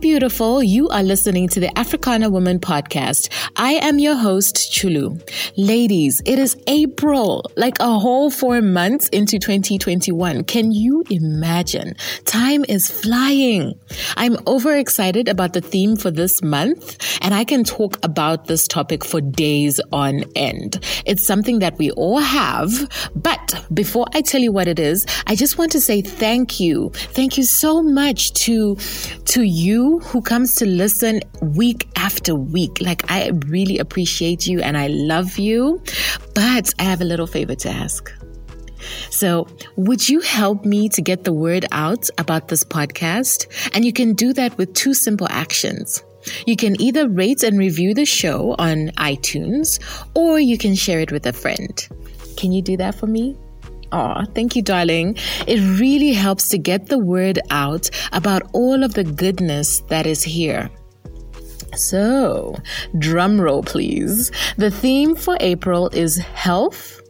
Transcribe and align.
Beautiful. 0.00 0.62
You 0.62 0.88
are 0.90 1.02
listening 1.02 1.48
to 1.48 1.58
the 1.58 1.76
Africana 1.76 2.30
Woman 2.30 2.60
podcast. 2.60 3.32
I 3.56 3.72
am 3.72 3.98
your 3.98 4.14
host, 4.14 4.54
Chulu. 4.72 5.20
Ladies, 5.56 6.22
it 6.24 6.38
is 6.38 6.56
April, 6.68 7.44
like 7.56 7.80
a 7.80 7.98
whole 7.98 8.30
four 8.30 8.62
months 8.62 9.08
into 9.08 9.40
2021. 9.40 10.44
Can 10.44 10.70
you 10.70 11.02
imagine? 11.10 11.96
Time 12.26 12.64
is 12.68 12.88
flying. 12.88 13.76
I'm 14.16 14.36
overexcited 14.46 15.26
about 15.26 15.52
the 15.52 15.60
theme 15.60 15.96
for 15.96 16.12
this 16.12 16.42
month, 16.42 16.96
and 17.20 17.34
I 17.34 17.42
can 17.42 17.64
talk 17.64 17.98
about 18.04 18.46
this 18.46 18.68
topic 18.68 19.04
for 19.04 19.20
days 19.20 19.80
on 19.90 20.22
end. 20.36 20.78
It's 21.06 21.24
something 21.24 21.58
that 21.58 21.76
we 21.76 21.90
all 21.92 22.20
have, 22.20 22.70
but 23.16 23.64
before 23.74 24.06
I 24.14 24.20
tell 24.20 24.40
you 24.40 24.52
what 24.52 24.68
it 24.68 24.78
is, 24.78 25.06
I 25.26 25.34
just 25.34 25.58
want 25.58 25.72
to 25.72 25.80
say 25.80 26.02
thank 26.02 26.60
you. 26.60 26.90
Thank 26.94 27.36
you 27.36 27.42
so 27.42 27.82
much 27.82 28.32
to, 28.44 28.76
to 29.24 29.42
you 29.42 29.87
who 29.96 30.20
comes 30.20 30.54
to 30.56 30.66
listen 30.66 31.20
week 31.40 31.88
after 31.96 32.34
week. 32.34 32.78
Like, 32.80 33.10
I 33.10 33.30
really 33.46 33.78
appreciate 33.78 34.46
you 34.46 34.60
and 34.60 34.76
I 34.76 34.88
love 34.88 35.38
you, 35.38 35.82
but 36.34 36.72
I 36.78 36.82
have 36.82 37.00
a 37.00 37.04
little 37.04 37.26
favor 37.26 37.54
to 37.54 37.70
ask. 37.70 38.12
So, 39.10 39.48
would 39.76 40.08
you 40.08 40.20
help 40.20 40.64
me 40.64 40.88
to 40.90 41.02
get 41.02 41.24
the 41.24 41.32
word 41.32 41.66
out 41.72 42.08
about 42.18 42.48
this 42.48 42.62
podcast? 42.62 43.46
And 43.74 43.84
you 43.84 43.92
can 43.92 44.12
do 44.12 44.32
that 44.34 44.56
with 44.58 44.74
two 44.74 44.94
simple 44.94 45.26
actions. 45.30 46.02
You 46.46 46.56
can 46.56 46.80
either 46.80 47.08
rate 47.08 47.42
and 47.42 47.58
review 47.58 47.94
the 47.94 48.04
show 48.04 48.54
on 48.58 48.88
iTunes 48.98 49.80
or 50.14 50.38
you 50.38 50.58
can 50.58 50.74
share 50.74 51.00
it 51.00 51.10
with 51.10 51.26
a 51.26 51.32
friend. 51.32 51.88
Can 52.36 52.52
you 52.52 52.62
do 52.62 52.76
that 52.76 52.94
for 52.94 53.06
me? 53.06 53.36
Oh, 53.92 54.24
thank 54.34 54.54
you, 54.54 54.62
darling. 54.62 55.16
It 55.46 55.60
really 55.80 56.12
helps 56.12 56.48
to 56.50 56.58
get 56.58 56.86
the 56.86 56.98
word 56.98 57.38
out 57.50 57.90
about 58.12 58.42
all 58.52 58.82
of 58.82 58.94
the 58.94 59.04
goodness 59.04 59.80
that 59.88 60.06
is 60.06 60.22
here. 60.22 60.70
So, 61.74 62.56
drum 62.98 63.40
roll, 63.40 63.62
please. 63.62 64.30
The 64.56 64.70
theme 64.70 65.14
for 65.14 65.36
April 65.40 65.88
is 65.92 66.18
health. 66.18 67.00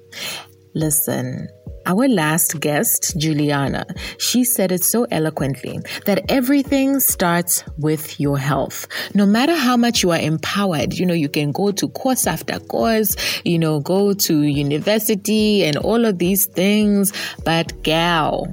Listen, 0.75 1.49
our 1.89 2.07
last 2.07 2.61
guest, 2.61 3.15
Juliana, 3.19 3.87
she 4.19 4.45
said 4.45 4.71
it 4.71 4.85
so 4.85 5.05
eloquently 5.11 5.81
that 6.05 6.31
everything 6.31 7.01
starts 7.01 7.65
with 7.79 8.21
your 8.21 8.39
health. 8.39 8.87
No 9.15 9.25
matter 9.25 9.57
how 9.57 9.77
much 9.77 10.03
you 10.03 10.11
are 10.11 10.19
empowered, 10.19 10.93
you 10.95 11.07
know, 11.07 11.15
you 11.15 11.31
can 11.31 11.51
go 11.51 11.73
to 11.73 11.89
course 11.89 12.27
after 12.27 12.61
course, 12.61 13.17
you 13.45 13.59
know, 13.59 13.81
go 13.81 14.13
to 14.13 14.43
university 14.43 15.65
and 15.65 15.79
all 15.79 16.05
of 16.05 16.19
these 16.19 16.45
things, 16.45 17.13
but 17.45 17.83
gal, 17.83 18.47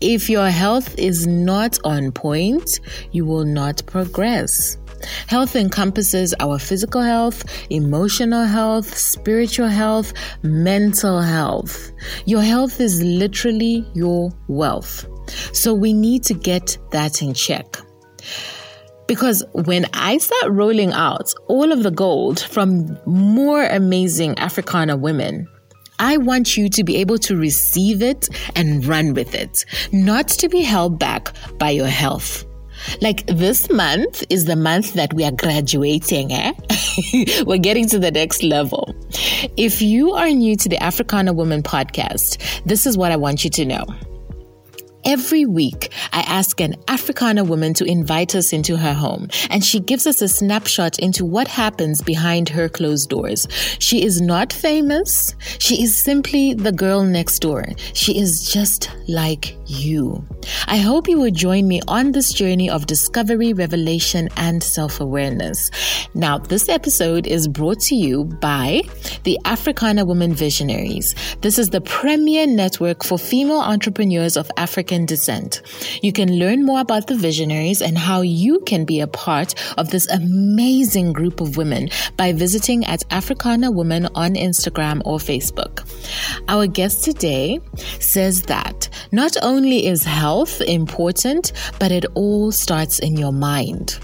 if 0.00 0.30
your 0.30 0.48
health 0.48 0.98
is 0.98 1.26
not 1.26 1.78
on 1.84 2.10
point, 2.10 2.80
you 3.12 3.26
will 3.26 3.44
not 3.44 3.84
progress. 3.84 4.78
Health 5.26 5.56
encompasses 5.56 6.34
our 6.40 6.58
physical 6.58 7.02
health, 7.02 7.44
emotional 7.70 8.44
health, 8.44 8.96
spiritual 8.96 9.68
health, 9.68 10.12
mental 10.42 11.20
health. 11.20 11.92
Your 12.26 12.42
health 12.42 12.80
is 12.80 13.02
literally 13.02 13.86
your 13.94 14.30
wealth. 14.48 15.06
So 15.52 15.74
we 15.74 15.92
need 15.92 16.24
to 16.24 16.34
get 16.34 16.76
that 16.90 17.22
in 17.22 17.34
check. 17.34 17.76
Because 19.06 19.42
when 19.52 19.86
I 19.92 20.18
start 20.18 20.52
rolling 20.52 20.92
out 20.92 21.32
all 21.48 21.72
of 21.72 21.82
the 21.82 21.90
gold 21.90 22.40
from 22.40 22.96
more 23.06 23.64
amazing 23.64 24.38
Africana 24.38 24.96
women, 24.96 25.48
I 25.98 26.16
want 26.16 26.56
you 26.56 26.70
to 26.70 26.84
be 26.84 26.96
able 26.96 27.18
to 27.18 27.36
receive 27.36 28.02
it 28.02 28.28
and 28.56 28.86
run 28.86 29.12
with 29.12 29.34
it, 29.34 29.64
not 29.92 30.28
to 30.28 30.48
be 30.48 30.62
held 30.62 30.98
back 30.98 31.34
by 31.58 31.70
your 31.70 31.88
health. 31.88 32.46
Like 33.00 33.26
this 33.26 33.70
month 33.70 34.24
is 34.30 34.44
the 34.44 34.56
month 34.56 34.94
that 34.94 35.12
we 35.14 35.24
are 35.24 35.32
graduating, 35.32 36.32
eh? 36.32 36.52
We're 37.46 37.58
getting 37.58 37.88
to 37.88 37.98
the 37.98 38.10
next 38.10 38.42
level. 38.42 38.94
If 39.56 39.82
you 39.82 40.12
are 40.12 40.28
new 40.30 40.56
to 40.56 40.68
the 40.68 40.82
Africana 40.82 41.32
Woman 41.32 41.62
podcast, 41.62 42.38
this 42.64 42.86
is 42.86 42.96
what 42.96 43.12
I 43.12 43.16
want 43.16 43.44
you 43.44 43.50
to 43.50 43.64
know. 43.64 43.86
Every 45.04 45.46
week, 45.46 45.92
I 46.12 46.20
ask 46.20 46.60
an 46.60 46.74
Africana 46.88 47.42
woman 47.42 47.72
to 47.74 47.84
invite 47.84 48.34
us 48.34 48.52
into 48.52 48.76
her 48.76 48.92
home, 48.92 49.28
and 49.48 49.64
she 49.64 49.80
gives 49.80 50.06
us 50.06 50.20
a 50.20 50.28
snapshot 50.28 50.98
into 50.98 51.24
what 51.24 51.48
happens 51.48 52.02
behind 52.02 52.50
her 52.50 52.68
closed 52.68 53.08
doors. 53.08 53.48
She 53.78 54.04
is 54.04 54.20
not 54.20 54.52
famous. 54.52 55.34
She 55.58 55.82
is 55.82 55.96
simply 55.96 56.52
the 56.52 56.72
girl 56.72 57.02
next 57.02 57.38
door. 57.38 57.64
She 57.94 58.18
is 58.18 58.52
just 58.52 58.90
like 59.08 59.56
you. 59.66 60.26
I 60.66 60.78
hope 60.78 61.08
you 61.08 61.18
will 61.18 61.30
join 61.30 61.66
me 61.66 61.80
on 61.88 62.12
this 62.12 62.32
journey 62.32 62.68
of 62.68 62.86
discovery, 62.86 63.52
revelation, 63.52 64.28
and 64.36 64.62
self 64.62 65.00
awareness. 65.00 65.70
Now, 66.14 66.38
this 66.38 66.68
episode 66.68 67.26
is 67.26 67.48
brought 67.48 67.80
to 67.80 67.94
you 67.94 68.24
by 68.24 68.82
the 69.24 69.38
Africana 69.44 70.04
Women 70.04 70.34
Visionaries. 70.34 71.14
This 71.40 71.58
is 71.58 71.70
the 71.70 71.80
premier 71.80 72.46
network 72.46 73.04
for 73.04 73.18
female 73.18 73.60
entrepreneurs 73.60 74.36
of 74.36 74.50
African 74.90 75.06
descent. 75.06 75.62
You 76.02 76.12
can 76.12 76.40
learn 76.40 76.64
more 76.64 76.80
about 76.80 77.06
the 77.06 77.14
visionaries 77.14 77.80
and 77.80 77.96
how 77.96 78.22
you 78.22 78.58
can 78.66 78.84
be 78.84 78.98
a 78.98 79.06
part 79.06 79.54
of 79.78 79.90
this 79.90 80.08
amazing 80.08 81.12
group 81.12 81.40
of 81.40 81.56
women 81.56 81.90
by 82.16 82.32
visiting 82.32 82.84
at 82.86 83.04
Africana 83.12 83.70
Women 83.70 84.08
on 84.16 84.34
Instagram 84.34 85.00
or 85.04 85.18
Facebook. 85.18 85.86
Our 86.48 86.66
guest 86.66 87.04
today 87.04 87.60
says 88.00 88.42
that 88.42 88.88
not 89.12 89.36
only 89.42 89.86
is 89.86 90.02
health 90.02 90.60
important, 90.62 91.52
but 91.78 91.92
it 91.92 92.04
all 92.14 92.50
starts 92.50 92.98
in 92.98 93.16
your 93.16 93.32
mind. 93.32 93.96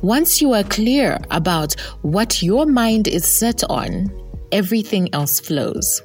Once 0.00 0.40
you 0.40 0.54
are 0.54 0.64
clear 0.64 1.18
about 1.30 1.78
what 2.00 2.42
your 2.42 2.64
mind 2.64 3.08
is 3.08 3.26
set 3.26 3.62
on, 3.68 4.10
everything 4.52 5.10
else 5.12 5.38
flows. 5.38 6.00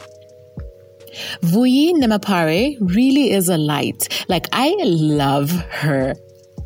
Vuyi 1.42 1.94
Nemapare 1.94 2.78
really 2.80 3.32
is 3.32 3.50
a 3.50 3.58
light. 3.58 4.08
Like, 4.28 4.48
I 4.52 4.76
love 4.80 5.52
her 5.52 6.16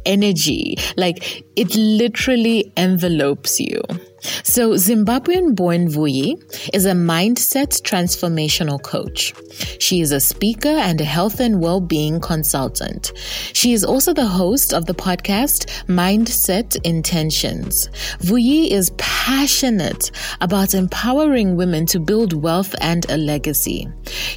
energy. 0.05 0.77
Like, 0.95 1.43
it 1.55 1.75
literally 1.75 2.71
envelopes 2.77 3.59
you. 3.59 3.81
So, 4.21 4.71
Zimbabwean 4.71 5.55
born 5.55 5.87
Vuyi 5.87 6.41
is 6.73 6.85
a 6.85 6.93
mindset 6.93 7.81
transformational 7.83 8.81
coach. 8.81 9.33
She 9.79 10.01
is 10.01 10.11
a 10.11 10.19
speaker 10.19 10.69
and 10.69 10.99
a 10.99 11.05
health 11.05 11.39
and 11.39 11.61
well 11.61 11.79
being 11.81 12.19
consultant. 12.19 13.11
She 13.53 13.73
is 13.73 13.83
also 13.83 14.13
the 14.13 14.25
host 14.25 14.73
of 14.73 14.85
the 14.85 14.93
podcast 14.93 15.67
Mindset 15.85 16.77
Intentions. 16.83 17.89
Vuyi 18.19 18.71
is 18.71 18.91
passionate 18.97 20.11
about 20.41 20.73
empowering 20.73 21.55
women 21.55 21.85
to 21.87 21.99
build 21.99 22.33
wealth 22.33 22.75
and 22.81 23.09
a 23.09 23.17
legacy. 23.17 23.87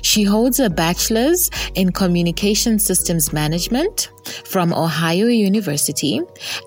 She 0.02 0.24
holds 0.24 0.60
a 0.60 0.70
bachelor's 0.70 1.50
in 1.74 1.92
communication 1.92 2.78
systems 2.78 3.32
management 3.32 4.10
from 4.44 4.72
Ohio 4.72 5.26
University 5.26 6.20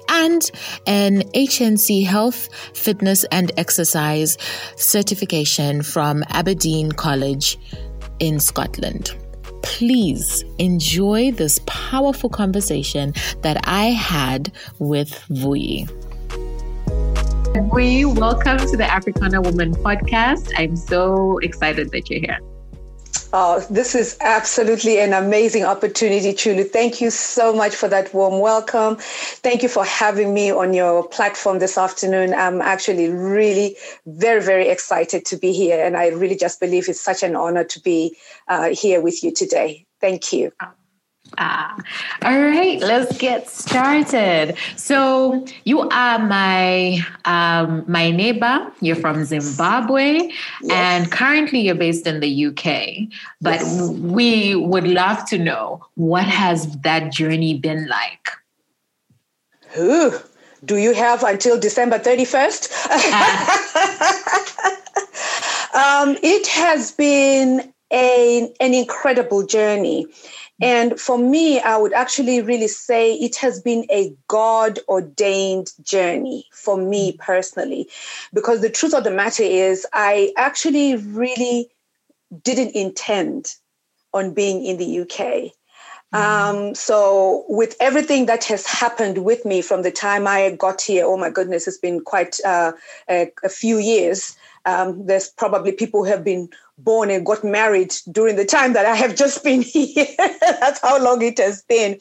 and 0.09 0.51
an 0.87 1.21
HNC 1.33 2.05
health, 2.05 2.49
fitness, 2.75 3.23
and 3.25 3.51
exercise 3.57 4.37
certification 4.75 5.81
from 5.81 6.23
Aberdeen 6.29 6.91
College 6.91 7.57
in 8.19 8.39
Scotland. 8.39 9.15
Please 9.61 10.43
enjoy 10.59 11.31
this 11.31 11.59
powerful 11.65 12.29
conversation 12.29 13.13
that 13.41 13.59
I 13.63 13.85
had 13.85 14.51
with 14.79 15.11
Vuyi. 15.29 15.87
Vuyi, 17.53 18.05
welcome 18.17 18.57
to 18.57 18.77
the 18.77 18.85
Africana 18.85 19.41
Woman 19.41 19.73
podcast. 19.75 20.51
I'm 20.57 20.75
so 20.75 21.37
excited 21.39 21.91
that 21.91 22.09
you're 22.09 22.19
here. 22.19 22.39
Oh, 23.35 23.65
this 23.67 23.95
is 23.95 24.15
absolutely 24.21 24.99
an 24.99 25.11
amazing 25.11 25.63
opportunity, 25.63 26.33
Chulu. 26.33 26.69
Thank 26.69 27.01
you 27.01 27.09
so 27.09 27.51
much 27.51 27.75
for 27.75 27.87
that 27.87 28.13
warm 28.13 28.39
welcome. 28.39 28.97
Thank 28.99 29.63
you 29.63 29.69
for 29.69 29.83
having 29.83 30.35
me 30.35 30.51
on 30.51 30.71
your 30.75 31.07
platform 31.07 31.57
this 31.57 31.75
afternoon. 31.75 32.35
I'm 32.35 32.61
actually 32.61 33.09
really 33.09 33.75
very, 34.05 34.39
very 34.39 34.69
excited 34.69 35.25
to 35.25 35.37
be 35.37 35.51
here. 35.51 35.83
And 35.83 35.97
I 35.97 36.09
really 36.09 36.35
just 36.35 36.59
believe 36.59 36.87
it's 36.87 37.01
such 37.01 37.23
an 37.23 37.35
honor 37.35 37.63
to 37.63 37.79
be 37.79 38.15
uh, 38.47 38.69
here 38.69 39.01
with 39.01 39.23
you 39.23 39.33
today. 39.33 39.87
Thank 39.99 40.31
you. 40.31 40.51
Ah, 41.37 41.75
all 42.21 42.39
right, 42.39 42.79
let's 42.79 43.17
get 43.17 43.49
started. 43.49 44.55
So 44.75 45.45
you 45.63 45.81
are 45.81 46.19
my 46.19 46.99
um, 47.25 47.83
my 47.87 48.11
neighbor. 48.11 48.71
You're 48.81 48.95
from 48.95 49.23
Zimbabwe, 49.25 50.29
yes. 50.61 50.71
and 50.71 51.11
currently 51.11 51.61
you're 51.61 51.75
based 51.75 52.05
in 52.05 52.19
the 52.19 52.45
UK. 52.47 53.09
But 53.41 53.61
yes. 53.61 53.89
we 53.89 54.55
would 54.55 54.87
love 54.87 55.25
to 55.29 55.39
know 55.39 55.85
what 55.95 56.25
has 56.25 56.77
that 56.81 57.11
journey 57.11 57.57
been 57.57 57.87
like. 57.87 58.29
Ooh, 59.77 60.13
do 60.63 60.77
you 60.77 60.93
have 60.93 61.23
until 61.23 61.59
December 61.59 61.97
thirty 61.97 62.25
first? 62.25 62.71
um, 65.73 66.15
it 66.21 66.45
has 66.47 66.91
been 66.91 67.73
a, 67.91 68.51
an 68.59 68.73
incredible 68.73 69.45
journey 69.45 70.07
And 70.61 70.99
for 70.99 71.17
me, 71.17 71.59
I 71.59 71.77
would 71.77 71.93
actually 71.93 72.41
really 72.41 72.67
say 72.67 73.15
it 73.15 73.35
has 73.37 73.59
been 73.59 73.85
a 73.91 74.13
God 74.27 74.79
ordained 74.87 75.71
journey 75.81 76.45
for 76.53 76.77
me 76.77 77.17
personally. 77.19 77.89
Because 78.33 78.61
the 78.61 78.69
truth 78.69 78.93
of 78.93 79.03
the 79.03 79.11
matter 79.11 79.43
is, 79.43 79.85
I 79.93 80.31
actually 80.37 80.95
really 80.95 81.69
didn't 82.43 82.75
intend 82.75 83.55
on 84.13 84.33
being 84.33 84.65
in 84.65 84.77
the 84.77 84.99
UK. 85.01 85.51
Mm-hmm. 86.13 86.15
Um, 86.15 86.75
so, 86.75 87.43
with 87.49 87.75
everything 87.79 88.27
that 88.27 88.43
has 88.45 88.67
happened 88.67 89.25
with 89.25 89.45
me 89.45 89.63
from 89.63 89.81
the 89.81 89.91
time 89.91 90.27
I 90.27 90.51
got 90.51 90.81
here, 90.81 91.05
oh 91.05 91.17
my 91.17 91.31
goodness, 91.31 91.67
it's 91.67 91.77
been 91.77 92.01
quite 92.01 92.37
uh, 92.45 92.73
a, 93.09 93.31
a, 93.43 93.49
few 93.49 93.79
years. 93.79 94.37
Um, 94.65 95.07
there's 95.07 95.29
probably 95.29 95.71
people 95.71 96.03
who 96.03 96.11
have 96.11 96.23
been 96.23 96.49
born 96.77 97.09
and 97.09 97.25
got 97.25 97.43
married 97.43 97.93
during 98.11 98.35
the 98.35 98.45
time 98.45 98.73
that 98.73 98.85
I 98.85 98.95
have 98.95 99.15
just 99.15 99.43
been 99.43 99.61
here. 99.63 100.07
That's 100.17 100.81
how 100.81 101.01
long 101.03 101.21
it 101.21 101.37
has 101.39 101.63
been. 101.63 101.99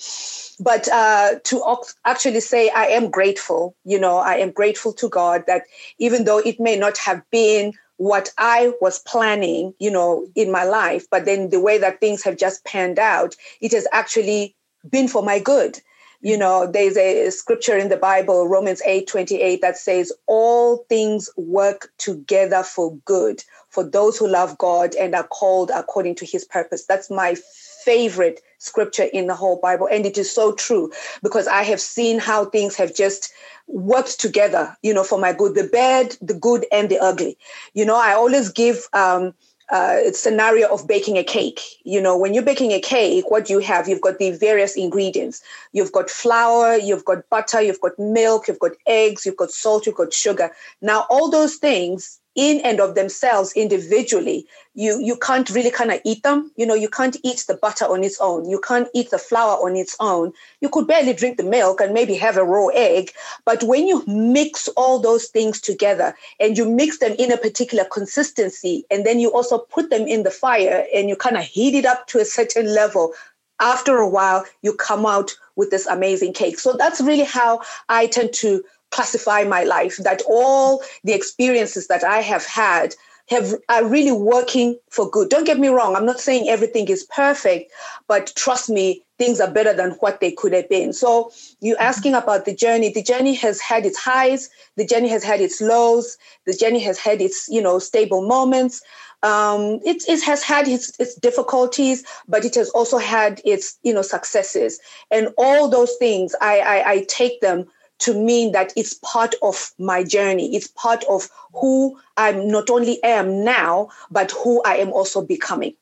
But 0.60 0.88
uh, 0.88 1.38
to 1.44 1.76
actually 2.04 2.40
say, 2.40 2.70
I 2.70 2.86
am 2.86 3.10
grateful, 3.10 3.74
you 3.84 3.98
know, 3.98 4.18
I 4.18 4.36
am 4.36 4.50
grateful 4.50 4.92
to 4.94 5.08
God 5.08 5.44
that 5.46 5.62
even 5.98 6.24
though 6.24 6.38
it 6.38 6.60
may 6.60 6.76
not 6.76 6.98
have 6.98 7.22
been 7.30 7.72
what 7.96 8.30
I 8.38 8.72
was 8.80 8.98
planning, 9.00 9.74
you 9.78 9.90
know, 9.90 10.26
in 10.34 10.50
my 10.50 10.64
life, 10.64 11.06
but 11.10 11.24
then 11.24 11.50
the 11.50 11.60
way 11.60 11.78
that 11.78 12.00
things 12.00 12.22
have 12.24 12.36
just 12.36 12.64
panned 12.64 12.98
out, 12.98 13.36
it 13.60 13.72
has 13.72 13.86
actually 13.92 14.56
been 14.88 15.08
for 15.08 15.22
my 15.22 15.38
good. 15.38 15.78
You 16.20 16.38
know, 16.38 16.70
there's 16.70 16.96
a 16.96 17.30
scripture 17.30 17.76
in 17.76 17.88
the 17.88 17.96
Bible, 17.96 18.46
Romans 18.48 18.80
8 18.86 19.08
28, 19.08 19.60
that 19.60 19.76
says, 19.76 20.12
All 20.28 20.84
things 20.88 21.28
work 21.36 21.90
together 21.98 22.62
for 22.62 22.96
good 23.04 23.42
for 23.72 23.82
those 23.82 24.18
who 24.18 24.28
love 24.28 24.56
God 24.58 24.94
and 24.96 25.14
are 25.14 25.26
called 25.26 25.70
according 25.74 26.14
to 26.16 26.26
his 26.26 26.44
purpose. 26.44 26.84
That's 26.84 27.10
my 27.10 27.36
favorite 27.84 28.40
scripture 28.58 29.04
in 29.04 29.26
the 29.26 29.34
whole 29.34 29.56
Bible. 29.56 29.88
And 29.90 30.04
it 30.04 30.18
is 30.18 30.30
so 30.30 30.52
true 30.52 30.92
because 31.22 31.48
I 31.48 31.62
have 31.62 31.80
seen 31.80 32.18
how 32.18 32.44
things 32.44 32.76
have 32.76 32.94
just 32.94 33.32
worked 33.66 34.20
together, 34.20 34.76
you 34.82 34.92
know, 34.92 35.04
for 35.04 35.18
my 35.18 35.32
good, 35.32 35.54
the 35.54 35.64
bad, 35.64 36.16
the 36.20 36.34
good, 36.34 36.66
and 36.70 36.90
the 36.90 36.98
ugly. 36.98 37.38
You 37.72 37.86
know, 37.86 37.96
I 37.96 38.12
always 38.12 38.50
give 38.50 38.86
um, 38.92 39.32
uh, 39.70 40.12
scenario 40.12 40.68
of 40.68 40.86
baking 40.86 41.16
a 41.16 41.24
cake. 41.24 41.60
You 41.84 42.02
know, 42.02 42.16
when 42.16 42.34
you're 42.34 42.42
baking 42.42 42.72
a 42.72 42.80
cake, 42.80 43.30
what 43.30 43.48
you 43.48 43.58
have, 43.60 43.88
you've 43.88 44.02
got 44.02 44.18
the 44.18 44.32
various 44.32 44.76
ingredients. 44.76 45.42
You've 45.72 45.92
got 45.92 46.10
flour, 46.10 46.76
you've 46.76 47.06
got 47.06 47.28
butter, 47.30 47.62
you've 47.62 47.80
got 47.80 47.98
milk, 47.98 48.48
you've 48.48 48.60
got 48.60 48.72
eggs, 48.86 49.24
you've 49.24 49.38
got 49.38 49.50
salt, 49.50 49.86
you've 49.86 49.96
got 49.96 50.12
sugar. 50.12 50.52
Now, 50.82 51.06
all 51.08 51.30
those 51.30 51.56
things 51.56 52.20
in 52.34 52.60
and 52.60 52.80
of 52.80 52.94
themselves 52.94 53.52
individually. 53.54 54.46
You 54.74 54.98
you 55.00 55.16
can't 55.16 55.50
really 55.50 55.70
kind 55.70 55.90
of 55.90 56.00
eat 56.04 56.22
them. 56.22 56.50
You 56.56 56.64
know 56.66 56.74
you 56.74 56.88
can't 56.88 57.16
eat 57.22 57.44
the 57.46 57.56
butter 57.56 57.84
on 57.84 58.02
its 58.02 58.20
own. 58.20 58.48
You 58.48 58.60
can't 58.60 58.88
eat 58.94 59.10
the 59.10 59.18
flour 59.18 59.62
on 59.64 59.76
its 59.76 59.94
own. 60.00 60.32
You 60.60 60.68
could 60.70 60.86
barely 60.86 61.12
drink 61.12 61.36
the 61.36 61.44
milk 61.44 61.80
and 61.80 61.92
maybe 61.92 62.14
have 62.14 62.36
a 62.36 62.44
raw 62.44 62.68
egg. 62.68 63.10
But 63.44 63.62
when 63.62 63.86
you 63.86 64.04
mix 64.06 64.68
all 64.68 64.98
those 64.98 65.26
things 65.26 65.60
together 65.60 66.14
and 66.40 66.56
you 66.56 66.68
mix 66.68 66.98
them 66.98 67.14
in 67.18 67.30
a 67.32 67.36
particular 67.36 67.84
consistency 67.84 68.84
and 68.90 69.04
then 69.04 69.20
you 69.20 69.32
also 69.32 69.58
put 69.58 69.90
them 69.90 70.06
in 70.06 70.22
the 70.22 70.30
fire 70.30 70.86
and 70.94 71.08
you 71.08 71.16
kind 71.16 71.36
of 71.36 71.44
heat 71.44 71.74
it 71.74 71.84
up 71.84 72.06
to 72.08 72.18
a 72.18 72.24
certain 72.24 72.74
level 72.74 73.12
after 73.60 73.98
a 73.98 74.08
while 74.08 74.44
you 74.62 74.74
come 74.74 75.06
out 75.06 75.32
with 75.56 75.70
this 75.70 75.86
amazing 75.86 76.32
cake. 76.32 76.58
So 76.58 76.72
that's 76.72 77.00
really 77.00 77.24
how 77.24 77.60
i 77.88 78.06
tend 78.06 78.32
to 78.32 78.64
classify 78.92 79.42
my 79.44 79.64
life, 79.64 79.96
that 79.98 80.22
all 80.28 80.82
the 81.02 81.12
experiences 81.12 81.88
that 81.88 82.04
I 82.04 82.20
have 82.20 82.44
had 82.46 82.94
have 83.28 83.54
are 83.68 83.86
really 83.86 84.12
working 84.12 84.78
for 84.90 85.08
good. 85.08 85.28
Don't 85.28 85.46
get 85.46 85.58
me 85.58 85.68
wrong, 85.68 85.96
I'm 85.96 86.06
not 86.06 86.20
saying 86.20 86.48
everything 86.48 86.88
is 86.88 87.04
perfect, 87.04 87.72
but 88.06 88.32
trust 88.36 88.68
me, 88.68 89.02
things 89.18 89.40
are 89.40 89.50
better 89.50 89.72
than 89.72 89.92
what 90.00 90.20
they 90.20 90.32
could 90.32 90.52
have 90.52 90.68
been. 90.68 90.92
So 90.92 91.30
you 91.60 91.74
mm-hmm. 91.74 91.82
asking 91.82 92.14
about 92.14 92.44
the 92.44 92.54
journey, 92.54 92.92
the 92.92 93.02
journey 93.02 93.34
has 93.34 93.60
had 93.60 93.86
its 93.86 93.98
highs, 93.98 94.50
the 94.76 94.86
journey 94.86 95.08
has 95.08 95.24
had 95.24 95.40
its 95.40 95.60
lows, 95.60 96.18
the 96.46 96.54
journey 96.54 96.80
has 96.80 96.98
had 96.98 97.20
its, 97.22 97.48
you 97.48 97.62
know, 97.62 97.78
stable 97.78 98.26
moments. 98.26 98.82
Um, 99.22 99.78
it, 99.84 100.02
it 100.08 100.20
has 100.24 100.42
had 100.42 100.66
its, 100.66 100.98
its 100.98 101.14
difficulties, 101.14 102.04
but 102.26 102.44
it 102.44 102.56
has 102.56 102.70
also 102.70 102.98
had 102.98 103.40
its, 103.44 103.78
you 103.84 103.94
know, 103.94 104.02
successes. 104.02 104.80
And 105.12 105.28
all 105.38 105.68
those 105.68 105.94
things, 106.00 106.34
I, 106.40 106.58
I, 106.58 106.90
I 106.90 107.04
take 107.08 107.40
them 107.40 107.68
to 108.02 108.14
mean 108.14 108.52
that 108.52 108.72
it's 108.76 108.94
part 108.94 109.34
of 109.42 109.72
my 109.78 110.02
journey. 110.02 110.54
It's 110.54 110.66
part 110.68 111.04
of 111.08 111.28
who 111.52 111.98
I'm 112.16 112.48
not 112.48 112.70
only 112.70 113.02
am 113.04 113.44
now, 113.44 113.88
but 114.10 114.32
who 114.32 114.62
I 114.64 114.76
am 114.76 114.92
also 114.92 115.24
becoming. 115.24 115.74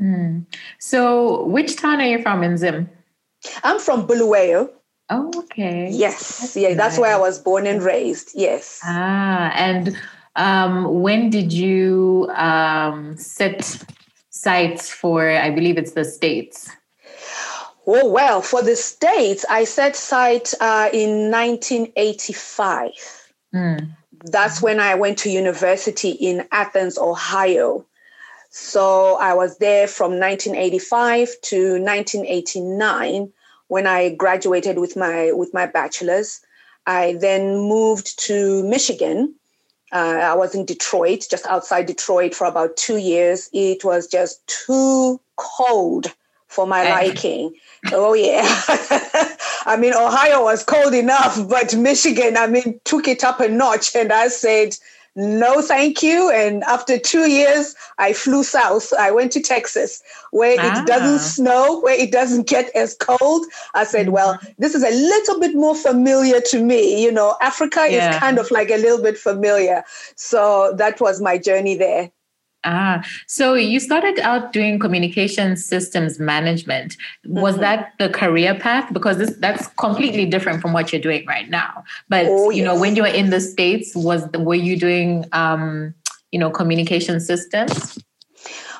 Mm. 0.00 0.44
So, 0.78 1.44
which 1.46 1.76
town 1.76 2.00
are 2.00 2.06
you 2.06 2.22
from 2.22 2.42
in 2.42 2.58
Zim? 2.58 2.90
I'm 3.64 3.80
from 3.80 4.06
Bulawayo. 4.06 4.70
Oh, 5.08 5.30
okay. 5.36 5.88
Yes, 5.90 6.40
that's 6.40 6.56
yeah, 6.56 6.68
nice. 6.68 6.76
that's 6.76 6.98
where 6.98 7.14
I 7.14 7.18
was 7.18 7.38
born 7.38 7.66
and 7.66 7.82
raised. 7.82 8.32
Yes. 8.34 8.80
Ah, 8.84 9.52
and 9.54 9.96
um, 10.34 11.00
when 11.00 11.30
did 11.30 11.52
you 11.52 12.28
um, 12.34 13.16
set 13.16 13.84
sights 14.30 14.90
for? 14.90 15.30
I 15.30 15.50
believe 15.50 15.78
it's 15.78 15.92
the 15.92 16.04
states. 16.04 16.70
Oh, 17.86 18.08
well, 18.08 18.42
for 18.42 18.62
the 18.62 18.74
States, 18.74 19.44
I 19.48 19.64
set 19.64 19.94
sight 19.94 20.52
uh, 20.60 20.88
in 20.92 21.30
1985. 21.30 22.92
Mm. 23.54 23.90
That's 24.24 24.60
when 24.60 24.80
I 24.80 24.96
went 24.96 25.18
to 25.18 25.30
university 25.30 26.10
in 26.10 26.48
Athens, 26.50 26.98
Ohio. 26.98 27.84
So 28.50 29.16
I 29.16 29.34
was 29.34 29.58
there 29.58 29.86
from 29.86 30.18
1985 30.18 31.28
to 31.42 31.72
1989 31.82 33.32
when 33.68 33.86
I 33.86 34.14
graduated 34.14 34.78
with 34.78 34.96
my 34.96 35.30
with 35.32 35.52
my 35.54 35.66
bachelor's. 35.66 36.40
I 36.86 37.14
then 37.20 37.56
moved 37.68 38.18
to 38.20 38.64
Michigan. 38.64 39.34
Uh, 39.92 40.20
I 40.22 40.34
was 40.34 40.54
in 40.54 40.64
Detroit, 40.64 41.26
just 41.30 41.46
outside 41.46 41.86
Detroit, 41.86 42.34
for 42.34 42.46
about 42.46 42.76
two 42.76 42.96
years. 42.96 43.48
It 43.52 43.84
was 43.84 44.08
just 44.08 44.44
too 44.46 45.20
cold 45.36 46.12
for 46.48 46.66
my 46.66 46.88
liking. 46.88 47.54
Oh 47.92 48.14
yeah. 48.14 48.44
I 49.66 49.76
mean, 49.76 49.94
Ohio 49.94 50.44
was 50.44 50.62
cold 50.62 50.94
enough, 50.94 51.48
but 51.48 51.74
Michigan, 51.74 52.36
I 52.36 52.46
mean, 52.46 52.80
took 52.84 53.08
it 53.08 53.24
up 53.24 53.40
a 53.40 53.48
notch. 53.48 53.94
And 53.96 54.12
I 54.12 54.28
said, 54.28 54.76
no, 55.16 55.62
thank 55.62 56.02
you. 56.02 56.30
And 56.30 56.62
after 56.64 56.98
two 56.98 57.28
years, 57.28 57.74
I 57.98 58.12
flew 58.12 58.44
south. 58.44 58.92
I 58.92 59.10
went 59.10 59.32
to 59.32 59.40
Texas, 59.40 60.02
where 60.30 60.56
ah. 60.60 60.82
it 60.82 60.86
doesn't 60.86 61.20
snow, 61.20 61.80
where 61.80 61.98
it 61.98 62.12
doesn't 62.12 62.46
get 62.48 62.70
as 62.76 62.94
cold. 62.94 63.46
I 63.74 63.84
said, 63.84 64.06
mm-hmm. 64.06 64.14
well, 64.14 64.38
this 64.58 64.74
is 64.74 64.82
a 64.82 64.90
little 64.90 65.40
bit 65.40 65.54
more 65.54 65.74
familiar 65.74 66.40
to 66.42 66.62
me. 66.62 67.02
You 67.02 67.10
know, 67.10 67.36
Africa 67.40 67.88
yeah. 67.90 68.10
is 68.10 68.16
kind 68.18 68.38
of 68.38 68.50
like 68.50 68.70
a 68.70 68.76
little 68.76 69.02
bit 69.02 69.16
familiar. 69.16 69.84
So 70.16 70.74
that 70.76 71.00
was 71.00 71.20
my 71.20 71.38
journey 71.38 71.76
there. 71.76 72.10
Ah, 72.64 73.04
so 73.26 73.54
you 73.54 73.78
started 73.78 74.18
out 74.20 74.52
doing 74.52 74.78
communication 74.78 75.56
systems 75.56 76.18
management. 76.18 76.96
Was 77.24 77.54
mm-hmm. 77.54 77.62
that 77.62 77.92
the 77.98 78.08
career 78.08 78.54
path? 78.54 78.92
Because 78.92 79.18
this 79.18 79.36
that's 79.38 79.68
completely 79.78 80.26
different 80.26 80.60
from 80.60 80.72
what 80.72 80.92
you're 80.92 81.00
doing 81.00 81.24
right 81.26 81.48
now. 81.48 81.84
But 82.08 82.26
oh, 82.28 82.50
you 82.50 82.64
yes. 82.64 82.64
know, 82.64 82.80
when 82.80 82.96
you 82.96 83.02
were 83.02 83.08
in 83.08 83.30
the 83.30 83.40
states, 83.40 83.94
was 83.94 84.28
were 84.34 84.56
you 84.56 84.76
doing 84.76 85.26
um, 85.32 85.94
you 86.32 86.38
know 86.38 86.50
communication 86.50 87.20
systems? 87.20 87.98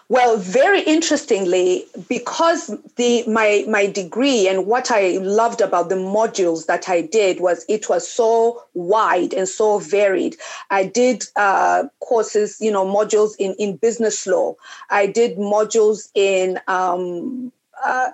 Well, 0.08 0.36
very 0.36 0.82
interestingly, 0.82 1.84
because 2.08 2.68
the 2.94 3.24
my 3.26 3.64
my 3.68 3.86
degree 3.86 4.46
and 4.46 4.64
what 4.66 4.92
I 4.92 5.18
loved 5.18 5.60
about 5.60 5.88
the 5.88 5.96
modules 5.96 6.66
that 6.66 6.88
I 6.88 7.00
did 7.00 7.40
was 7.40 7.64
it 7.68 7.88
was 7.88 8.08
so 8.08 8.62
wide 8.74 9.34
and 9.34 9.48
so 9.48 9.80
varied. 9.80 10.36
I 10.70 10.84
did 10.86 11.24
uh, 11.34 11.84
courses, 11.98 12.58
you 12.60 12.70
know, 12.70 12.86
modules 12.86 13.32
in 13.40 13.54
in 13.58 13.78
business 13.78 14.28
law. 14.28 14.54
I 14.90 15.06
did 15.06 15.38
modules 15.38 16.08
in 16.14 16.60
um, 16.68 17.50
uh, 17.84 18.10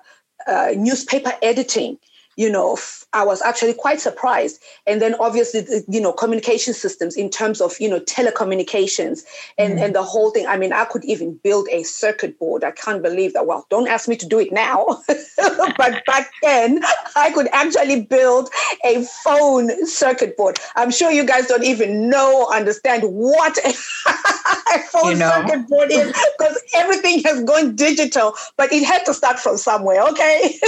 uh, 0.47 0.73
newspaper 0.75 1.35
editing 1.43 1.99
you 2.37 2.51
know, 2.51 2.79
I 3.13 3.25
was 3.25 3.43
actually 3.43 3.75
quite 3.75 4.01
surprised. 4.01 4.63
And 4.87 5.03
then 5.03 5.15
obviously, 5.17 5.65
you 5.89 6.01
know, 6.01 6.13
communication 6.13 6.73
systems 6.73 7.17
in 7.17 7.29
terms 7.29 7.61
of, 7.61 7.79
you 7.79 7.89
know, 7.89 8.01
telecommunications 8.01 9.23
and, 9.59 9.79
mm. 9.79 9.85
and 9.85 9.95
the 9.95 10.03
whole 10.03 10.31
thing. 10.31 10.47
I 10.47 10.57
mean, 10.57 10.73
I 10.73 10.87
could 10.87 11.05
even 11.05 11.35
build 11.45 11.69
a 11.71 11.83
circuit 11.83 12.39
board. 12.39 12.65
I 12.65 12.71
can't 12.71 13.03
believe 13.03 13.35
that. 13.35 13.47
Well, 13.47 13.67
don't 13.69 13.89
ask 13.89 14.09
me 14.09 14.17
to 14.17 14.27
do 14.27 14.39
it 14.39 14.53
now. 14.53 15.03
but 15.77 16.05
back 16.07 16.31
then, 16.43 16.81
I 17.17 17.31
could 17.33 17.49
actually 17.53 18.03
build 18.03 18.49
a 18.85 19.05
phone 19.25 19.87
circuit 19.87 20.37
board. 20.37 20.59
I'm 20.77 20.91
sure 20.91 21.11
you 21.11 21.25
guys 21.25 21.49
don't 21.49 21.65
even 21.65 22.09
know, 22.09 22.49
understand 22.53 23.03
what 23.05 23.59
a 23.67 24.79
phone 24.91 25.13
you 25.13 25.19
know? 25.19 25.31
circuit 25.31 25.69
board 25.69 25.91
is 25.91 26.13
because 26.39 26.63
everything 26.75 27.23
has 27.25 27.45
gone 27.45 27.77
digital, 27.77 28.35
but 28.57 28.73
it 28.73 28.85
had 28.85 29.05
to 29.05 29.15
start 29.15 29.39
from 29.39 29.59
somewhere. 29.59 30.03
Okay, 30.03 30.59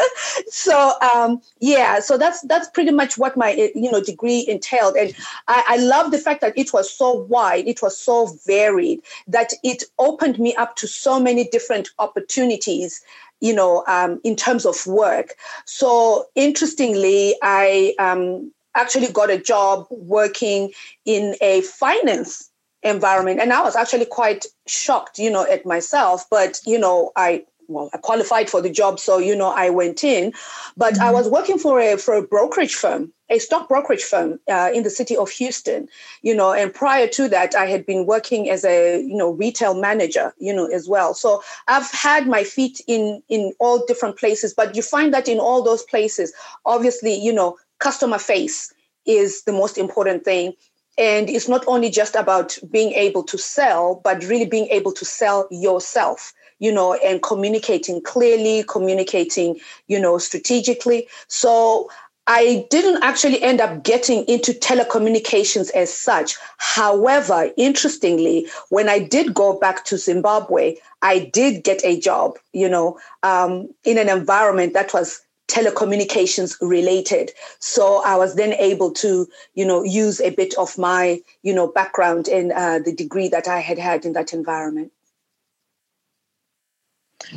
so 0.48 0.92
um, 1.00 1.13
yeah, 1.60 2.00
so 2.00 2.18
that's 2.18 2.40
that's 2.42 2.68
pretty 2.70 2.90
much 2.90 3.16
what 3.18 3.36
my 3.36 3.70
you 3.74 3.90
know 3.90 4.02
degree 4.02 4.44
entailed, 4.48 4.96
and 4.96 5.14
I, 5.48 5.64
I 5.68 5.76
love 5.76 6.10
the 6.10 6.18
fact 6.18 6.40
that 6.40 6.56
it 6.56 6.72
was 6.72 6.90
so 6.90 7.12
wide, 7.12 7.66
it 7.66 7.82
was 7.82 7.96
so 7.96 8.36
varied 8.46 9.00
that 9.26 9.52
it 9.62 9.84
opened 9.98 10.38
me 10.38 10.54
up 10.56 10.76
to 10.76 10.86
so 10.86 11.20
many 11.20 11.44
different 11.48 11.90
opportunities 11.98 13.02
you 13.40 13.54
know, 13.54 13.84
um, 13.88 14.20
in 14.24 14.36
terms 14.36 14.64
of 14.64 14.86
work. 14.86 15.34
So 15.66 16.26
interestingly, 16.34 17.34
I 17.42 17.94
um, 17.98 18.50
actually 18.74 19.08
got 19.08 19.30
a 19.30 19.38
job 19.38 19.86
working 19.90 20.72
in 21.04 21.34
a 21.42 21.60
finance 21.62 22.50
environment, 22.82 23.40
and 23.40 23.52
I 23.52 23.62
was 23.62 23.76
actually 23.76 24.06
quite 24.06 24.46
shocked, 24.66 25.18
you 25.18 25.30
know, 25.30 25.46
at 25.50 25.66
myself. 25.66 26.24
But 26.30 26.60
you 26.64 26.78
know, 26.78 27.12
I 27.16 27.44
well, 27.68 27.90
I 27.92 27.98
qualified 27.98 28.50
for 28.50 28.60
the 28.60 28.70
job, 28.70 28.98
so 29.00 29.18
you 29.18 29.34
know, 29.34 29.50
I 29.50 29.70
went 29.70 30.04
in. 30.04 30.32
But 30.76 30.94
mm-hmm. 30.94 31.02
I 31.02 31.10
was 31.10 31.28
working 31.28 31.58
for 31.58 31.80
a 31.80 31.96
for 31.96 32.14
a 32.14 32.22
brokerage 32.22 32.74
firm, 32.74 33.12
a 33.30 33.38
stock 33.38 33.68
brokerage 33.68 34.02
firm 34.02 34.40
uh, 34.50 34.70
in 34.74 34.82
the 34.82 34.90
city 34.90 35.16
of 35.16 35.30
Houston, 35.30 35.88
you 36.22 36.34
know. 36.34 36.52
And 36.52 36.72
prior 36.72 37.06
to 37.08 37.28
that, 37.28 37.54
I 37.54 37.66
had 37.66 37.86
been 37.86 38.06
working 38.06 38.50
as 38.50 38.64
a 38.64 39.00
you 39.00 39.16
know 39.16 39.32
retail 39.32 39.74
manager, 39.74 40.34
you 40.38 40.54
know, 40.54 40.66
as 40.66 40.88
well. 40.88 41.14
So 41.14 41.42
I've 41.68 41.90
had 41.90 42.26
my 42.26 42.44
feet 42.44 42.80
in 42.86 43.22
in 43.28 43.52
all 43.58 43.84
different 43.86 44.18
places. 44.18 44.54
But 44.54 44.76
you 44.76 44.82
find 44.82 45.12
that 45.14 45.28
in 45.28 45.38
all 45.38 45.62
those 45.62 45.82
places, 45.82 46.32
obviously, 46.64 47.14
you 47.14 47.32
know, 47.32 47.56
customer 47.78 48.18
face 48.18 48.72
is 49.06 49.42
the 49.44 49.52
most 49.52 49.78
important 49.78 50.24
thing. 50.24 50.54
And 50.96 51.28
it's 51.28 51.48
not 51.48 51.64
only 51.66 51.90
just 51.90 52.14
about 52.14 52.56
being 52.70 52.92
able 52.92 53.24
to 53.24 53.36
sell, 53.36 54.00
but 54.04 54.22
really 54.24 54.46
being 54.46 54.68
able 54.68 54.92
to 54.92 55.04
sell 55.04 55.48
yourself 55.50 56.32
you 56.58 56.72
know, 56.72 56.94
and 56.94 57.22
communicating 57.22 58.02
clearly, 58.02 58.64
communicating, 58.68 59.58
you 59.88 59.98
know, 59.98 60.18
strategically. 60.18 61.08
So 61.28 61.90
I 62.26 62.66
didn't 62.70 63.02
actually 63.02 63.42
end 63.42 63.60
up 63.60 63.82
getting 63.84 64.24
into 64.24 64.52
telecommunications 64.52 65.70
as 65.72 65.92
such. 65.92 66.36
However, 66.56 67.50
interestingly, 67.56 68.48
when 68.70 68.88
I 68.88 68.98
did 68.98 69.34
go 69.34 69.58
back 69.58 69.84
to 69.86 69.98
Zimbabwe, 69.98 70.76
I 71.02 71.30
did 71.32 71.64
get 71.64 71.84
a 71.84 72.00
job, 72.00 72.38
you 72.52 72.68
know, 72.68 72.98
um, 73.22 73.68
in 73.84 73.98
an 73.98 74.08
environment 74.08 74.72
that 74.72 74.94
was 74.94 75.20
telecommunications 75.46 76.56
related 76.62 77.30
so 77.58 78.02
i 78.06 78.16
was 78.16 78.34
then 78.34 78.54
able 78.54 78.90
to 78.90 79.28
you 79.54 79.64
know 79.64 79.82
use 79.82 80.18
a 80.22 80.30
bit 80.30 80.54
of 80.56 80.78
my 80.78 81.20
you 81.42 81.54
know 81.54 81.68
background 81.68 82.28
in 82.28 82.50
uh, 82.52 82.78
the 82.78 82.94
degree 82.94 83.28
that 83.28 83.46
i 83.46 83.60
had 83.60 83.78
had 83.78 84.06
in 84.06 84.14
that 84.14 84.32
environment 84.32 84.90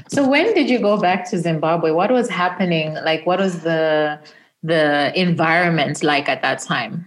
so 0.08 0.28
when 0.28 0.54
did 0.54 0.70
you 0.70 0.80
go 0.80 0.98
back 0.98 1.30
to 1.30 1.38
Zimbabwe? 1.38 1.92
What 1.92 2.12
was 2.12 2.30
happening? 2.30 2.94
Like 2.96 3.26
what 3.26 3.40
was 3.40 3.62
the 3.62 4.20
the 4.64 5.12
environment 5.20 6.04
like 6.04 6.28
at 6.30 6.42
that 6.42 6.60
time? 6.60 7.06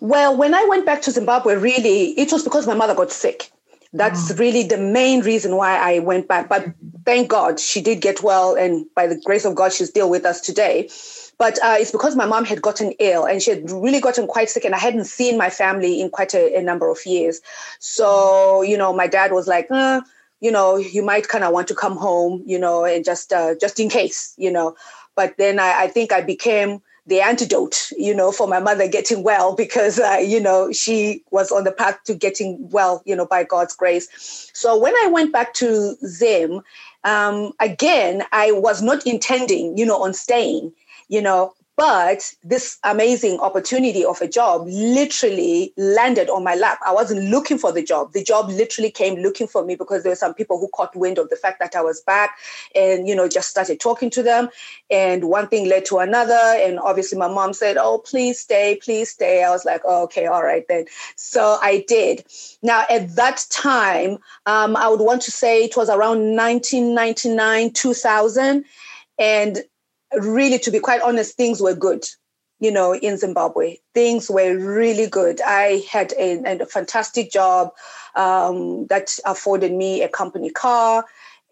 Well, 0.00 0.36
when 0.36 0.54
I 0.54 0.64
went 0.64 0.86
back 0.86 1.02
to 1.02 1.10
Zimbabwe, 1.10 1.56
really, 1.56 2.10
it 2.18 2.32
was 2.32 2.42
because 2.42 2.66
my 2.66 2.74
mother 2.74 2.94
got 2.94 3.12
sick. 3.12 3.50
That's 3.92 4.32
oh. 4.32 4.36
really 4.36 4.64
the 4.64 4.76
main 4.76 5.20
reason 5.20 5.56
why 5.56 5.76
I 5.76 6.00
went 6.00 6.26
back. 6.26 6.48
But 6.48 6.66
thank 7.04 7.28
God 7.28 7.60
she 7.60 7.80
did 7.80 8.00
get 8.00 8.22
well, 8.22 8.54
and 8.54 8.86
by 8.94 9.06
the 9.06 9.20
grace 9.24 9.44
of 9.44 9.54
God, 9.54 9.72
she's 9.72 9.88
still 9.88 10.10
with 10.10 10.24
us 10.26 10.40
today. 10.40 10.90
But 11.38 11.58
uh, 11.62 11.76
it's 11.78 11.90
because 11.90 12.16
my 12.16 12.26
mom 12.26 12.44
had 12.44 12.62
gotten 12.62 12.92
ill 13.00 13.24
and 13.24 13.42
she 13.42 13.50
had 13.50 13.68
really 13.70 14.00
gotten 14.00 14.26
quite 14.26 14.50
sick, 14.50 14.64
and 14.64 14.74
I 14.74 14.78
hadn't 14.78 15.04
seen 15.04 15.38
my 15.38 15.50
family 15.50 16.00
in 16.00 16.10
quite 16.10 16.34
a, 16.34 16.56
a 16.58 16.62
number 16.62 16.88
of 16.90 16.98
years. 17.06 17.40
So, 17.78 18.62
you 18.62 18.76
know, 18.76 18.92
my 18.92 19.06
dad 19.06 19.32
was 19.32 19.46
like, 19.46 19.68
uh, 19.70 20.00
you 20.44 20.52
know, 20.52 20.76
you 20.76 21.02
might 21.02 21.26
kind 21.26 21.42
of 21.42 21.54
want 21.54 21.68
to 21.68 21.74
come 21.74 21.96
home, 21.96 22.42
you 22.44 22.58
know, 22.58 22.84
and 22.84 23.02
just 23.02 23.32
uh, 23.32 23.54
just 23.58 23.80
in 23.80 23.88
case, 23.88 24.34
you 24.36 24.52
know. 24.52 24.76
But 25.16 25.38
then 25.38 25.58
I, 25.58 25.84
I 25.84 25.88
think 25.88 26.12
I 26.12 26.20
became 26.20 26.82
the 27.06 27.22
antidote, 27.22 27.90
you 27.96 28.14
know, 28.14 28.30
for 28.30 28.46
my 28.46 28.60
mother 28.60 28.86
getting 28.86 29.22
well 29.22 29.54
because, 29.64 29.98
uh, 29.98 30.18
you 30.20 30.38
know, 30.38 30.70
she 30.70 31.22
was 31.30 31.50
on 31.50 31.64
the 31.64 31.72
path 31.72 31.98
to 32.04 32.14
getting 32.14 32.68
well, 32.68 33.02
you 33.06 33.16
know, 33.16 33.24
by 33.24 33.42
God's 33.42 33.74
grace. 33.74 34.50
So 34.52 34.78
when 34.78 34.94
I 34.96 35.08
went 35.10 35.32
back 35.32 35.54
to 35.54 35.96
Zim, 36.06 36.60
um, 37.04 37.52
again, 37.58 38.22
I 38.30 38.52
was 38.52 38.82
not 38.82 39.06
intending, 39.06 39.78
you 39.78 39.86
know, 39.86 40.02
on 40.02 40.12
staying, 40.12 40.74
you 41.08 41.22
know, 41.22 41.54
but 41.76 42.32
this 42.44 42.78
amazing 42.84 43.40
opportunity 43.40 44.04
of 44.04 44.20
a 44.20 44.28
job 44.28 44.62
literally 44.66 45.72
landed 45.76 46.30
on 46.30 46.44
my 46.44 46.54
lap. 46.54 46.78
I 46.86 46.92
wasn't 46.92 47.24
looking 47.30 47.58
for 47.58 47.72
the 47.72 47.82
job. 47.82 48.12
The 48.12 48.22
job 48.22 48.48
literally 48.48 48.92
came 48.92 49.16
looking 49.16 49.48
for 49.48 49.64
me 49.64 49.74
because 49.74 50.04
there 50.04 50.12
were 50.12 50.16
some 50.16 50.34
people 50.34 50.58
who 50.60 50.68
caught 50.68 50.94
wind 50.94 51.18
of 51.18 51.30
the 51.30 51.36
fact 51.36 51.58
that 51.58 51.74
I 51.74 51.80
was 51.80 52.00
back 52.02 52.38
and, 52.76 53.08
you 53.08 53.16
know, 53.16 53.28
just 53.28 53.50
started 53.50 53.80
talking 53.80 54.08
to 54.10 54.22
them. 54.22 54.50
And 54.88 55.24
one 55.24 55.48
thing 55.48 55.68
led 55.68 55.84
to 55.86 55.98
another. 55.98 56.32
And 56.34 56.78
obviously 56.78 57.18
my 57.18 57.28
mom 57.28 57.52
said, 57.52 57.76
Oh, 57.76 57.98
please 57.98 58.38
stay, 58.38 58.78
please 58.80 59.10
stay. 59.10 59.42
I 59.42 59.50
was 59.50 59.64
like, 59.64 59.82
oh, 59.84 60.04
okay, 60.04 60.26
all 60.26 60.44
right 60.44 60.64
then. 60.68 60.84
So 61.16 61.58
I 61.60 61.84
did. 61.88 62.24
Now, 62.62 62.84
at 62.88 63.16
that 63.16 63.46
time, 63.50 64.18
um, 64.46 64.76
I 64.76 64.88
would 64.88 65.00
want 65.00 65.22
to 65.22 65.32
say 65.32 65.64
it 65.64 65.76
was 65.76 65.88
around 65.88 66.36
1999, 66.36 67.72
2000. 67.72 68.64
And 69.18 69.64
really, 70.16 70.58
to 70.60 70.70
be 70.70 70.80
quite 70.80 71.02
honest, 71.02 71.36
things 71.36 71.60
were 71.60 71.74
good. 71.74 72.04
You 72.60 72.70
know, 72.70 72.94
in 72.94 73.18
Zimbabwe, 73.18 73.78
things 73.94 74.30
were 74.30 74.56
really 74.56 75.08
good. 75.08 75.40
I 75.42 75.82
had 75.90 76.12
a, 76.18 76.62
a 76.62 76.66
fantastic 76.66 77.30
job 77.30 77.72
um, 78.14 78.86
that 78.86 79.18
afforded 79.24 79.72
me 79.72 80.02
a 80.02 80.08
company 80.08 80.50
car 80.50 81.04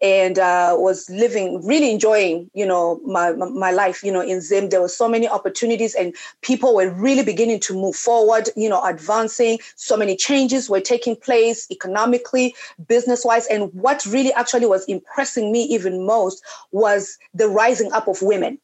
and 0.03 0.37
uh, 0.37 0.75
was 0.77 1.09
living, 1.09 1.65
really 1.65 1.89
enjoying, 1.89 2.51
you 2.53 2.65
know, 2.65 2.99
my, 3.05 3.31
my 3.31 3.71
life, 3.71 4.03
you 4.03 4.11
know, 4.11 4.19
in 4.19 4.41
Zim. 4.41 4.67
There 4.67 4.81
were 4.81 4.89
so 4.89 5.07
many 5.07 5.29
opportunities 5.29 5.95
and 5.95 6.13
people 6.41 6.75
were 6.75 6.89
really 6.89 7.23
beginning 7.23 7.61
to 7.61 7.73
move 7.73 7.95
forward, 7.95 8.49
you 8.57 8.67
know, 8.67 8.83
advancing. 8.83 9.59
So 9.77 9.95
many 9.95 10.17
changes 10.17 10.69
were 10.69 10.81
taking 10.81 11.15
place 11.15 11.65
economically, 11.71 12.53
business 12.85 13.23
wise. 13.23 13.47
And 13.47 13.73
what 13.73 14.05
really 14.05 14.33
actually 14.33 14.65
was 14.65 14.83
impressing 14.85 15.53
me 15.53 15.63
even 15.63 16.05
most 16.05 16.43
was 16.73 17.17
the 17.33 17.47
rising 17.47 17.91
up 17.93 18.09
of 18.09 18.21
women 18.21 18.59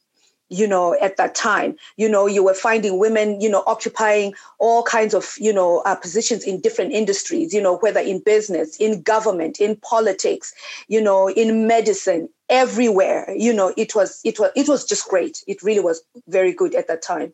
you 0.49 0.67
know, 0.67 0.95
at 1.01 1.17
that 1.17 1.35
time. 1.35 1.75
You 1.97 2.09
know, 2.09 2.27
you 2.27 2.43
were 2.43 2.53
finding 2.53 2.99
women, 2.99 3.39
you 3.39 3.49
know, 3.49 3.63
occupying 3.65 4.33
all 4.59 4.83
kinds 4.83 5.13
of, 5.13 5.35
you 5.37 5.53
know, 5.53 5.79
uh, 5.85 5.95
positions 5.95 6.43
in 6.43 6.59
different 6.59 6.91
industries, 6.91 7.53
you 7.53 7.61
know, 7.61 7.77
whether 7.77 7.99
in 7.99 8.19
business, 8.19 8.75
in 8.77 9.01
government, 9.01 9.59
in 9.59 9.75
politics, 9.77 10.53
you 10.87 11.01
know, 11.01 11.29
in 11.29 11.67
medicine, 11.67 12.29
everywhere. 12.49 13.33
You 13.35 13.53
know, 13.53 13.73
it 13.77 13.95
was 13.95 14.19
it 14.23 14.39
was 14.39 14.51
it 14.55 14.67
was 14.67 14.85
just 14.85 15.07
great. 15.07 15.43
It 15.47 15.63
really 15.63 15.81
was 15.81 16.01
very 16.27 16.53
good 16.53 16.75
at 16.75 16.87
that 16.87 17.01
time. 17.01 17.33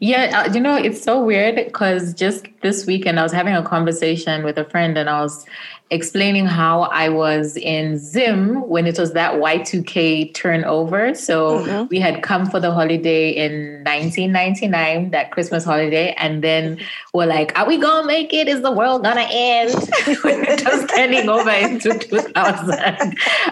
Yeah, 0.00 0.44
uh, 0.46 0.52
you 0.52 0.60
know, 0.60 0.76
it's 0.76 1.02
so 1.02 1.22
weird 1.22 1.56
because 1.56 2.14
just 2.14 2.46
this 2.62 2.86
weekend 2.86 3.20
I 3.20 3.22
was 3.22 3.32
having 3.32 3.54
a 3.54 3.62
conversation 3.62 4.42
with 4.42 4.56
a 4.56 4.64
friend 4.64 4.96
and 4.96 5.08
I 5.08 5.20
was 5.20 5.44
explaining 5.90 6.46
how 6.46 6.82
I 6.82 7.08
was 7.08 7.56
in 7.56 7.98
Zim 7.98 8.66
when 8.68 8.86
it 8.86 8.98
was 8.98 9.12
that 9.12 9.34
Y2K 9.34 10.34
turnover. 10.34 11.14
So 11.14 11.58
mm-hmm. 11.58 11.86
we 11.88 12.00
had 12.00 12.22
come 12.22 12.46
for 12.46 12.60
the 12.60 12.72
holiday 12.72 13.30
in 13.30 13.84
1999, 13.84 15.10
that 15.10 15.30
Christmas 15.32 15.64
holiday. 15.64 16.14
And 16.16 16.42
then 16.42 16.78
we're 17.12 17.26
like, 17.26 17.58
are 17.58 17.66
we 17.66 17.76
going 17.76 18.02
to 18.02 18.06
make 18.06 18.32
it? 18.32 18.48
Is 18.48 18.62
the 18.62 18.72
world 18.72 19.02
going 19.02 19.16
to 19.16 19.28
end? 19.28 19.74
we're 20.24 20.56
just 20.56 20.88
turning 20.94 21.28
over 21.28 21.50
into 21.50 21.98
2000. 21.98 22.72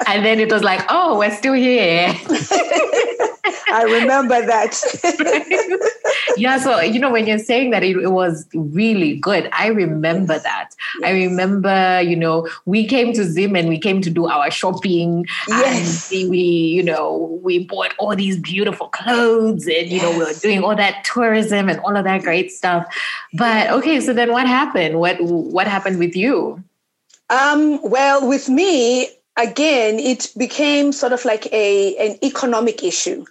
and 0.07 0.25
then 0.25 0.41
it 0.41 0.51
was 0.51 0.63
like, 0.63 0.85
oh, 0.89 1.19
we're 1.19 1.37
still 1.37 1.55
here. 1.55 2.15
I 3.73 3.85
remember 3.85 4.45
that. 4.47 4.77
yeah. 6.37 6.59
So, 6.59 6.81
you 6.81 6.99
know, 6.99 7.11
when 7.11 7.27
you're 7.27 7.39
saying 7.39 7.71
that 7.71 7.83
it, 7.83 7.97
it 7.97 8.11
was 8.11 8.47
really 8.55 9.17
good, 9.17 9.49
I 9.53 9.69
remember 9.69 10.39
that. 10.39 10.75
Yes. 11.01 11.09
I 11.09 11.13
remember, 11.13 12.01
you 12.03 12.17
know, 12.21 12.49
we 12.67 12.87
came 12.87 13.13
to 13.15 13.25
Zim 13.25 13.57
and 13.57 13.69
we 13.69 13.79
came 13.79 14.01
to 14.03 14.11
do 14.11 14.27
our 14.29 14.51
shopping. 14.51 15.27
Yes. 15.49 16.13
And 16.13 16.31
we, 16.31 16.39
you 16.39 16.83
know, 16.83 17.41
we 17.43 17.65
bought 17.65 17.95
all 17.99 18.15
these 18.15 18.39
beautiful 18.39 18.89
clothes 18.89 19.67
and, 19.67 19.89
you 19.89 19.97
yes. 19.97 20.03
know, 20.03 20.13
we 20.13 20.25
were 20.25 20.39
doing 20.41 20.63
all 20.63 20.77
that 20.77 21.03
tourism 21.05 21.69
and 21.69 21.81
all 21.81 21.97
of 21.97 22.05
that 22.05 22.23
great 22.23 22.53
stuff. 22.53 22.87
But 23.35 23.71
okay, 23.71 24.01
so 24.01 24.13
then 24.13 24.31
what 24.31 24.47
happened? 24.47 25.01
What 25.01 25.17
what 25.21 25.67
happened 25.67 25.99
with 25.99 26.15
you? 26.15 26.63
Um, 27.31 27.81
well, 27.83 28.27
with 28.27 28.49
me, 28.49 29.09
again, 29.37 29.99
it 29.99 30.29
became 30.37 30.93
sort 30.93 31.13
of 31.13 31.25
like 31.25 31.51
a 31.53 31.97
an 31.97 32.19
economic 32.23 32.83
issue 32.83 33.25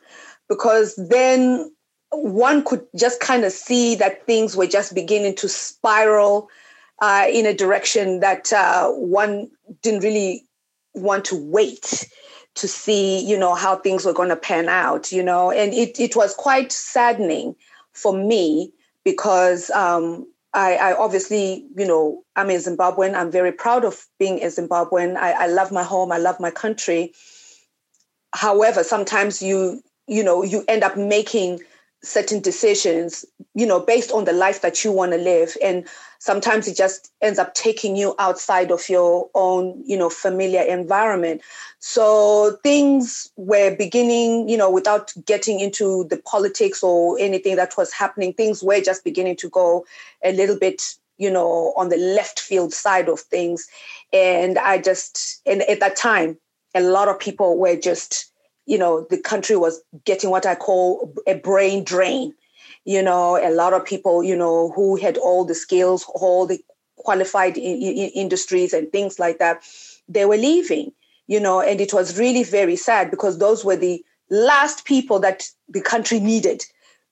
because 0.47 0.95
then 0.95 1.71
one 2.11 2.63
could 2.63 2.85
just 2.95 3.19
kind 3.19 3.43
of 3.45 3.51
see 3.51 3.95
that 3.95 4.25
things 4.25 4.55
were 4.55 4.67
just 4.67 4.95
beginning 4.95 5.35
to 5.35 5.47
spiral 5.47 6.49
uh, 7.01 7.25
in 7.31 7.45
a 7.45 7.53
direction 7.53 8.19
that 8.19 8.51
uh, 8.53 8.89
one 8.89 9.49
didn't 9.81 10.03
really 10.03 10.43
want 10.93 11.25
to 11.25 11.35
wait 11.35 12.07
to 12.55 12.67
see, 12.67 13.19
you 13.25 13.37
know, 13.37 13.55
how 13.55 13.77
things 13.77 14.05
were 14.05 14.13
going 14.13 14.29
to 14.29 14.35
pan 14.35 14.67
out, 14.67 15.11
you 15.11 15.23
know, 15.23 15.51
and 15.51 15.73
it, 15.73 15.99
it 15.99 16.15
was 16.15 16.33
quite 16.33 16.71
saddening 16.71 17.55
for 17.93 18.13
me 18.13 18.73
because 19.05 19.69
um, 19.71 20.27
I, 20.53 20.75
I, 20.75 20.97
obviously, 20.97 21.65
you 21.77 21.85
know, 21.85 22.23
I'm 22.35 22.49
a 22.49 22.55
Zimbabwean. 22.55 23.15
I'm 23.15 23.31
very 23.31 23.51
proud 23.51 23.85
of 23.85 24.05
being 24.17 24.41
a 24.43 24.47
Zimbabwean. 24.47 25.15
I, 25.15 25.31
I 25.31 25.47
love 25.47 25.71
my 25.71 25.83
home. 25.83 26.11
I 26.11 26.17
love 26.17 26.39
my 26.39 26.51
country. 26.51 27.13
However, 28.33 28.83
sometimes 28.83 29.41
you, 29.41 29.81
you 30.07 30.23
know, 30.23 30.43
you 30.43 30.63
end 30.67 30.83
up 30.83 30.97
making 30.97 31.61
certain 32.01 32.39
decisions, 32.39 33.25
you 33.55 33.65
know, 33.65 33.79
based 33.79 34.11
on 34.11 34.25
the 34.25 34.33
life 34.33 34.61
that 34.61 34.83
you 34.83 34.91
want 34.91 35.11
to 35.11 35.17
live. 35.17 35.57
And 35.63 35.85
sometimes 36.19 36.67
it 36.67 36.77
just 36.77 37.11
ends 37.21 37.39
up 37.39 37.53
taking 37.53 37.95
you 37.95 38.15
outside 38.19 38.71
of 38.71 38.87
your 38.87 39.29
own, 39.35 39.81
you 39.85 39.97
know, 39.97 40.09
familiar 40.09 40.61
environment. 40.61 41.41
So 41.79 42.57
things 42.63 43.29
were 43.35 43.75
beginning, 43.75 44.47
you 44.47 44.57
know, 44.57 44.71
without 44.71 45.13
getting 45.25 45.59
into 45.59 46.05
the 46.05 46.17
politics 46.17 46.83
or 46.83 47.19
anything 47.19 47.57
that 47.57 47.75
was 47.77 47.91
happening, 47.91 48.33
things 48.33 48.63
were 48.63 48.81
just 48.81 49.03
beginning 49.03 49.35
to 49.37 49.49
go 49.49 49.85
a 50.23 50.31
little 50.31 50.57
bit, 50.57 50.95
you 51.17 51.29
know, 51.29 51.73
on 51.75 51.89
the 51.89 51.97
left 51.97 52.39
field 52.39 52.73
side 52.73 53.09
of 53.09 53.19
things. 53.19 53.67
And 54.13 54.57
I 54.57 54.77
just, 54.77 55.41
and 55.45 55.63
at 55.63 55.81
that 55.81 55.97
time, 55.97 56.37
a 56.75 56.81
lot 56.81 57.09
of 57.09 57.19
people 57.19 57.57
were 57.57 57.75
just 57.75 58.31
you 58.69 58.77
know, 58.77 59.07
the 59.09 59.17
country 59.17 59.55
was 59.55 59.81
getting 60.05 60.29
what 60.29 60.45
I 60.45 60.53
call 60.53 61.11
a 61.25 61.33
brain 61.33 61.83
drain. 61.83 62.35
You 62.85 63.01
know, 63.01 63.35
a 63.35 63.49
lot 63.49 63.73
of 63.73 63.83
people, 63.83 64.23
you 64.23 64.35
know, 64.35 64.71
who 64.75 64.95
had 64.95 65.17
all 65.17 65.43
the 65.43 65.55
skills, 65.55 66.05
all 66.13 66.45
the 66.45 66.63
qualified 66.95 67.57
in, 67.57 67.81
in 67.81 68.09
industries 68.09 68.71
and 68.71 68.91
things 68.91 69.17
like 69.17 69.39
that, 69.39 69.63
they 70.07 70.25
were 70.25 70.37
leaving, 70.37 70.91
you 71.25 71.39
know, 71.39 71.61
and 71.61 71.81
it 71.81 71.93
was 71.93 72.19
really 72.19 72.43
very 72.43 72.75
sad 72.75 73.09
because 73.09 73.39
those 73.39 73.65
were 73.65 73.75
the 73.75 74.03
last 74.29 74.85
people 74.85 75.19
that 75.19 75.49
the 75.67 75.81
country 75.81 76.19
needed 76.19 76.63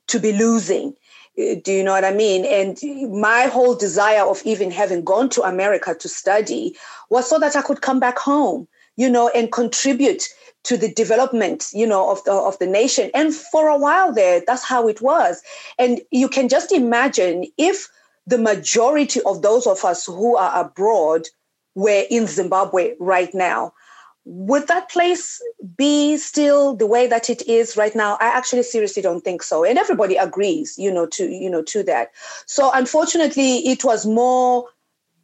to 0.07 0.19
be 0.19 0.33
losing. 0.33 0.93
Uh, 1.39 1.55
do 1.63 1.71
you 1.71 1.83
know 1.83 1.93
what 1.93 2.05
I 2.05 2.13
mean? 2.13 2.45
And 2.45 2.77
my 3.19 3.47
whole 3.47 3.73
desire 3.73 4.23
of 4.23 4.43
even 4.45 4.69
having 4.69 5.03
gone 5.03 5.29
to 5.29 5.41
America 5.41 5.95
to 5.95 6.07
study 6.07 6.75
was 7.09 7.27
so 7.27 7.39
that 7.39 7.55
I 7.55 7.63
could 7.63 7.81
come 7.81 7.99
back 7.99 8.19
home, 8.19 8.67
you 8.95 9.09
know, 9.09 9.29
and 9.29 9.51
contribute 9.51 10.27
to 10.67 10.75
the 10.77 10.93
development, 10.93 11.67
you 11.73 11.87
know, 11.87 12.11
of 12.11 12.23
the 12.25 12.33
of 12.33 12.59
the 12.59 12.67
nation. 12.67 13.09
And 13.13 13.33
for 13.33 13.69
a 13.69 13.77
while 13.77 14.13
there, 14.13 14.43
that's 14.45 14.65
how 14.65 14.87
it 14.87 15.01
was. 15.01 15.41
And 15.79 16.01
you 16.11 16.27
can 16.27 16.49
just 16.49 16.73
imagine 16.73 17.45
if 17.57 17.87
the 18.27 18.37
majority 18.37 19.21
of 19.21 19.41
those 19.41 19.65
of 19.65 19.85
us 19.85 20.05
who 20.05 20.35
are 20.35 20.59
abroad 20.59 21.27
were 21.75 22.03
in 22.09 22.27
Zimbabwe 22.27 22.95
right 22.99 23.33
now, 23.33 23.71
would 24.25 24.67
that 24.67 24.89
place 24.89 25.41
be 25.77 26.17
still 26.17 26.75
the 26.75 26.85
way 26.85 27.07
that 27.07 27.29
it 27.29 27.47
is 27.47 27.77
right 27.77 27.95
now? 27.95 28.17
I 28.19 28.27
actually 28.27 28.63
seriously 28.63 29.01
don't 29.01 29.23
think 29.23 29.43
so. 29.43 29.63
And 29.63 29.79
everybody 29.79 30.17
agrees, 30.17 30.77
you 30.77 30.91
know, 30.91 31.05
to 31.07 31.29
you 31.29 31.49
know 31.49 31.63
to 31.63 31.81
that. 31.83 32.11
So 32.45 32.71
unfortunately, 32.73 33.59
it 33.59 33.85
was 33.85 34.05
more, 34.05 34.65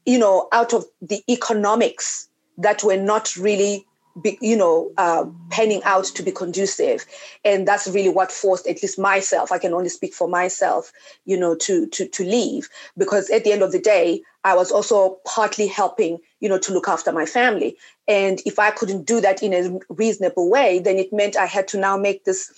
you 0.06 0.18
know, 0.18 0.48
out 0.54 0.74
of 0.74 0.86
the 1.02 1.22
economics 1.30 2.30
that 2.58 2.82
were 2.82 2.96
not 2.96 3.36
really 3.36 3.86
be, 4.22 4.38
you 4.42 4.56
know, 4.56 4.92
uh, 4.98 5.26
panning 5.50 5.82
out 5.84 6.06
to 6.06 6.24
be 6.24 6.32
conducive, 6.32 7.06
and 7.44 7.68
that's 7.68 7.88
really 7.88 8.10
what 8.10 8.32
forced 8.32 8.68
at 8.68 8.82
least 8.82 9.00
myself. 9.00 9.52
I 9.52 9.58
can 9.58 9.74
only 9.74 9.90
speak 9.90 10.14
for 10.14 10.28
myself, 10.28 10.92
you 11.26 11.38
know, 11.38 11.56
to 11.56 11.88
to 11.88 12.08
to 12.08 12.24
leave 12.24 12.70
because 12.98 13.30
at 13.30 13.44
the 13.44 13.52
end 13.52 13.64
of 13.64 13.72
the 13.72 13.80
day, 13.80 14.22
I 14.44 14.56
was 14.56 14.72
also 14.72 15.18
partly 15.26 15.68
helping, 15.68 16.20
you 16.40 16.50
know, 16.50 16.60
to 16.60 16.74
look 16.74 16.88
after 16.88 17.12
my 17.12 17.26
family, 17.26 17.78
and 18.08 18.42
if 18.46 18.60
I 18.60 18.72
couldn't 18.72 19.06
do 19.06 19.20
that 19.22 19.42
in 19.42 19.54
a 19.54 19.80
reasonable 19.90 20.50
way, 20.50 20.80
then 20.80 20.98
it 20.98 21.12
meant 21.12 21.38
I 21.38 21.46
had 21.46 21.68
to 21.70 21.80
now 21.80 21.98
make 21.98 22.26
this 22.26 22.52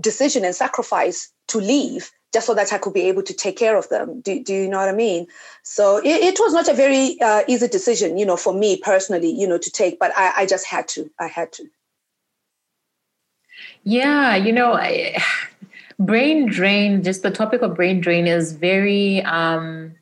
decision 0.00 0.44
and 0.44 0.54
sacrifice 0.54 1.30
to 1.48 1.58
leave 1.58 2.10
just 2.34 2.48
so 2.48 2.54
that 2.54 2.72
I 2.72 2.78
could 2.78 2.92
be 2.92 3.08
able 3.08 3.22
to 3.22 3.32
take 3.32 3.56
care 3.56 3.76
of 3.76 3.88
them. 3.88 4.20
Do, 4.20 4.42
do 4.42 4.52
you 4.52 4.68
know 4.68 4.78
what 4.78 4.88
I 4.88 4.92
mean? 4.92 5.28
So 5.62 5.98
it, 5.98 6.08
it 6.08 6.36
was 6.40 6.52
not 6.52 6.68
a 6.68 6.74
very 6.74 7.16
uh, 7.20 7.42
easy 7.46 7.68
decision, 7.68 8.18
you 8.18 8.26
know, 8.26 8.36
for 8.36 8.52
me 8.52 8.76
personally, 8.76 9.30
you 9.30 9.46
know, 9.46 9.56
to 9.56 9.70
take, 9.70 10.00
but 10.00 10.12
I, 10.16 10.42
I 10.42 10.46
just 10.46 10.66
had 10.66 10.88
to. 10.88 11.08
I 11.20 11.28
had 11.28 11.52
to. 11.52 11.64
Yeah, 13.84 14.34
you 14.34 14.52
know, 14.52 14.72
I, 14.72 15.16
brain 16.00 16.46
drain, 16.46 17.04
just 17.04 17.22
the 17.22 17.30
topic 17.30 17.62
of 17.62 17.76
brain 17.76 18.00
drain 18.00 18.26
is 18.26 18.52
very 18.52 19.22
um, 19.22 19.94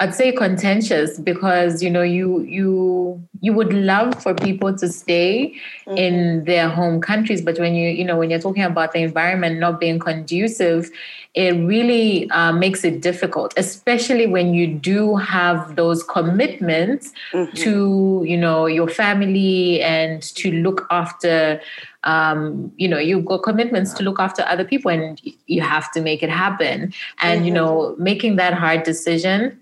I'd 0.00 0.14
say 0.14 0.32
contentious 0.32 1.18
because 1.18 1.82
you 1.82 1.90
know 1.90 2.02
you 2.02 2.40
you 2.42 3.22
you 3.40 3.52
would 3.52 3.72
love 3.72 4.20
for 4.22 4.34
people 4.34 4.76
to 4.76 4.88
stay 4.88 5.54
mm-hmm. 5.86 5.96
in 5.96 6.44
their 6.44 6.68
home 6.68 7.00
countries, 7.00 7.40
but 7.40 7.58
when 7.58 7.74
you 7.74 7.88
you 7.88 8.04
know 8.04 8.16
when 8.16 8.30
you're 8.30 8.40
talking 8.40 8.64
about 8.64 8.92
the 8.92 9.00
environment 9.00 9.60
not 9.60 9.78
being 9.78 9.98
conducive, 10.00 10.90
it 11.34 11.52
really 11.52 12.28
uh, 12.30 12.52
makes 12.52 12.84
it 12.84 13.00
difficult, 13.00 13.54
especially 13.56 14.26
when 14.26 14.54
you 14.54 14.66
do 14.66 15.16
have 15.16 15.76
those 15.76 16.02
commitments 16.02 17.12
mm-hmm. 17.32 17.54
to 17.54 18.24
you 18.26 18.36
know 18.36 18.66
your 18.66 18.88
family 18.88 19.80
and 19.82 20.22
to 20.22 20.50
look 20.50 20.86
after 20.90 21.60
um, 22.04 22.72
you 22.76 22.88
know 22.88 22.98
you've 22.98 23.24
got 23.24 23.42
commitments 23.42 23.92
to 23.94 24.02
look 24.02 24.18
after 24.18 24.42
other 24.42 24.64
people 24.64 24.90
and 24.90 25.20
you 25.46 25.62
have 25.62 25.90
to 25.92 26.00
make 26.00 26.22
it 26.22 26.30
happen 26.30 26.92
and 27.20 27.38
mm-hmm. 27.38 27.44
you 27.46 27.52
know 27.52 27.94
making 27.98 28.36
that 28.36 28.52
hard 28.52 28.82
decision 28.82 29.58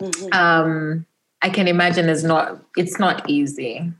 mm-hmm. 0.00 0.32
um, 0.32 1.06
I 1.42 1.50
can 1.50 1.68
imagine 1.68 2.08
is 2.08 2.24
not 2.24 2.60
it's 2.76 2.98
not 2.98 3.28
easy. 3.28 3.92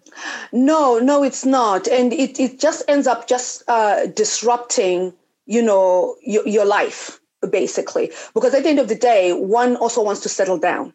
No, 0.53 0.99
no, 0.99 1.23
it's 1.23 1.45
not, 1.45 1.87
and 1.87 2.13
it 2.13 2.41
it 2.41 2.59
just 2.59 2.85
ends 2.89 3.07
up 3.07 3.29
just 3.29 3.63
uh, 3.69 4.07
disrupting, 4.07 5.13
you 5.47 5.63
know, 5.63 6.17
your, 6.23 6.47
your 6.47 6.65
life 6.65 7.21
basically. 7.51 8.11
Because 8.35 8.55
at 8.55 8.65
the 8.65 8.69
end 8.69 8.79
of 8.79 8.89
the 8.89 8.95
day, 8.95 9.33
one 9.33 9.77
also 9.77 10.03
wants 10.03 10.21
to 10.23 10.29
settle 10.29 10.59
down. 10.59 10.93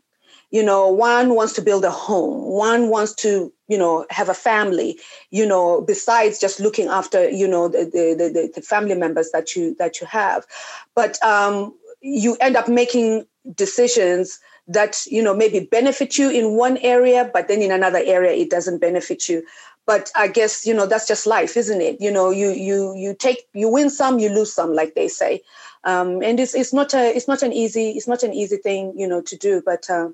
You 0.51 0.61
know, 0.61 0.87
one 0.87 1.33
wants 1.33 1.53
to 1.53 1.61
build 1.61 1.83
a 1.83 1.89
home. 1.89 2.43
One 2.51 2.89
wants 2.89 3.15
to, 3.15 3.51
you 3.67 3.77
know, 3.77 4.05
have 4.11 4.29
a 4.29 4.35
family. 4.35 4.99
You 5.31 5.47
know, 5.47 5.81
besides 5.81 6.39
just 6.39 6.59
looking 6.59 6.87
after, 6.87 7.29
you 7.29 7.47
know, 7.47 7.67
the 7.67 7.85
the, 7.85 8.29
the, 8.31 8.51
the 8.53 8.61
family 8.61 8.95
members 8.95 9.31
that 9.31 9.55
you 9.55 9.75
that 9.79 9.99
you 9.99 10.07
have, 10.07 10.45
but 10.93 11.23
um, 11.23 11.73
you 12.01 12.35
end 12.39 12.55
up 12.55 12.67
making 12.67 13.25
decisions 13.55 14.39
that 14.67 15.05
you 15.07 15.21
know 15.21 15.33
maybe 15.35 15.59
benefit 15.59 16.17
you 16.17 16.29
in 16.29 16.55
one 16.55 16.77
area 16.77 17.29
but 17.33 17.47
then 17.47 17.61
in 17.61 17.71
another 17.71 18.01
area 18.03 18.31
it 18.31 18.49
doesn't 18.49 18.79
benefit 18.79 19.27
you. 19.29 19.43
But 19.85 20.11
i 20.15 20.27
guess 20.27 20.65
you 20.65 20.73
know 20.73 20.85
that's 20.85 21.07
just 21.07 21.27
life 21.27 21.57
isn't 21.57 21.81
it? 21.81 21.99
You 21.99 22.11
know 22.11 22.29
you 22.29 22.51
you 22.51 22.95
you 22.95 23.13
take 23.13 23.47
you 23.53 23.69
win 23.69 23.89
some 23.89 24.19
you 24.19 24.29
lose 24.29 24.53
some 24.53 24.73
like 24.73 24.95
they 24.95 25.07
say. 25.07 25.41
Um, 25.83 26.21
and 26.23 26.39
it's 26.39 26.55
it's 26.55 26.73
not 26.73 26.93
a 26.93 27.15
it's 27.15 27.27
not 27.27 27.43
an 27.43 27.51
easy 27.51 27.91
it's 27.91 28.07
not 28.07 28.23
an 28.23 28.33
easy 28.33 28.57
thing 28.57 28.93
you 28.95 29.07
know 29.07 29.21
to 29.21 29.35
do 29.35 29.61
but 29.65 29.89
uh, 29.89 30.09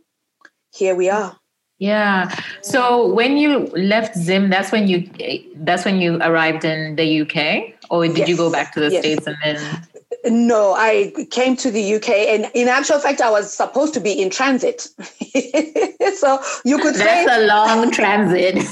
here 0.72 0.96
we 0.96 1.10
are. 1.10 1.38
Yeah. 1.80 2.36
So 2.62 3.08
when 3.08 3.38
you 3.38 3.68
left 3.68 4.16
zim 4.18 4.50
that's 4.50 4.72
when 4.72 4.88
you 4.88 5.10
that's 5.56 5.86
when 5.86 6.02
you 6.02 6.18
arrived 6.22 6.66
in 6.66 6.96
the 6.96 7.22
uk 7.22 7.38
or 7.90 8.06
did 8.06 8.18
yes. 8.18 8.30
you 8.30 8.38
go 8.38 8.52
back 8.52 8.74
to 8.74 8.82
the 8.82 8.92
yes. 8.92 9.02
states 9.02 9.28
and 9.28 9.38
then 9.44 9.88
no, 10.26 10.74
I 10.74 11.14
came 11.32 11.56
to 11.58 11.70
the 11.72 11.96
UK, 11.96 12.10
and 12.10 12.52
in 12.54 12.68
actual 12.68 13.00
fact, 13.00 13.22
I 13.22 13.30
was 13.30 13.54
supposed 13.54 13.94
to 13.94 14.02
be 14.02 14.22
in 14.22 14.30
transit. 14.30 14.82
so 16.16 16.42
you 16.66 16.78
could 16.78 16.96
say 16.96 17.06
That's 17.06 17.30
say 17.30 17.44
a 17.44 17.48
long 17.48 17.92
transit. 17.92 18.56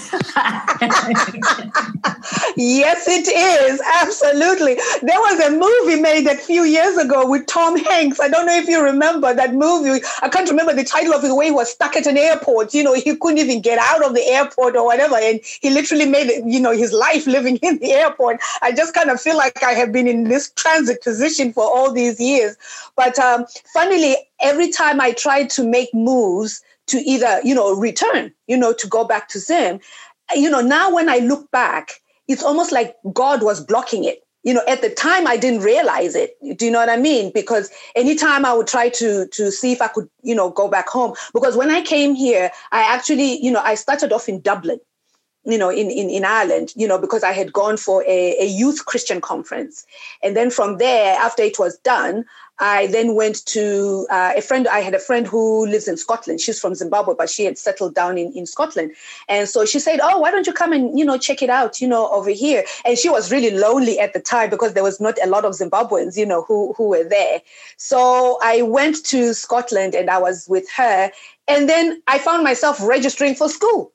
yes, 2.57 3.07
it 3.07 3.27
is 3.27 3.81
absolutely. 4.01 4.75
There 5.01 5.19
was 5.19 5.39
a 5.39 5.51
movie 5.51 6.01
made 6.01 6.27
a 6.27 6.36
few 6.36 6.63
years 6.63 6.97
ago 6.97 7.29
with 7.29 7.45
Tom 7.47 7.77
Hanks. 7.77 8.19
I 8.19 8.27
don't 8.27 8.45
know 8.45 8.57
if 8.57 8.67
you 8.67 8.83
remember 8.83 9.33
that 9.33 9.53
movie. 9.53 10.03
I 10.21 10.29
can't 10.29 10.49
remember 10.49 10.73
the 10.73 10.83
title 10.83 11.13
of 11.13 11.23
it. 11.23 11.33
Where 11.33 11.45
he 11.45 11.51
was 11.51 11.71
stuck 11.71 11.95
at 11.95 12.07
an 12.07 12.17
airport. 12.17 12.73
You 12.73 12.83
know, 12.83 12.93
he 12.93 13.15
couldn't 13.15 13.38
even 13.38 13.62
get 13.62 13.79
out 13.79 14.03
of 14.03 14.15
the 14.15 14.23
airport 14.23 14.75
or 14.75 14.83
whatever, 14.83 15.15
and 15.15 15.39
he 15.62 15.69
literally 15.69 16.05
made 16.05 16.27
it. 16.27 16.43
You 16.45 16.60
know, 16.60 16.71
his 16.71 16.91
life 16.91 17.25
living 17.25 17.57
in 17.62 17.77
the 17.77 17.93
airport. 17.93 18.41
I 18.62 18.73
just 18.73 18.93
kind 18.93 19.10
of 19.10 19.21
feel 19.21 19.38
like 19.38 19.63
I 19.63 19.71
have 19.71 19.93
been 19.93 20.07
in 20.07 20.25
this 20.25 20.51
transit 20.51 21.01
position 21.01 21.37
for 21.54 21.63
all 21.63 21.91
these 21.91 22.19
years. 22.19 22.56
But 22.95 23.17
um, 23.19 23.45
funnily, 23.73 24.15
every 24.41 24.69
time 24.69 25.00
I 25.02 25.12
tried 25.12 25.50
to 25.52 25.67
make 25.67 25.93
moves 25.93 26.62
to 26.88 26.97
either, 27.00 27.41
you 27.43 27.54
know, 27.54 27.73
return, 27.76 28.34
you 28.47 28.58
know, 28.58 28.73
to 28.73 28.88
go 28.88 29.04
back 29.06 29.28
to 29.30 29.39
Zim, 29.39 29.80
you 30.36 30.50
know, 30.50 30.62
now 30.62 30.93
when 30.93 31.10
I 31.10 31.17
look 31.17 31.50
back, 31.52 32.02
it's 32.28 32.43
almost 32.43 32.71
like 32.71 32.95
God 33.13 33.43
was 33.43 33.63
blocking 33.63 34.04
it. 34.04 34.23
You 34.43 34.54
know, 34.54 34.62
at 34.67 34.82
the 34.82 34.89
time 34.89 35.28
I 35.28 35.36
didn't 35.36 35.62
realize 35.62 36.15
it. 36.15 36.38
Do 36.58 36.65
you 36.65 36.71
know 36.71 36.80
what 36.80 36.89
I 36.89 36.95
mean? 36.95 37.32
Because 37.34 37.69
anytime 37.95 38.45
I 38.45 38.54
would 38.54 38.67
try 38.67 38.88
to 38.89 39.28
to 39.28 39.52
see 39.52 39.73
if 39.73 39.82
I 39.82 39.89
could, 39.89 40.10
you 40.23 40.34
know, 40.34 40.50
go 40.50 40.69
back 40.69 40.88
home. 40.88 41.15
Because 41.34 41.58
when 41.58 41.69
I 41.69 41.82
came 41.82 42.15
here, 42.15 42.50
I 42.71 42.82
actually, 42.82 43.43
you 43.43 43.52
know, 43.52 43.60
I 43.62 43.76
started 43.76 44.13
off 44.13 44.30
in 44.30 44.39
Dublin 44.39 44.80
you 45.47 45.57
know, 45.57 45.69
in, 45.69 45.89
in, 45.89 46.10
in 46.10 46.25
Ireland, 46.25 46.73
you 46.75 46.88
know, 46.88 46.99
because 46.99 47.23
I 47.23 47.31
had 47.31 47.53
gone 47.53 47.77
for 47.77 48.03
a, 48.03 48.36
a 48.39 48.45
youth 48.45 48.86
Christian 48.86 49.21
conference. 49.21 49.86
And 50.21 50.36
then 50.36 50.51
from 50.51 50.77
there, 50.77 51.15
after 51.17 51.41
it 51.41 51.57
was 51.57 51.77
done, 51.79 52.25
I 52.60 52.88
then 52.88 53.13
went 53.13 53.45
to 53.47 54.07
uh, 54.10 54.33
a 54.36 54.41
friend. 54.41 54.67
I 54.67 54.79
had 54.79 54.95
a 54.95 54.99
friend 54.99 55.27
who 55.27 55.67
lives 55.67 55.88
in 55.88 55.95
Scotland. 55.95 56.41
She's 56.41 56.60
from 56.60 56.73
Zimbabwe, 56.73 57.13
but 57.15 57.29
she 57.29 57.45
had 57.45 57.57
settled 57.57 57.93
down 57.93 58.17
in, 58.17 58.31
in 58.33 58.45
Scotland. 58.47 58.93
And 59.29 59.47
so 59.47 59.63
she 59.65 59.79
said, 59.79 59.99
Oh, 60.01 60.17
why 60.17 60.31
don't 60.31 60.47
you 60.47 60.53
come 60.53 60.73
and, 60.73 60.97
you 60.97 61.05
know, 61.05 61.17
check 61.17 61.43
it 61.43 61.51
out, 61.51 61.79
you 61.79 61.88
know, 61.88 62.10
over 62.10 62.31
here? 62.31 62.63
And 62.83 62.97
she 62.97 63.10
was 63.10 63.31
really 63.31 63.51
lonely 63.51 63.99
at 63.99 64.13
the 64.13 64.19
time 64.19 64.49
because 64.49 64.73
there 64.73 64.83
was 64.83 64.99
not 64.99 65.17
a 65.23 65.29
lot 65.29 65.45
of 65.45 65.53
Zimbabweans, 65.53 66.17
you 66.17 66.25
know, 66.25 66.41
who, 66.41 66.73
who 66.73 66.89
were 66.89 67.03
there. 67.03 67.41
So 67.77 68.39
I 68.41 68.63
went 68.63 69.05
to 69.05 69.33
Scotland 69.36 69.93
and 69.93 70.10
I 70.10 70.17
was 70.17 70.47
with 70.49 70.67
her. 70.75 71.12
And 71.47 71.69
then 71.69 72.01
I 72.07 72.17
found 72.17 72.43
myself 72.43 72.81
registering 72.81 73.36
for 73.36 73.49
school. 73.49 73.93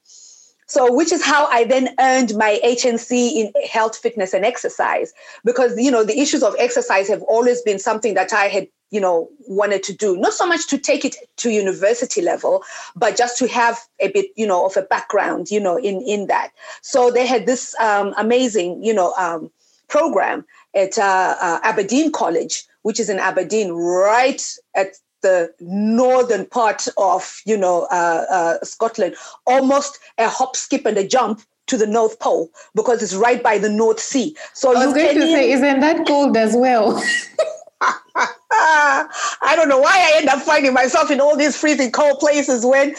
So, 0.73 0.91
which 0.91 1.13
is 1.13 1.23
how 1.23 1.45
I 1.49 1.65
then 1.65 1.95
earned 2.01 2.35
my 2.35 2.59
HNC 2.65 3.11
in 3.13 3.53
health, 3.71 3.95
fitness, 3.95 4.33
and 4.33 4.43
exercise. 4.43 5.13
Because, 5.45 5.79
you 5.79 5.91
know, 5.91 6.03
the 6.03 6.19
issues 6.19 6.43
of 6.43 6.57
exercise 6.59 7.09
have 7.09 7.21
always 7.25 7.61
been 7.61 7.79
something 7.79 8.15
that 8.15 8.33
I 8.33 8.47
had, 8.47 8.69
you 8.91 8.99
know, 8.99 9.29
wanted 9.41 9.83
to 9.83 9.93
do. 9.93 10.17
Not 10.17 10.33
so 10.33 10.47
much 10.47 10.67
to 10.69 10.79
take 10.79 11.05
it 11.05 11.17
to 11.37 11.51
university 11.51 12.23
level, 12.23 12.65
but 12.97 13.19
just 13.19 13.37
to 13.41 13.49
have 13.49 13.81
a 14.01 14.09
bit, 14.13 14.31
you 14.35 14.47
know, 14.47 14.65
of 14.65 14.75
a 14.79 14.83
background, 14.83 15.51
you 15.51 15.61
know, 15.61 15.77
in, 15.77 16.01
in 16.01 16.29
that. 16.29 16.53
So 16.81 17.11
they 17.11 17.27
had 17.27 17.45
this 17.45 17.79
um, 17.79 18.15
amazing, 18.17 18.83
you 18.83 18.95
know, 18.95 19.13
um, 19.19 19.51
program 19.89 20.43
at 20.75 20.97
uh, 20.97 21.37
uh, 21.39 21.61
Aberdeen 21.65 22.11
College, 22.11 22.65
which 22.81 22.99
is 22.99 23.11
in 23.11 23.19
Aberdeen, 23.19 23.73
right 23.73 24.43
at 24.75 24.97
the 25.23 25.53
northern 25.61 26.47
part 26.47 26.87
of 26.97 27.41
you 27.47 27.57
know 27.57 27.87
uh, 27.91 28.25
uh, 28.31 28.65
Scotland, 28.65 29.17
almost 29.47 29.99
a 30.19 30.29
hop, 30.29 30.57
skip, 30.57 30.87
and 30.87 30.99
a 30.99 31.07
jump 31.07 31.43
to 31.67 31.77
the 31.77 31.87
North 31.87 32.19
Pole 32.19 32.51
because 32.75 33.03
it's 33.03 33.15
right 33.15 33.43
by 33.43 33.57
the 33.59 33.71
North 33.71 34.01
Sea. 34.01 34.37
So 34.53 34.77
I 34.77 34.85
was 34.85 34.95
going 34.95 35.15
to 35.15 35.23
say, 35.23 35.53
isn't 35.53 35.81
that 35.81 36.07
cold 36.07 36.37
as 36.37 36.55
well? 36.55 37.03
I 39.43 39.55
don't 39.57 39.69
know 39.69 39.81
why 39.81 39.91
I 39.91 40.19
end 40.19 40.29
up 40.29 40.41
finding 40.41 40.73
myself 40.73 41.11
in 41.11 41.21
all 41.21 41.37
these 41.37 41.57
freezing 41.57 41.91
cold 41.91 42.21
places 42.21 42.65
when 42.65 42.95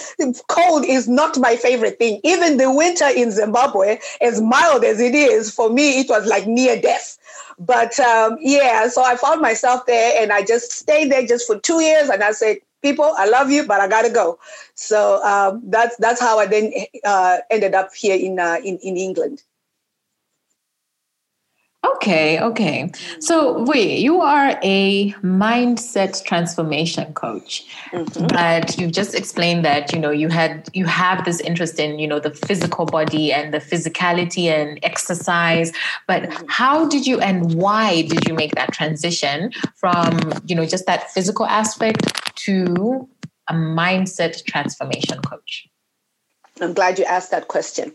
cold 0.47 0.83
is 0.85 1.07
not 1.07 1.37
my 1.37 1.55
favorite 1.55 1.97
thing. 1.99 2.19
Even 2.23 2.57
the 2.57 2.71
winter 2.71 3.07
in 3.07 3.31
Zimbabwe, 3.31 3.99
as 4.21 4.41
mild 4.41 4.83
as 4.83 4.99
it 4.99 5.15
is, 5.15 5.53
for 5.53 5.69
me, 5.69 5.99
it 6.01 6.09
was 6.09 6.25
like 6.25 6.47
near 6.47 6.79
death. 6.79 7.17
But 7.59 7.97
um, 7.99 8.37
yeah, 8.41 8.87
so 8.89 9.03
I 9.03 9.15
found 9.15 9.41
myself 9.41 9.85
there 9.85 10.21
and 10.21 10.33
I 10.33 10.43
just 10.43 10.71
stayed 10.71 11.11
there 11.11 11.25
just 11.25 11.47
for 11.47 11.59
two 11.59 11.81
years 11.81 12.09
and 12.09 12.23
I 12.23 12.31
said, 12.31 12.57
people, 12.81 13.13
I 13.17 13.25
love 13.27 13.49
you, 13.49 13.65
but 13.65 13.79
I 13.79 13.87
gotta 13.87 14.09
go. 14.09 14.39
So 14.75 15.23
um, 15.23 15.61
that's 15.65 15.95
that's 15.97 16.19
how 16.19 16.39
I 16.39 16.45
then 16.45 16.73
uh, 17.05 17.37
ended 17.49 17.73
up 17.73 17.93
here 17.95 18.17
in, 18.17 18.37
uh, 18.37 18.57
in 18.63 18.77
in 18.79 18.97
England. 18.97 19.43
Okay, 21.85 22.39
okay. 22.39 22.89
So, 23.19 23.63
wait, 23.63 23.99
you 23.99 24.21
are 24.21 24.57
a 24.63 25.11
mindset 25.21 26.23
transformation 26.23 27.13
coach, 27.13 27.65
mm-hmm. 27.91 28.27
but 28.27 28.77
you've 28.77 28.93
just 28.93 29.13
explained 29.13 29.65
that 29.65 29.91
you 29.91 29.99
know 29.99 30.09
you 30.09 30.29
had 30.29 30.69
you 30.73 30.85
have 30.85 31.25
this 31.25 31.41
interest 31.41 31.79
in 31.79 31.99
you 31.99 32.07
know 32.07 32.19
the 32.19 32.31
physical 32.31 32.85
body 32.85 33.33
and 33.33 33.53
the 33.53 33.59
physicality 33.59 34.45
and 34.45 34.79
exercise. 34.81 35.73
But 36.07 36.23
mm-hmm. 36.23 36.45
how 36.47 36.87
did 36.87 37.05
you 37.05 37.19
and 37.19 37.53
why 37.55 38.03
did 38.03 38.27
you 38.27 38.33
make 38.33 38.55
that 38.55 38.71
transition 38.71 39.51
from 39.75 40.31
you 40.45 40.55
know 40.55 40.65
just 40.65 40.85
that 40.85 41.11
physical 41.11 41.45
aspect 41.45 42.35
to 42.45 43.09
a 43.49 43.53
mindset 43.53 44.45
transformation 44.45 45.21
coach? 45.21 45.67
I'm 46.61 46.73
glad 46.73 46.99
you 46.99 47.05
asked 47.05 47.31
that 47.31 47.47
question. 47.47 47.93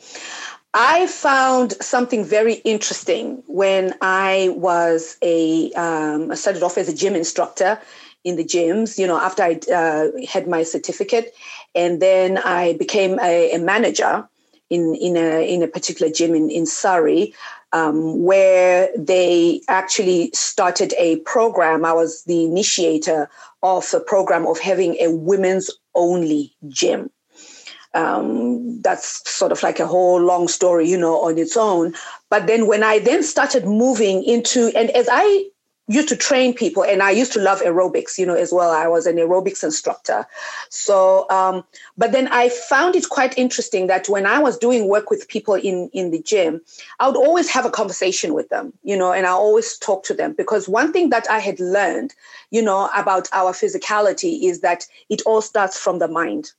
I 0.75 1.07
found 1.07 1.73
something 1.83 2.25
very 2.25 2.55
interesting 2.55 3.43
when 3.47 3.95
I 4.03 4.53
was 4.55 5.17
a, 5.23 5.73
um, 5.73 6.31
I 6.31 6.35
started 6.35 6.63
off 6.63 6.77
as 6.77 6.89
a 6.89 6.95
gym 6.95 7.15
instructor 7.15 7.81
in 8.23 8.37
the 8.37 8.45
gyms, 8.45 8.99
you 8.99 9.07
know, 9.07 9.19
after 9.19 9.43
I 9.43 9.61
uh, 9.73 10.09
had 10.29 10.47
my 10.47 10.63
certificate. 10.63 11.35
And 11.75 12.03
then 12.03 12.39
I 12.39 12.75
became 12.75 13.19
a, 13.21 13.55
a, 13.55 13.59
manager 13.59 14.29
in, 14.69 14.95
in, 14.95 15.17
a, 15.17 15.53
in 15.53 15.63
a 15.63 15.69
particular 15.69 16.13
gym 16.13 16.35
in, 16.35 16.51
in 16.51 16.67
Surrey, 16.67 17.35
um, 17.73 18.23
where 18.23 18.91
they 18.97 19.63
actually 19.69 20.31
started 20.35 20.93
a 20.99 21.17
program. 21.21 21.85
I 21.85 21.95
was 21.95 22.25
the 22.25 22.45
initiator 22.45 23.31
of 23.63 23.87
a 23.95 24.01
program 24.01 24.47
of 24.47 24.59
having 24.59 24.97
a 25.01 25.09
women's 25.09 25.71
only 25.95 26.55
gym 26.69 27.11
um, 27.95 28.81
that's 28.83 29.29
sort 29.29 29.53
of 29.53 29.63
like 29.63 29.81
a 29.81 29.87
whole 29.87 30.21
long 30.21 30.49
story, 30.49 30.89
you 30.89 30.99
know, 30.99 31.21
on 31.21 31.39
its 31.39 31.57
own. 31.57 31.95
But 32.31 32.47
then 32.47 32.67
when 32.67 32.83
I 32.83 32.99
then 32.99 33.23
started 33.23 33.65
moving 33.65 34.23
into, 34.25 34.71
and 34.77 34.91
as 34.91 35.09
I 35.11 35.49
used 35.89 36.09
to 36.09 36.17
train 36.17 36.53
people, 36.53 36.85
and 36.85 37.03
I 37.03 37.11
used 37.11 37.33
to 37.33 37.41
love 37.41 37.63
aerobics, 37.63 38.19
you 38.19 38.27
know, 38.27 38.35
as 38.35 38.53
well. 38.53 38.71
I 38.71 38.87
was 38.87 39.07
an 39.07 39.17
aerobics 39.17 39.65
instructor. 39.65 40.27
So, 40.69 41.29
um, 41.31 41.65
but 41.97 42.13
then 42.13 42.29
I 42.29 42.51
found 42.51 42.95
it 42.95 43.09
quite 43.09 43.37
interesting 43.39 43.87
that 43.87 44.07
when 44.07 44.27
I 44.27 44.39
was 44.39 44.59
doing 44.59 44.87
work 44.87 45.11
with 45.11 45.29
people 45.29 45.55
in 45.55 45.89
in 45.95 46.11
the 46.11 46.21
gym, 46.21 46.61
I 47.01 47.07
would 47.07 47.17
always 47.17 47.49
have 47.49 47.65
a 47.65 47.71
conversation 47.71 48.35
with 48.35 48.51
them, 48.51 48.73
you 48.85 48.97
know, 48.97 49.13
and 49.13 49.27
I 49.27 49.31
always 49.31 49.79
talk 49.79 50.05
to 50.05 50.15
them 50.15 50.35
because 50.35 50.69
one 50.69 50.93
thing 50.93 51.09
that 51.09 51.29
I 51.31 51.39
had 51.39 51.59
learned, 51.59 52.15
you 52.51 52.61
know, 52.61 52.91
about 52.95 53.29
our 53.33 53.53
physicality 53.53 54.43
is 54.43 54.61
that 54.61 54.87
it 55.09 55.23
all 55.23 55.41
starts 55.41 55.79
from 55.79 55.99
the 55.99 56.09
mind 56.09 56.53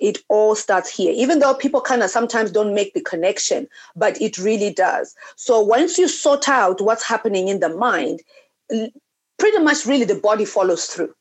it 0.00 0.18
all 0.28 0.54
starts 0.54 0.90
here 0.90 1.12
even 1.14 1.38
though 1.38 1.54
people 1.54 1.80
kind 1.80 2.02
of 2.02 2.10
sometimes 2.10 2.50
don't 2.50 2.74
make 2.74 2.94
the 2.94 3.00
connection 3.00 3.68
but 3.96 4.20
it 4.20 4.38
really 4.38 4.72
does. 4.72 5.14
So 5.36 5.60
once 5.60 5.98
you 5.98 6.08
sort 6.08 6.48
out 6.48 6.80
what's 6.80 7.06
happening 7.06 7.48
in 7.48 7.60
the 7.60 7.68
mind 7.68 8.20
pretty 9.38 9.58
much 9.58 9.86
really 9.86 10.04
the 10.04 10.14
body 10.14 10.44
follows 10.44 10.86
through 10.86 11.14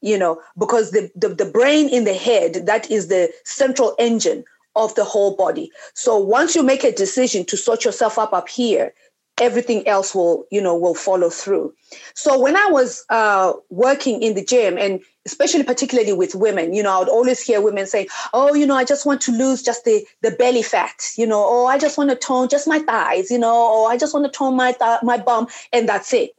you 0.00 0.18
know 0.18 0.40
because 0.58 0.90
the, 0.90 1.10
the, 1.16 1.28
the 1.28 1.46
brain 1.46 1.88
in 1.88 2.04
the 2.04 2.14
head 2.14 2.66
that 2.66 2.90
is 2.90 3.08
the 3.08 3.32
central 3.44 3.94
engine 3.98 4.44
of 4.76 4.94
the 4.94 5.04
whole 5.04 5.36
body. 5.36 5.70
So 5.94 6.18
once 6.18 6.54
you 6.54 6.62
make 6.62 6.84
a 6.84 6.92
decision 6.92 7.44
to 7.46 7.56
sort 7.56 7.84
yourself 7.84 8.18
up 8.18 8.32
up 8.32 8.48
here 8.48 8.92
everything 9.40 9.86
else 9.88 10.14
will 10.14 10.46
you 10.50 10.60
know 10.60 10.76
will 10.76 10.94
follow 10.94 11.30
through. 11.30 11.72
So 12.14 12.38
when 12.38 12.56
i 12.56 12.66
was 12.70 13.04
uh, 13.10 13.52
working 13.70 14.22
in 14.22 14.34
the 14.34 14.44
gym 14.44 14.78
and 14.78 15.00
especially 15.26 15.64
particularly 15.64 16.12
with 16.12 16.34
women 16.34 16.74
you 16.74 16.82
know 16.82 16.94
i 16.94 16.98
would 16.98 17.08
always 17.08 17.40
hear 17.42 17.60
women 17.60 17.86
say 17.86 18.06
oh 18.34 18.54
you 18.54 18.66
know 18.66 18.76
i 18.76 18.84
just 18.84 19.06
want 19.06 19.20
to 19.22 19.32
lose 19.32 19.62
just 19.62 19.84
the 19.84 20.04
the 20.22 20.30
belly 20.32 20.62
fat 20.62 21.00
you 21.16 21.26
know 21.26 21.42
or 21.42 21.70
i 21.70 21.78
just 21.78 21.96
want 21.96 22.10
to 22.10 22.16
tone 22.16 22.46
just 22.48 22.68
my 22.68 22.78
thighs 22.80 23.30
you 23.30 23.38
know 23.38 23.54
or 23.54 23.90
i 23.90 23.96
just 23.96 24.12
want 24.12 24.26
to 24.26 24.30
tone 24.30 24.54
my 24.54 24.72
th- 24.72 25.02
my 25.02 25.16
bum 25.16 25.46
and 25.72 25.88
that's 25.88 26.12
it. 26.12 26.30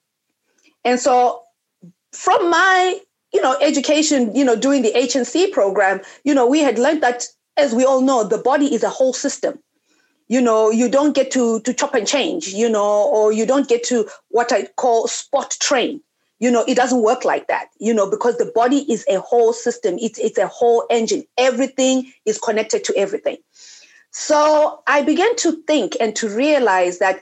And 0.83 0.99
so 0.99 1.41
from 2.11 2.49
my 2.49 2.99
you 3.33 3.41
know 3.41 3.57
education 3.61 4.33
you 4.35 4.45
know 4.45 4.55
doing 4.55 4.81
the 4.81 4.91
hnc 4.95 5.51
program 5.51 5.99
you 6.23 6.33
know 6.33 6.47
we 6.47 6.59
had 6.59 6.79
learned 6.79 7.03
that 7.03 7.25
as 7.57 7.73
we 7.73 7.83
all 7.83 8.01
know 8.01 8.23
the 8.23 8.37
body 8.37 8.73
is 8.73 8.83
a 8.83 8.89
whole 8.89 9.13
system 9.13 9.59
you 10.27 10.41
know 10.41 10.69
you 10.69 10.89
don't 10.89 11.13
get 11.13 11.31
to 11.31 11.59
to 11.61 11.73
chop 11.73 11.93
and 11.93 12.07
change 12.07 12.47
you 12.47 12.69
know 12.69 13.09
or 13.13 13.31
you 13.31 13.45
don't 13.45 13.67
get 13.67 13.83
to 13.83 14.07
what 14.29 14.51
i 14.51 14.65
call 14.75 15.07
spot 15.07 15.55
train. 15.59 16.01
You 16.39 16.51
know 16.51 16.65
it 16.67 16.75
doesn't 16.75 17.01
work 17.01 17.23
like 17.23 17.47
that 17.47 17.69
you 17.79 17.93
know 17.93 18.09
because 18.09 18.37
the 18.37 18.51
body 18.53 18.79
is 18.91 19.05
a 19.07 19.19
whole 19.21 19.53
system. 19.53 19.97
It's 19.99 20.19
it's 20.19 20.37
a 20.37 20.47
whole 20.47 20.85
engine. 20.89 21.23
Everything 21.37 22.11
is 22.25 22.37
connected 22.37 22.83
to 22.85 22.97
everything. 22.97 23.37
So 24.11 24.83
i 24.87 25.01
began 25.01 25.35
to 25.37 25.63
think 25.63 25.95
and 25.99 26.15
to 26.17 26.27
realize 26.29 26.99
that 26.99 27.21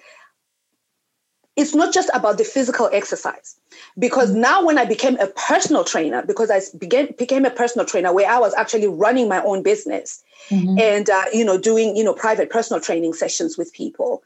it's 1.55 1.75
not 1.75 1.93
just 1.93 2.09
about 2.13 2.37
the 2.37 2.43
physical 2.43 2.89
exercise 2.91 3.55
because 3.97 4.31
mm-hmm. 4.31 4.41
now 4.41 4.65
when 4.65 4.77
i 4.77 4.85
became 4.85 5.17
a 5.19 5.27
personal 5.27 5.83
trainer 5.83 6.23
because 6.25 6.49
i 6.49 6.59
began, 6.77 7.07
became 7.17 7.45
a 7.45 7.49
personal 7.49 7.85
trainer 7.85 8.13
where 8.13 8.29
i 8.29 8.37
was 8.37 8.53
actually 8.55 8.87
running 8.87 9.27
my 9.27 9.41
own 9.43 9.63
business 9.63 10.23
mm-hmm. 10.49 10.77
and 10.79 11.09
uh, 11.09 11.25
you 11.33 11.45
know 11.45 11.57
doing 11.57 11.95
you 11.95 12.03
know 12.03 12.13
private 12.13 12.49
personal 12.49 12.81
training 12.81 13.13
sessions 13.13 13.57
with 13.57 13.71
people 13.73 14.23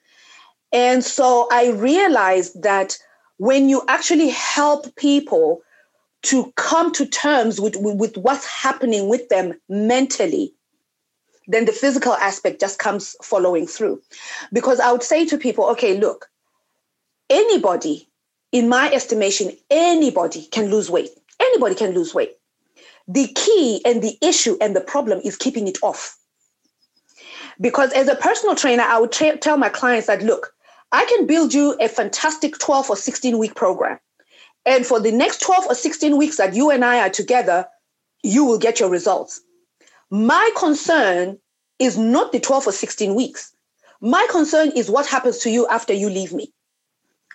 and 0.72 1.04
so 1.04 1.48
i 1.52 1.70
realized 1.72 2.62
that 2.62 2.98
when 3.38 3.70
you 3.70 3.82
actually 3.88 4.30
help 4.30 4.93
people 4.96 5.62
to 6.24 6.52
come 6.56 6.91
to 6.91 7.06
terms 7.06 7.62
with, 7.62 7.76
with, 7.76 7.96
with 7.98 8.17
what's 8.17 8.46
happening 8.46 9.08
with 9.08 9.30
them 9.30 9.54
mentally 9.70 10.54
then 11.50 11.63
the 11.63 11.72
physical 11.72 12.13
aspect 12.13 12.60
just 12.60 12.80
comes 12.80 13.15
following 13.22 13.67
through 13.67 14.02
because 14.52 14.80
i 14.80 14.91
would 14.91 15.04
say 15.04 15.26
to 15.26 15.38
people 15.38 15.65
okay 15.65 15.98
look 15.98 16.30
anybody, 17.30 18.07
in 18.52 18.70
my 18.70 18.92
estimation, 18.92 19.52
anybody 19.70 20.46
can 20.46 20.70
lose 20.70 20.90
weight. 20.90 21.10
Anybody 21.40 21.76
can 21.76 21.94
lose 21.94 22.14
weight. 22.14 22.36
The 23.08 23.28
key 23.28 23.82
and 23.86 24.02
the 24.02 24.18
issue 24.22 24.58
and 24.62 24.76
the 24.76 24.82
problem 24.82 25.22
is 25.24 25.38
keeping 25.38 25.68
it 25.68 25.78
off. 25.82 26.18
Because 27.60 27.92
as 27.94 28.08
a 28.08 28.16
personal 28.16 28.56
trainer, 28.56 28.84
I 28.84 29.00
would 29.00 29.12
tra- 29.12 29.38
tell 29.38 29.58
my 29.58 29.70
clients 29.70 30.08
that, 30.08 30.22
look, 30.22 30.54
I 30.92 31.06
can 31.06 31.26
build 31.26 31.54
you 31.54 31.76
a 31.80 31.88
fantastic 31.88 32.58
12 32.60 32.90
or 32.90 32.96
16 32.96 33.38
week 33.38 33.56
program. 33.56 34.00
And 34.66 34.86
for 34.86 35.00
the 35.00 35.12
next 35.12 35.42
12 35.42 35.66
or 35.68 35.76
16 35.76 36.18
weeks 36.18 36.38
that 36.38 36.54
you 36.54 36.70
and 36.70 36.84
I 36.84 37.00
are 37.00 37.10
together, 37.10 37.68
you 38.24 38.44
will 38.44 38.58
get 38.58 38.80
your 38.80 38.90
results. 38.90 39.42
My 40.10 40.50
concern 40.58 41.38
is 41.80 41.98
not 41.98 42.32
the 42.32 42.40
12 42.40 42.68
or 42.68 42.72
16 42.72 43.16
weeks. 43.16 43.54
My 44.02 44.26
concern 44.30 44.72
is 44.76 44.90
what 44.90 45.08
happens 45.08 45.40
to 45.40 45.50
you 45.50 45.68
after 45.68 45.94
you 45.94 46.10
leave 46.10 46.34
me. 46.34 46.54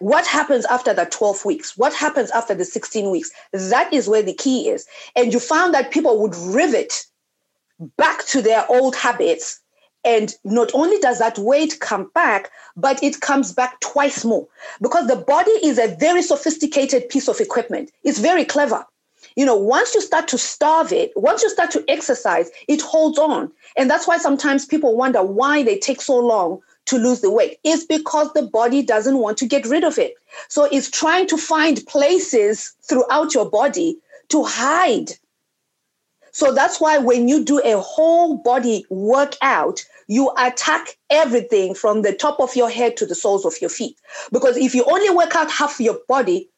What 0.02 0.26
happens 0.26 0.64
after 0.64 0.92
the 0.92 1.04
12 1.04 1.44
weeks? 1.44 1.78
What 1.78 1.94
happens 1.94 2.32
after 2.32 2.56
the 2.56 2.64
16 2.64 3.08
weeks? 3.08 3.30
That 3.52 3.92
is 3.92 4.08
where 4.08 4.22
the 4.22 4.34
key 4.34 4.68
is. 4.68 4.84
And 5.14 5.32
you 5.32 5.38
found 5.38 5.72
that 5.74 5.92
people 5.92 6.20
would 6.20 6.34
rivet 6.34 7.06
back 7.96 8.26
to 8.26 8.42
their 8.42 8.68
old 8.68 8.96
habits. 8.96 9.60
And 10.04 10.34
not 10.42 10.72
only 10.74 10.98
does 10.98 11.20
that 11.20 11.38
weight 11.38 11.78
come 11.78 12.10
back, 12.16 12.50
but 12.76 13.00
it 13.00 13.20
comes 13.20 13.52
back 13.52 13.78
twice 13.78 14.24
more 14.24 14.48
because 14.80 15.06
the 15.06 15.14
body 15.14 15.52
is 15.62 15.78
a 15.78 15.94
very 16.00 16.22
sophisticated 16.22 17.08
piece 17.08 17.28
of 17.28 17.38
equipment. 17.38 17.92
It's 18.02 18.18
very 18.18 18.44
clever. 18.44 18.84
You 19.36 19.46
know, 19.46 19.56
once 19.56 19.94
you 19.94 20.00
start 20.00 20.26
to 20.28 20.36
starve 20.36 20.92
it, 20.92 21.12
once 21.14 21.44
you 21.44 21.48
start 21.48 21.70
to 21.70 21.84
exercise, 21.86 22.50
it 22.66 22.80
holds 22.80 23.20
on. 23.20 23.52
And 23.76 23.88
that's 23.88 24.08
why 24.08 24.18
sometimes 24.18 24.66
people 24.66 24.96
wonder 24.96 25.22
why 25.22 25.62
they 25.62 25.78
take 25.78 26.02
so 26.02 26.18
long 26.18 26.60
to 26.86 26.98
lose 26.98 27.20
the 27.20 27.30
weight. 27.30 27.58
It's 27.64 27.84
because 27.84 28.32
the 28.32 28.42
body 28.42 28.82
doesn't 28.82 29.18
want 29.18 29.38
to 29.38 29.46
get 29.46 29.66
rid 29.66 29.84
of 29.84 29.98
it. 29.98 30.14
So 30.48 30.64
it's 30.64 30.90
trying 30.90 31.26
to 31.28 31.36
find 31.36 31.84
places 31.86 32.74
throughout 32.88 33.34
your 33.34 33.48
body 33.48 33.96
to 34.28 34.44
hide. 34.44 35.10
So 36.32 36.52
that's 36.52 36.80
why 36.80 36.98
when 36.98 37.28
you 37.28 37.44
do 37.44 37.60
a 37.62 37.78
whole 37.78 38.38
body 38.38 38.86
workout, 38.88 39.84
you 40.08 40.32
attack 40.38 40.96
everything 41.10 41.74
from 41.74 42.02
the 42.02 42.14
top 42.14 42.40
of 42.40 42.56
your 42.56 42.70
head 42.70 42.96
to 42.96 43.06
the 43.06 43.14
soles 43.14 43.44
of 43.44 43.54
your 43.60 43.70
feet. 43.70 43.96
Because 44.32 44.56
if 44.56 44.74
you 44.74 44.84
only 44.84 45.10
work 45.10 45.36
out 45.36 45.50
half 45.50 45.78
your 45.78 45.98
body, 46.08 46.48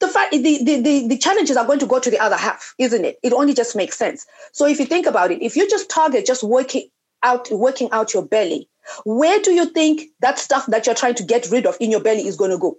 the 0.00 0.08
fact 0.08 0.32
the, 0.32 0.42
the, 0.42 0.80
the, 0.80 1.08
the 1.08 1.18
challenges 1.18 1.56
are 1.56 1.66
going 1.66 1.78
to 1.78 1.86
go 1.86 1.98
to 1.98 2.10
the 2.10 2.18
other 2.18 2.36
half, 2.36 2.74
isn't 2.78 3.04
it? 3.04 3.18
It 3.22 3.32
only 3.32 3.54
just 3.54 3.74
makes 3.74 3.96
sense. 3.96 4.26
So 4.52 4.66
if 4.66 4.78
you 4.78 4.84
think 4.84 5.06
about 5.06 5.30
it, 5.30 5.42
if 5.42 5.56
you 5.56 5.68
just 5.70 5.88
target 5.88 6.26
just 6.26 6.42
working 6.42 6.88
out 7.24 7.50
working 7.50 7.90
out 7.90 8.14
your 8.14 8.24
belly, 8.24 8.68
where 9.04 9.40
do 9.40 9.52
you 9.52 9.66
think 9.66 10.10
that 10.20 10.38
stuff 10.38 10.66
that 10.66 10.86
you're 10.86 10.94
trying 10.94 11.14
to 11.16 11.24
get 11.24 11.50
rid 11.50 11.66
of 11.66 11.76
in 11.80 11.90
your 11.90 12.00
belly 12.00 12.26
is 12.26 12.36
going 12.36 12.50
to 12.50 12.58
go? 12.58 12.78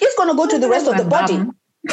It's 0.00 0.16
going 0.16 0.28
to 0.28 0.36
go 0.36 0.46
to 0.46 0.58
the 0.58 0.68
rest 0.68 0.86
of 0.86 0.96
the 0.96 1.04
body. 1.04 1.36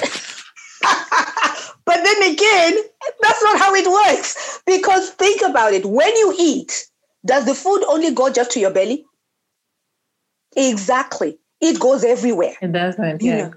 but 1.85 2.03
then 2.03 2.31
again, 2.33 2.77
that's 3.21 3.43
not 3.43 3.57
how 3.57 3.73
it 3.73 3.87
works. 3.87 4.61
Because 4.65 5.11
think 5.11 5.41
about 5.41 5.73
it 5.73 5.85
when 5.85 6.15
you 6.15 6.35
eat, 6.37 6.87
does 7.25 7.45
the 7.45 7.55
food 7.55 7.83
only 7.87 8.13
go 8.13 8.29
just 8.29 8.51
to 8.51 8.59
your 8.59 8.71
belly? 8.71 9.05
Exactly. 10.55 11.39
It 11.61 11.79
goes 11.79 12.03
everywhere. 12.03 12.55
It 12.61 12.71
doesn't, 12.71 13.21
yeah. 13.21 13.51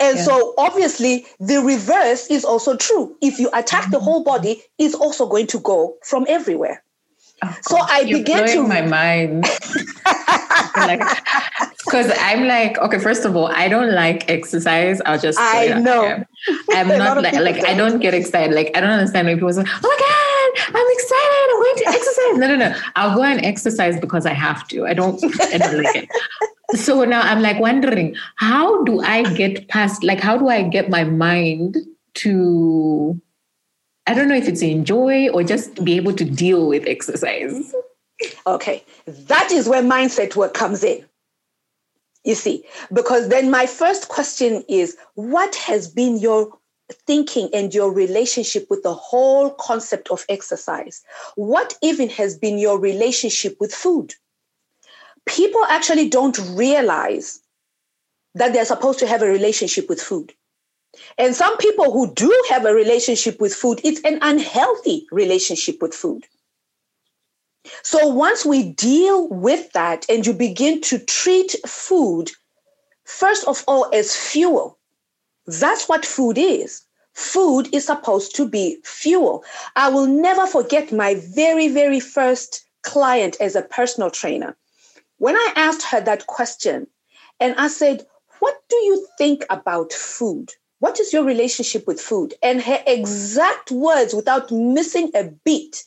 And 0.00 0.18
yeah. 0.18 0.24
so 0.24 0.54
obviously 0.58 1.26
the 1.40 1.58
reverse 1.58 2.26
is 2.26 2.44
also 2.44 2.76
true. 2.76 3.16
If 3.22 3.38
you 3.38 3.48
attack 3.54 3.84
mm-hmm. 3.84 3.92
the 3.92 4.00
whole 4.00 4.22
body, 4.22 4.62
it's 4.78 4.94
also 4.94 5.26
going 5.26 5.46
to 5.48 5.60
go 5.60 5.96
from 6.02 6.26
everywhere. 6.28 6.83
Oh, 7.46 7.56
so 7.62 7.78
I 7.80 8.04
began 8.04 8.46
to 8.48 8.66
my 8.66 8.82
mind. 8.82 9.42
because 11.84 12.08
like, 12.08 12.18
I'm 12.20 12.46
like, 12.46 12.78
okay, 12.78 12.98
first 12.98 13.24
of 13.24 13.36
all, 13.36 13.48
I 13.48 13.68
don't 13.68 13.92
like 13.92 14.28
exercise. 14.30 15.00
I'll 15.06 15.18
just 15.18 15.38
I 15.40 15.78
know. 15.78 16.24
I'm 16.72 16.88
not 16.98 17.22
like 17.22 17.34
like 17.34 17.56
don't. 17.56 17.66
I 17.66 17.74
don't 17.74 18.00
get 18.00 18.14
excited. 18.14 18.54
Like 18.54 18.70
I 18.76 18.80
don't 18.80 18.90
understand 18.90 19.26
when 19.28 19.36
people 19.36 19.52
say, 19.52 19.62
Oh 19.62 19.64
my 19.64 19.96
god, 19.98 20.78
I'm 20.78 20.86
excited, 20.92 21.46
I'm 21.50 21.60
going 21.62 21.76
to 21.76 21.88
exercise. 21.88 22.38
No, 22.38 22.46
no, 22.48 22.56
no. 22.56 22.80
I'll 22.96 23.14
go 23.16 23.22
and 23.22 23.44
exercise 23.44 23.98
because 24.00 24.26
I 24.26 24.32
have 24.32 24.66
to. 24.68 24.86
I 24.86 24.94
don't 24.94 25.22
I 25.40 25.58
don't 25.58 25.82
like 25.82 25.96
it. 25.96 26.08
So 26.76 27.04
now 27.04 27.20
I'm 27.20 27.40
like 27.40 27.60
wondering, 27.60 28.16
how 28.36 28.82
do 28.84 29.00
I 29.00 29.22
get 29.34 29.68
past 29.68 30.02
like 30.02 30.20
how 30.20 30.36
do 30.36 30.48
I 30.48 30.62
get 30.62 30.90
my 30.90 31.04
mind 31.04 31.76
to 32.14 33.20
I 34.06 34.14
don't 34.14 34.28
know 34.28 34.36
if 34.36 34.48
it's 34.48 34.62
enjoy 34.62 35.28
or 35.30 35.42
just 35.42 35.82
be 35.84 35.96
able 35.96 36.12
to 36.14 36.24
deal 36.24 36.68
with 36.68 36.86
exercise. 36.86 37.74
Okay, 38.46 38.84
that 39.06 39.50
is 39.50 39.68
where 39.68 39.82
mindset 39.82 40.36
work 40.36 40.54
comes 40.54 40.84
in. 40.84 41.04
You 42.24 42.34
see, 42.34 42.64
because 42.92 43.28
then 43.28 43.50
my 43.50 43.66
first 43.66 44.08
question 44.08 44.64
is 44.68 44.96
what 45.14 45.54
has 45.56 45.88
been 45.88 46.18
your 46.18 46.56
thinking 47.06 47.48
and 47.52 47.72
your 47.74 47.92
relationship 47.92 48.66
with 48.70 48.82
the 48.82 48.94
whole 48.94 49.50
concept 49.50 50.10
of 50.10 50.24
exercise? 50.28 51.02
What 51.34 51.74
even 51.82 52.08
has 52.10 52.36
been 52.36 52.58
your 52.58 52.78
relationship 52.78 53.56
with 53.60 53.74
food? 53.74 54.14
People 55.26 55.62
actually 55.68 56.08
don't 56.08 56.38
realize 56.50 57.40
that 58.34 58.52
they're 58.52 58.64
supposed 58.64 58.98
to 58.98 59.06
have 59.06 59.22
a 59.22 59.28
relationship 59.28 59.88
with 59.88 60.00
food. 60.00 60.32
And 61.18 61.34
some 61.34 61.56
people 61.58 61.92
who 61.92 62.12
do 62.12 62.32
have 62.50 62.64
a 62.64 62.74
relationship 62.74 63.40
with 63.40 63.54
food, 63.54 63.80
it's 63.84 64.00
an 64.02 64.18
unhealthy 64.22 65.06
relationship 65.10 65.80
with 65.80 65.94
food. 65.94 66.24
So 67.82 68.06
once 68.08 68.44
we 68.44 68.70
deal 68.72 69.28
with 69.28 69.72
that 69.72 70.04
and 70.08 70.26
you 70.26 70.32
begin 70.32 70.80
to 70.82 70.98
treat 70.98 71.56
food, 71.66 72.30
first 73.04 73.46
of 73.48 73.64
all, 73.66 73.88
as 73.94 74.14
fuel, 74.14 74.78
that's 75.46 75.88
what 75.88 76.04
food 76.04 76.38
is. 76.38 76.82
Food 77.14 77.72
is 77.72 77.86
supposed 77.86 78.34
to 78.36 78.48
be 78.48 78.78
fuel. 78.84 79.44
I 79.76 79.88
will 79.88 80.06
never 80.06 80.46
forget 80.46 80.92
my 80.92 81.14
very, 81.14 81.68
very 81.68 82.00
first 82.00 82.64
client 82.82 83.36
as 83.40 83.54
a 83.54 83.62
personal 83.62 84.10
trainer. 84.10 84.56
When 85.18 85.36
I 85.36 85.52
asked 85.56 85.84
her 85.84 86.00
that 86.00 86.26
question, 86.26 86.86
and 87.40 87.54
I 87.56 87.68
said, 87.68 88.06
What 88.40 88.56
do 88.68 88.76
you 88.76 89.06
think 89.16 89.44
about 89.48 89.92
food? 89.92 90.50
What 90.84 91.00
is 91.00 91.14
your 91.14 91.24
relationship 91.24 91.86
with 91.86 91.98
food? 91.98 92.34
And 92.42 92.60
her 92.60 92.78
exact 92.86 93.70
words, 93.70 94.12
without 94.12 94.52
missing 94.52 95.10
a 95.14 95.30
beat, 95.42 95.82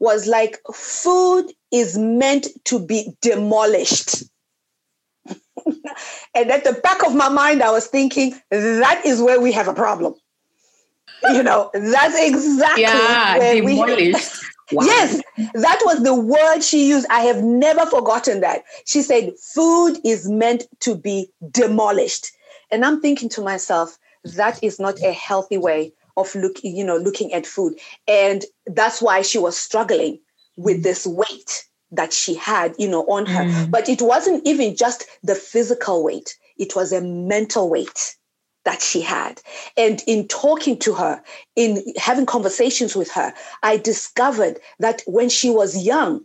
was 0.00 0.26
like, 0.26 0.60
food 0.70 1.50
is 1.72 1.96
meant 1.96 2.48
to 2.64 2.78
be 2.78 3.16
demolished. 3.22 4.24
and 6.34 6.50
at 6.50 6.62
the 6.62 6.78
back 6.82 7.06
of 7.06 7.14
my 7.14 7.30
mind, 7.30 7.62
I 7.62 7.70
was 7.70 7.86
thinking, 7.86 8.38
that 8.50 9.00
is 9.06 9.22
where 9.22 9.40
we 9.40 9.50
have 9.52 9.66
a 9.66 9.72
problem. 9.72 10.14
You 11.30 11.42
know, 11.42 11.70
that's 11.72 12.20
exactly 12.20 12.82
yeah, 12.82 13.38
where 13.38 13.54
demolished. 13.62 14.44
we 14.70 14.76
Wow. 14.76 14.84
Yes, 14.84 15.22
that 15.54 15.80
was 15.86 16.02
the 16.02 16.14
word 16.14 16.60
she 16.60 16.86
used. 16.86 17.06
I 17.08 17.20
have 17.20 17.42
never 17.42 17.86
forgotten 17.86 18.42
that. 18.42 18.64
She 18.84 19.00
said, 19.00 19.32
food 19.54 19.98
is 20.04 20.28
meant 20.28 20.66
to 20.80 20.94
be 20.94 21.30
demolished. 21.50 22.30
And 22.70 22.84
I'm 22.84 23.00
thinking 23.00 23.30
to 23.30 23.40
myself, 23.40 23.98
that 24.24 24.62
is 24.62 24.78
not 24.78 25.00
a 25.02 25.12
healthy 25.12 25.58
way 25.58 25.92
of 26.16 26.34
look, 26.34 26.56
you 26.62 26.84
know, 26.84 26.96
looking 26.96 27.32
at 27.32 27.46
food. 27.46 27.78
And 28.06 28.44
that's 28.66 29.00
why 29.00 29.22
she 29.22 29.38
was 29.38 29.56
struggling 29.56 30.18
with 30.56 30.82
this 30.82 31.06
weight 31.06 31.64
that 31.92 32.12
she 32.12 32.34
had, 32.34 32.74
you 32.78 32.88
know, 32.88 33.04
on 33.06 33.26
her. 33.26 33.44
Mm. 33.44 33.70
But 33.70 33.88
it 33.88 34.02
wasn't 34.02 34.46
even 34.46 34.76
just 34.76 35.06
the 35.22 35.34
physical 35.34 36.04
weight, 36.04 36.36
it 36.58 36.74
was 36.76 36.92
a 36.92 37.00
mental 37.00 37.70
weight 37.70 38.16
that 38.64 38.82
she 38.82 39.00
had. 39.00 39.40
And 39.76 40.02
in 40.06 40.28
talking 40.28 40.78
to 40.80 40.92
her, 40.92 41.22
in 41.56 41.82
having 41.96 42.26
conversations 42.26 42.94
with 42.94 43.10
her, 43.12 43.32
I 43.62 43.78
discovered 43.78 44.58
that 44.80 45.02
when 45.06 45.30
she 45.30 45.48
was 45.48 45.86
young, 45.86 46.24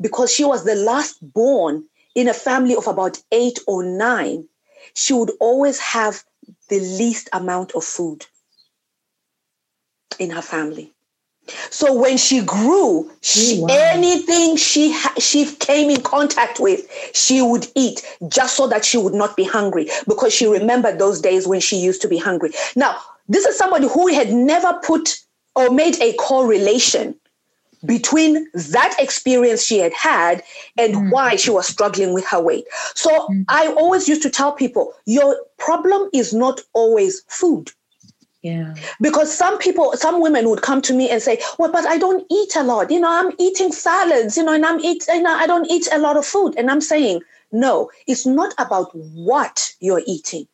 because 0.00 0.32
she 0.32 0.44
was 0.44 0.64
the 0.64 0.76
last 0.76 1.18
born 1.20 1.84
in 2.14 2.28
a 2.28 2.34
family 2.34 2.76
of 2.76 2.86
about 2.86 3.20
eight 3.32 3.58
or 3.66 3.82
nine, 3.82 4.46
she 4.94 5.12
would 5.12 5.32
always 5.40 5.78
have 5.78 6.22
the 6.70 6.80
least 6.80 7.28
amount 7.32 7.72
of 7.72 7.84
food 7.84 8.24
in 10.18 10.30
her 10.30 10.42
family. 10.42 10.92
So 11.70 11.92
when 11.92 12.16
she 12.16 12.42
grew, 12.42 13.10
she, 13.22 13.58
oh, 13.58 13.62
wow. 13.62 13.68
anything 13.70 14.56
she 14.56 14.92
ha- 14.92 15.14
she 15.18 15.46
came 15.56 15.90
in 15.90 16.00
contact 16.02 16.60
with, 16.60 16.88
she 17.12 17.42
would 17.42 17.66
eat 17.74 18.02
just 18.28 18.56
so 18.56 18.68
that 18.68 18.84
she 18.84 18.98
would 18.98 19.14
not 19.14 19.36
be 19.36 19.44
hungry 19.44 19.88
because 20.06 20.32
she 20.32 20.46
remembered 20.46 20.98
those 20.98 21.20
days 21.20 21.46
when 21.48 21.60
she 21.60 21.76
used 21.76 22.02
to 22.02 22.08
be 22.08 22.18
hungry. 22.18 22.52
Now, 22.76 22.96
this 23.28 23.46
is 23.46 23.56
somebody 23.56 23.88
who 23.88 24.08
had 24.08 24.32
never 24.32 24.74
put 24.84 25.18
or 25.56 25.70
made 25.70 26.00
a 26.00 26.12
correlation 26.14 27.19
between 27.84 28.46
that 28.52 28.94
experience 28.98 29.64
she 29.64 29.78
had 29.78 29.92
had 29.92 30.42
and 30.76 30.94
mm. 30.94 31.10
why 31.10 31.36
she 31.36 31.50
was 31.50 31.66
struggling 31.66 32.12
with 32.12 32.26
her 32.26 32.40
weight. 32.40 32.64
So 32.94 33.10
mm. 33.10 33.44
I 33.48 33.68
always 33.72 34.08
used 34.08 34.22
to 34.22 34.30
tell 34.30 34.52
people 34.52 34.92
your 35.06 35.36
problem 35.58 36.10
is 36.12 36.32
not 36.34 36.60
always 36.72 37.22
food. 37.28 37.70
Yeah. 38.42 38.74
Because 39.02 39.36
some 39.36 39.58
people, 39.58 39.92
some 39.96 40.22
women 40.22 40.48
would 40.48 40.62
come 40.62 40.80
to 40.82 40.94
me 40.94 41.10
and 41.10 41.20
say, 41.20 41.40
Well, 41.58 41.70
but 41.70 41.84
I 41.86 41.98
don't 41.98 42.24
eat 42.30 42.56
a 42.56 42.62
lot. 42.62 42.90
You 42.90 42.98
know, 43.00 43.10
I'm 43.10 43.32
eating 43.38 43.70
salads, 43.70 44.36
you 44.38 44.42
know, 44.42 44.54
and 44.54 44.64
I'm 44.64 44.80
eat, 44.80 45.04
know, 45.08 45.34
I 45.34 45.46
don't 45.46 45.70
eat 45.70 45.88
a 45.92 45.98
lot 45.98 46.16
of 46.16 46.24
food. 46.24 46.54
And 46.56 46.70
I'm 46.70 46.80
saying, 46.80 47.20
no, 47.52 47.90
it's 48.06 48.26
not 48.26 48.54
about 48.58 48.94
what 48.94 49.74
you're 49.80 50.02
eating. 50.06 50.46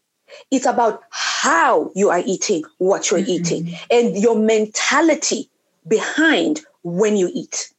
It's 0.51 0.67
about 0.67 1.03
how 1.11 1.93
you 1.95 2.11
are 2.11 2.23
eating 2.25 2.65
what 2.79 3.11
you're 3.11 3.21
mm-hmm. 3.21 3.31
eating 3.31 3.75
and 3.91 4.17
your 4.17 4.37
mentality 4.37 5.49
behind 5.87 6.63
when 6.87 7.17
you 7.17 7.31
eat. 7.35 7.73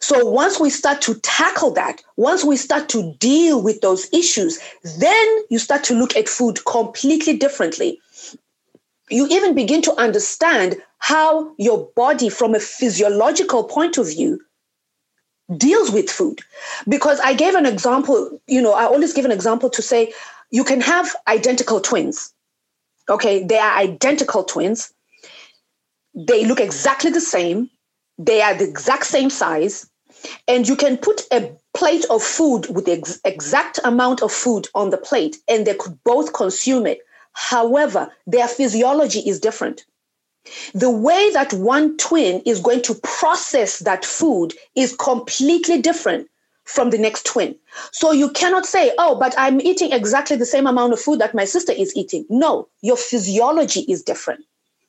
So 0.00 0.24
once 0.24 0.60
we 0.60 0.70
start 0.70 1.02
to 1.02 1.14
tackle 1.16 1.72
that, 1.72 2.00
once 2.16 2.44
we 2.44 2.56
start 2.56 2.88
to 2.90 3.12
deal 3.18 3.60
with 3.60 3.80
those 3.80 4.08
issues, 4.12 4.60
then 4.98 5.44
you 5.50 5.58
start 5.58 5.82
to 5.84 5.94
look 5.94 6.14
at 6.14 6.28
food 6.28 6.64
completely 6.64 7.36
differently. 7.36 8.00
You 9.10 9.26
even 9.28 9.56
begin 9.56 9.82
to 9.82 9.94
understand 9.94 10.76
how 10.98 11.52
your 11.58 11.90
body, 11.96 12.28
from 12.28 12.54
a 12.54 12.60
physiological 12.60 13.64
point 13.64 13.98
of 13.98 14.06
view, 14.06 14.40
deals 15.56 15.90
with 15.90 16.08
food. 16.08 16.40
Because 16.88 17.18
I 17.20 17.34
gave 17.34 17.56
an 17.56 17.66
example, 17.66 18.40
you 18.46 18.62
know, 18.62 18.74
I 18.74 18.84
always 18.84 19.12
give 19.12 19.24
an 19.24 19.32
example 19.32 19.68
to 19.70 19.82
say 19.82 20.12
you 20.52 20.62
can 20.62 20.80
have 20.80 21.16
identical 21.26 21.80
twins. 21.80 22.32
Okay, 23.08 23.42
they 23.42 23.58
are 23.58 23.76
identical 23.76 24.44
twins. 24.44 24.92
They 26.14 26.46
look 26.46 26.60
exactly 26.60 27.10
the 27.10 27.20
same. 27.20 27.70
They 28.22 28.42
are 28.42 28.54
the 28.54 28.68
exact 28.68 29.06
same 29.06 29.30
size. 29.30 29.88
And 30.46 30.68
you 30.68 30.76
can 30.76 30.98
put 30.98 31.22
a 31.32 31.50
plate 31.72 32.04
of 32.10 32.22
food 32.22 32.68
with 32.68 32.84
the 32.84 32.92
ex- 32.92 33.18
exact 33.24 33.80
amount 33.82 34.22
of 34.22 34.30
food 34.30 34.68
on 34.74 34.90
the 34.90 34.98
plate, 34.98 35.38
and 35.48 35.66
they 35.66 35.74
could 35.74 35.98
both 36.04 36.34
consume 36.34 36.86
it. 36.86 37.00
However, 37.32 38.12
their 38.26 38.46
physiology 38.46 39.20
is 39.20 39.40
different. 39.40 39.86
The 40.74 40.90
way 40.90 41.30
that 41.30 41.54
one 41.54 41.96
twin 41.96 42.42
is 42.44 42.60
going 42.60 42.82
to 42.82 42.94
process 42.96 43.78
that 43.78 44.04
food 44.04 44.52
is 44.74 44.94
completely 44.96 45.80
different 45.80 46.28
from 46.64 46.90
the 46.90 46.98
next 46.98 47.24
twin. 47.24 47.56
So 47.92 48.12
you 48.12 48.30
cannot 48.30 48.66
say, 48.66 48.92
oh, 48.98 49.14
but 49.14 49.34
I'm 49.38 49.62
eating 49.62 49.92
exactly 49.92 50.36
the 50.36 50.44
same 50.44 50.66
amount 50.66 50.92
of 50.92 51.00
food 51.00 51.20
that 51.20 51.34
my 51.34 51.46
sister 51.46 51.72
is 51.72 51.96
eating. 51.96 52.26
No, 52.28 52.68
your 52.82 52.98
physiology 52.98 53.80
is 53.88 54.02
different. 54.02 54.44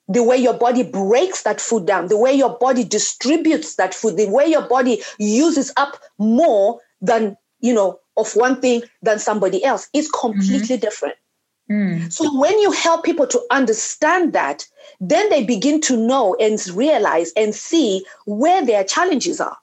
The 0.08 0.24
way 0.24 0.38
your 0.38 0.56
body 0.56 0.84
breaks 0.84 1.44
that 1.44 1.62
food 1.62 1.86
down, 1.86 2.08
the 2.08 2.18
way 2.18 2.34
your 2.34 2.58
body 2.58 2.84
distributes 2.84 3.76
that 3.76 3.94
food, 3.94 4.18
the 4.18 4.30
way 4.30 4.46
your 4.48 4.68
body 4.68 5.02
uses 5.20 5.72
up 5.78 5.98
more 6.18 6.80
than, 7.02 7.38
you 7.60 7.74
know, 7.74 8.00
of 8.18 8.36
one 8.36 8.60
thing 8.60 8.84
than 9.02 9.20
somebody 9.20 9.64
else 9.64 9.88
is 9.94 10.10
completely 10.12 10.76
mm-hmm. 10.76 10.82
different. 10.82 11.16
Mm. 11.70 12.12
So 12.12 12.38
when 12.38 12.60
you 12.60 12.72
help 12.72 13.06
people 13.06 13.28
to 13.28 13.42
understand 13.50 14.34
that, 14.34 14.68
then 15.00 15.30
they 15.30 15.44
begin 15.44 15.80
to 15.82 15.96
know 15.96 16.36
and 16.40 16.60
realize 16.76 17.32
and 17.38 17.56
see 17.56 18.06
where 18.26 18.66
their 18.66 18.84
challenges 18.84 19.40
are. 19.40 19.58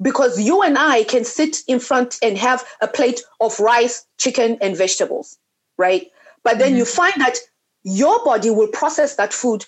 Because 0.00 0.40
you 0.40 0.62
and 0.62 0.78
I 0.78 1.04
can 1.04 1.24
sit 1.24 1.62
in 1.66 1.80
front 1.80 2.18
and 2.22 2.38
have 2.38 2.64
a 2.80 2.88
plate 2.88 3.22
of 3.40 3.58
rice, 3.58 4.06
chicken, 4.18 4.56
and 4.60 4.76
vegetables, 4.76 5.36
right? 5.76 6.06
But 6.42 6.58
then 6.58 6.74
mm. 6.74 6.78
you 6.78 6.84
find 6.84 7.14
that 7.16 7.36
your 7.82 8.24
body 8.24 8.50
will 8.50 8.68
process 8.68 9.16
that 9.16 9.32
food 9.32 9.64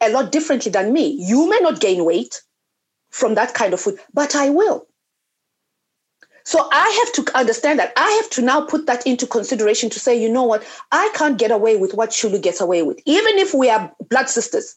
a 0.00 0.10
lot 0.10 0.32
differently 0.32 0.70
than 0.70 0.92
me. 0.92 1.16
You 1.20 1.48
may 1.48 1.58
not 1.60 1.80
gain 1.80 2.04
weight 2.04 2.42
from 3.10 3.34
that 3.34 3.54
kind 3.54 3.72
of 3.74 3.80
food, 3.80 3.98
but 4.12 4.34
I 4.34 4.50
will. 4.50 4.86
So 6.44 6.68
I 6.72 7.02
have 7.04 7.24
to 7.24 7.38
understand 7.38 7.78
that. 7.78 7.92
I 7.96 8.10
have 8.20 8.30
to 8.30 8.42
now 8.42 8.62
put 8.62 8.86
that 8.86 9.06
into 9.06 9.26
consideration 9.26 9.90
to 9.90 10.00
say, 10.00 10.20
you 10.20 10.28
know 10.28 10.42
what, 10.42 10.66
I 10.90 11.08
can't 11.14 11.38
get 11.38 11.52
away 11.52 11.76
with 11.76 11.94
what 11.94 12.10
Chulu 12.10 12.42
gets 12.42 12.60
away 12.60 12.82
with, 12.82 12.98
even 13.06 13.38
if 13.38 13.54
we 13.54 13.70
are 13.70 13.92
blood 14.10 14.28
sisters. 14.28 14.74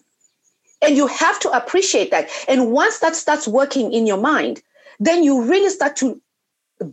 And 0.81 0.95
you 0.95 1.07
have 1.07 1.39
to 1.39 1.49
appreciate 1.49 2.11
that. 2.11 2.29
And 2.47 2.71
once 2.71 2.99
that 2.99 3.15
starts 3.15 3.47
working 3.47 3.93
in 3.93 4.05
your 4.05 4.17
mind, 4.17 4.61
then 4.99 5.23
you 5.23 5.41
really 5.41 5.69
start 5.69 5.95
to 5.97 6.21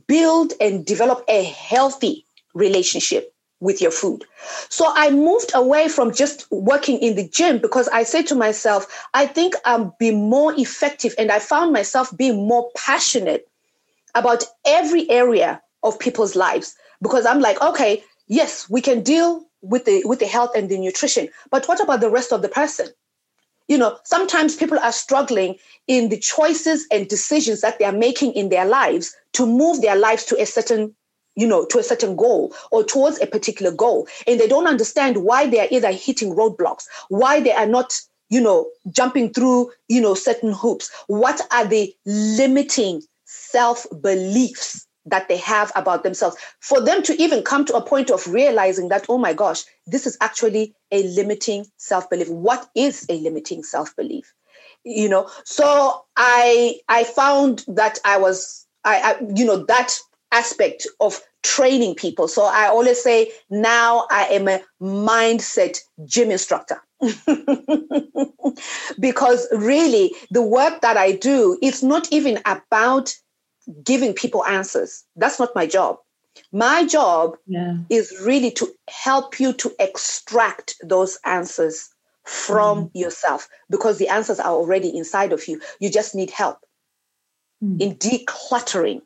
build 0.07 0.55
and 0.61 0.87
develop 0.87 1.25
a 1.29 1.45
healthy 1.45 2.25
relationship 2.55 3.32
with 3.63 3.81
your 3.81 3.93
food. 3.93 4.25
So 4.69 4.93
I 4.95 5.11
moved 5.11 5.53
away 5.55 5.89
from 5.89 6.13
just 6.13 6.51
working 6.51 6.99
in 6.99 7.15
the 7.15 7.29
gym 7.29 7.59
because 7.59 7.89
I 7.89 8.03
said 8.03 8.27
to 8.27 8.35
myself, 8.35 9.07
I 9.15 9.27
think 9.27 9.55
I'll 9.65 9.97
be 9.99 10.11
more 10.11 10.53
effective. 10.59 11.15
And 11.17 11.31
I 11.31 11.39
found 11.39 11.73
myself 11.73 12.15
being 12.17 12.49
more 12.49 12.71
passionate 12.77 13.49
about 14.15 14.45
every 14.67 15.09
area 15.09 15.63
of 15.85 15.99
people's 15.99 16.35
lives 16.35 16.75
because 17.01 17.25
I'm 17.25 17.41
like, 17.41 17.61
okay, 17.63 18.03
yes, 18.27 18.69
we 18.69 18.81
can 18.81 19.03
deal 19.03 19.45
with 19.63 19.85
the 19.85 20.03
with 20.05 20.19
the 20.19 20.27
health 20.27 20.51
and 20.57 20.69
the 20.69 20.77
nutrition, 20.77 21.29
but 21.51 21.67
what 21.69 21.81
about 21.81 22.01
the 22.01 22.11
rest 22.11 22.33
of 22.33 22.43
the 22.43 22.49
person? 22.49 22.89
You 23.69 23.79
know, 23.79 23.97
sometimes 24.05 24.57
people 24.57 24.79
are 24.81 24.93
struggling 24.93 25.55
in 25.87 26.09
the 26.09 26.19
choices 26.19 26.85
and 26.91 27.09
decisions 27.09 27.61
that 27.61 27.79
they 27.79 27.85
are 27.85 27.93
making 27.93 28.33
in 28.33 28.49
their 28.49 28.65
lives 28.65 29.15
to 29.35 29.47
move 29.47 29.81
their 29.81 29.95
lives 29.95 30.25
to 30.27 30.41
a 30.41 30.47
certain 30.47 30.97
you 31.35 31.47
know 31.47 31.65
to 31.67 31.79
a 31.79 31.83
certain 31.83 32.17
goal 32.17 32.55
or 32.71 32.85
towards 32.85 33.21
a 33.21 33.27
particular 33.27 33.73
goal 33.73 34.07
and 34.27 34.39
they 34.39 34.49
don't 34.49 34.67
understand 34.67 35.25
why 35.25 35.47
they 35.47 35.61
are 35.61 35.69
either 35.71 35.93
hitting 35.93 36.35
roadblocks 36.35 36.85
why 37.09 37.41
they 37.41 37.53
are 37.53 37.67
not 37.67 38.01
you 38.33 38.41
know 38.41 38.71
jumping 38.91 39.33
through 39.33 39.71
you 39.89 40.01
know 40.01 40.15
certain 40.15 40.53
hoops. 40.53 40.91
What 41.07 41.41
are 41.53 41.67
the 41.67 41.95
limiting 42.07 43.03
self 43.27 43.87
beliefs 44.01 44.87
that 45.05 45.29
they 45.29 45.37
have 45.37 45.71
about 45.77 46.03
themselves? 46.03 46.37
For 46.61 46.81
them 46.81 47.03
to 47.03 47.23
even 47.23 47.43
come 47.43 47.67
to 47.67 47.77
a 47.77 47.83
point 47.83 48.11
of 48.11 48.27
realizing 48.27 48.89
that 48.89 49.05
oh 49.11 49.19
my 49.19 49.35
gosh 49.35 49.65
this 49.87 50.07
is 50.07 50.17
actually 50.23 50.75
a 50.91 51.03
limiting 51.03 51.67
self 51.77 52.09
belief 52.09 52.31
what 52.31 52.69
is 52.75 53.05
a 53.11 53.19
limiting 53.21 53.63
self 53.63 53.95
belief 53.97 54.33
you 54.85 55.09
know 55.09 55.29
so 55.45 56.05
i 56.17 56.77
i 56.89 57.05
found 57.05 57.65
that 57.69 57.99
i 58.05 58.17
was 58.17 58.67
I, 58.85 59.13
I 59.13 59.33
you 59.37 59.45
know 59.45 59.59
that 59.67 59.97
aspect 60.33 60.87
of 61.01 61.21
training 61.43 61.95
people 61.95 62.29
so 62.29 62.43
i 62.45 62.67
always 62.67 63.03
say 63.03 63.31
now 63.51 64.07
i 64.11 64.25
am 64.27 64.49
a 64.49 64.61
mindset 64.81 65.79
gym 66.05 66.31
instructor 66.31 66.81
because 69.01 69.47
really 69.53 70.13
the 70.31 70.43
work 70.43 70.81
that 70.81 70.97
i 70.97 71.13
do 71.13 71.59
it's 71.61 71.83
not 71.83 72.11
even 72.13 72.39
about 72.47 73.15
giving 73.83 74.13
people 74.13 74.45
answers. 74.45 75.05
That's 75.17 75.39
not 75.39 75.55
my 75.55 75.67
job. 75.67 75.97
My 76.51 76.87
job 76.87 77.37
yeah. 77.47 77.77
is 77.91 78.15
really 78.25 78.51
to 78.53 78.69
help 78.89 79.39
you 79.39 79.53
to 79.55 79.73
extract 79.79 80.77
those 80.83 81.19
answers 81.25 81.89
from 82.25 82.87
mm. 82.87 82.91
yourself 82.95 83.49
because 83.69 83.99
the 83.99 84.09
answers 84.09 84.41
are 84.41 84.53
already 84.53 84.97
inside 84.97 85.33
of 85.33 85.47
you. 85.47 85.61
You 85.81 85.91
just 85.91 86.15
need 86.15 86.31
help 86.31 86.59
mm. 87.63 87.81
in 87.81 87.97
decluttering 87.97 89.03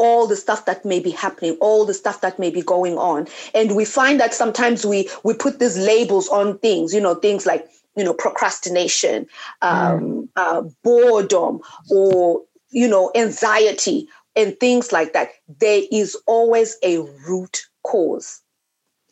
all 0.00 0.26
the 0.26 0.36
stuff 0.36 0.64
that 0.64 0.84
may 0.84 1.00
be 1.00 1.10
happening 1.10 1.56
all 1.60 1.84
the 1.84 1.94
stuff 1.94 2.20
that 2.22 2.38
may 2.38 2.50
be 2.50 2.62
going 2.62 2.96
on 2.98 3.26
and 3.54 3.76
we 3.76 3.84
find 3.84 4.18
that 4.18 4.34
sometimes 4.34 4.84
we 4.84 5.08
we 5.24 5.34
put 5.34 5.58
these 5.58 5.78
labels 5.78 6.28
on 6.28 6.58
things 6.58 6.94
you 6.94 7.00
know 7.00 7.14
things 7.14 7.44
like 7.46 7.68
you 7.96 8.04
know 8.04 8.14
procrastination 8.14 9.26
um, 9.62 10.00
mm. 10.00 10.28
uh, 10.36 10.62
boredom 10.82 11.60
or 11.90 12.42
you 12.70 12.88
know, 12.88 13.10
anxiety 13.14 14.08
and 14.36 14.58
things 14.58 14.92
like 14.92 15.12
that, 15.12 15.30
there 15.60 15.82
is 15.90 16.16
always 16.26 16.76
a 16.82 16.98
root 17.28 17.66
cause. 17.82 18.40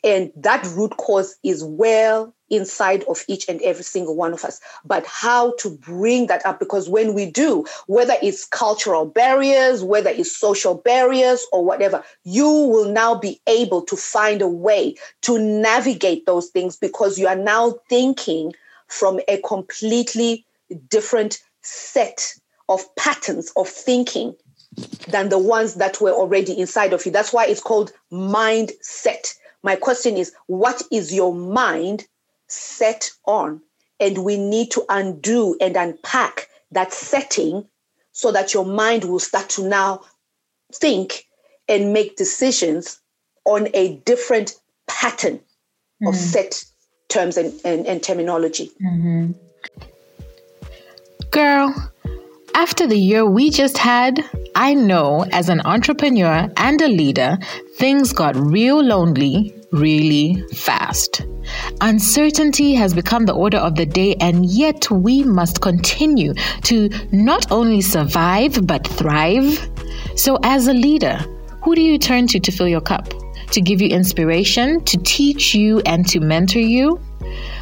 And 0.04 0.32
that 0.36 0.64
root 0.76 0.96
cause 0.96 1.36
is 1.42 1.64
well 1.64 2.34
inside 2.50 3.04
of 3.04 3.24
each 3.28 3.48
and 3.48 3.60
every 3.62 3.84
single 3.84 4.16
one 4.16 4.32
of 4.32 4.44
us. 4.44 4.60
But 4.84 5.06
how 5.06 5.54
to 5.58 5.70
bring 5.70 6.26
that 6.26 6.44
up? 6.46 6.58
Because 6.58 6.88
when 6.88 7.14
we 7.14 7.30
do, 7.30 7.64
whether 7.86 8.14
it's 8.22 8.44
cultural 8.44 9.06
barriers, 9.06 9.82
whether 9.82 10.10
it's 10.10 10.36
social 10.36 10.74
barriers, 10.74 11.46
or 11.52 11.64
whatever, 11.64 12.02
you 12.24 12.48
will 12.48 12.90
now 12.90 13.14
be 13.14 13.40
able 13.46 13.82
to 13.82 13.96
find 13.96 14.42
a 14.42 14.48
way 14.48 14.94
to 15.22 15.38
navigate 15.38 16.26
those 16.26 16.48
things 16.48 16.76
because 16.76 17.18
you 17.18 17.26
are 17.26 17.36
now 17.36 17.74
thinking 17.88 18.52
from 18.88 19.20
a 19.28 19.40
completely 19.42 20.44
different 20.88 21.40
set 21.62 22.34
of 22.68 22.82
patterns 22.96 23.52
of 23.56 23.68
thinking 23.68 24.34
than 25.08 25.28
the 25.28 25.38
ones 25.38 25.74
that 25.74 26.00
were 26.00 26.12
already 26.12 26.58
inside 26.58 26.92
of 26.92 27.04
you. 27.04 27.12
That's 27.12 27.32
why 27.32 27.46
it's 27.46 27.60
called 27.60 27.92
mindset. 28.12 29.34
My 29.62 29.76
question 29.76 30.16
is, 30.16 30.32
what 30.46 30.82
is 30.92 31.12
your 31.12 31.34
mind 31.34 32.06
set 32.48 33.10
on? 33.24 33.62
And 34.00 34.24
we 34.24 34.36
need 34.36 34.70
to 34.72 34.84
undo 34.88 35.56
and 35.60 35.76
unpack 35.76 36.48
that 36.70 36.92
setting 36.92 37.66
so 38.12 38.32
that 38.32 38.54
your 38.54 38.64
mind 38.64 39.04
will 39.04 39.18
start 39.18 39.48
to 39.50 39.66
now 39.66 40.02
think 40.72 41.24
and 41.68 41.92
make 41.92 42.16
decisions 42.16 43.00
on 43.44 43.68
a 43.74 43.96
different 44.04 44.54
pattern 44.86 45.36
mm-hmm. 45.36 46.08
of 46.08 46.14
set 46.14 46.64
terms 47.08 47.36
and, 47.36 47.58
and, 47.64 47.86
and 47.86 48.02
terminology. 48.02 48.70
Mm-hmm. 48.82 49.32
Girl, 51.30 51.92
after 52.54 52.86
the 52.86 52.98
year 52.98 53.24
we 53.24 53.50
just 53.50 53.78
had, 53.78 54.24
I 54.54 54.74
know 54.74 55.26
as 55.30 55.48
an 55.48 55.60
entrepreneur 55.64 56.50
and 56.56 56.80
a 56.80 56.88
leader, 56.88 57.38
things 57.76 58.12
got 58.12 58.34
real 58.36 58.82
lonely 58.82 59.54
really 59.72 60.42
fast. 60.54 61.26
Uncertainty 61.80 62.74
has 62.74 62.94
become 62.94 63.26
the 63.26 63.34
order 63.34 63.58
of 63.58 63.74
the 63.76 63.86
day, 63.86 64.14
and 64.20 64.46
yet 64.46 64.90
we 64.90 65.22
must 65.22 65.60
continue 65.60 66.34
to 66.62 66.88
not 67.12 67.50
only 67.50 67.80
survive 67.80 68.66
but 68.66 68.86
thrive. 68.86 69.68
So, 70.16 70.38
as 70.42 70.66
a 70.66 70.74
leader, 70.74 71.18
who 71.62 71.74
do 71.74 71.82
you 71.82 71.98
turn 71.98 72.26
to 72.28 72.40
to 72.40 72.50
fill 72.50 72.68
your 72.68 72.80
cup? 72.80 73.12
To 73.52 73.60
give 73.60 73.80
you 73.80 73.88
inspiration, 73.88 74.84
to 74.84 74.98
teach 74.98 75.54
you, 75.54 75.80
and 75.86 76.06
to 76.08 76.20
mentor 76.20 76.60
you? 76.60 77.00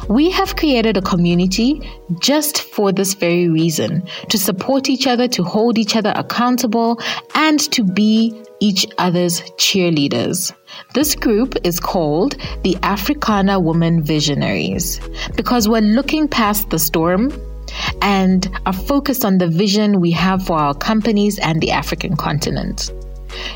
We 0.09 0.29
have 0.31 0.55
created 0.55 0.97
a 0.97 1.01
community 1.01 1.81
just 2.19 2.63
for 2.63 2.91
this 2.91 3.13
very 3.13 3.49
reason 3.49 4.03
to 4.29 4.37
support 4.37 4.89
each 4.89 5.07
other, 5.07 5.27
to 5.29 5.43
hold 5.43 5.77
each 5.77 5.95
other 5.95 6.13
accountable, 6.15 6.99
and 7.35 7.59
to 7.71 7.83
be 7.83 8.43
each 8.59 8.85
other's 8.97 9.41
cheerleaders. 9.57 10.53
This 10.93 11.15
group 11.15 11.55
is 11.63 11.79
called 11.79 12.35
the 12.63 12.77
Africana 12.83 13.59
Women 13.59 14.03
Visionaries 14.03 14.99
because 15.35 15.67
we're 15.67 15.81
looking 15.81 16.27
past 16.27 16.69
the 16.69 16.79
storm 16.79 17.31
and 18.01 18.49
are 18.65 18.73
focused 18.73 19.25
on 19.25 19.37
the 19.37 19.47
vision 19.47 19.99
we 19.99 20.11
have 20.11 20.45
for 20.45 20.57
our 20.57 20.73
companies 20.73 21.39
and 21.39 21.61
the 21.61 21.71
African 21.71 22.15
continent. 22.15 22.91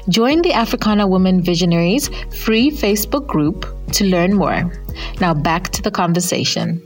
Join 0.09 0.41
the 0.41 0.53
Africana 0.53 1.07
Women 1.07 1.41
Visionaries 1.41 2.09
free 2.35 2.69
Facebook 2.71 3.27
group 3.27 3.65
to 3.93 4.05
learn 4.05 4.33
more. 4.33 4.71
Now 5.19 5.33
back 5.33 5.69
to 5.69 5.81
the 5.81 5.91
conversation. 5.91 6.85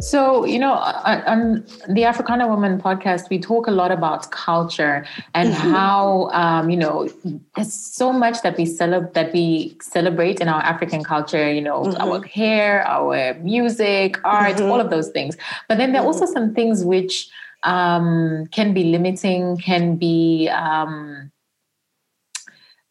So, 0.00 0.44
you 0.44 0.60
know, 0.60 0.74
on, 0.74 1.66
the 1.88 2.04
Africana 2.04 2.46
Woman 2.46 2.80
podcast, 2.80 3.28
we 3.30 3.38
talk 3.40 3.66
a 3.66 3.72
lot 3.72 3.90
about 3.90 4.30
culture 4.30 5.04
and 5.34 5.52
mm-hmm. 5.52 5.70
how, 5.70 6.30
um, 6.32 6.70
you 6.70 6.76
know, 6.76 7.08
there's 7.56 7.72
so 7.72 8.12
much 8.12 8.42
that 8.42 8.56
we 8.56 8.64
celebrate 8.64 9.14
that 9.14 9.32
we 9.32 9.76
celebrate 9.82 10.40
in 10.40 10.48
our 10.48 10.62
African 10.62 11.02
culture. 11.02 11.52
You 11.52 11.62
know, 11.62 11.82
mm-hmm. 11.82 12.00
our 12.00 12.22
hair, 12.24 12.86
our 12.86 13.34
music, 13.40 14.18
art, 14.24 14.56
mm-hmm. 14.56 14.70
all 14.70 14.80
of 14.80 14.90
those 14.90 15.08
things. 15.08 15.36
But 15.68 15.78
then 15.78 15.92
there 15.92 16.02
are 16.02 16.06
also 16.06 16.26
mm-hmm. 16.26 16.32
some 16.32 16.54
things 16.54 16.84
which 16.84 17.28
um, 17.64 18.46
can 18.52 18.72
be 18.72 18.84
limiting, 18.84 19.56
can 19.56 19.96
be 19.96 20.48
um, 20.48 21.32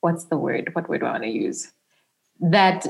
what's 0.01 0.25
the 0.25 0.37
word? 0.37 0.71
What 0.73 0.89
word 0.89 0.99
do 0.99 1.05
I 1.05 1.11
want 1.11 1.23
to 1.23 1.29
use? 1.29 1.71
That 2.41 2.85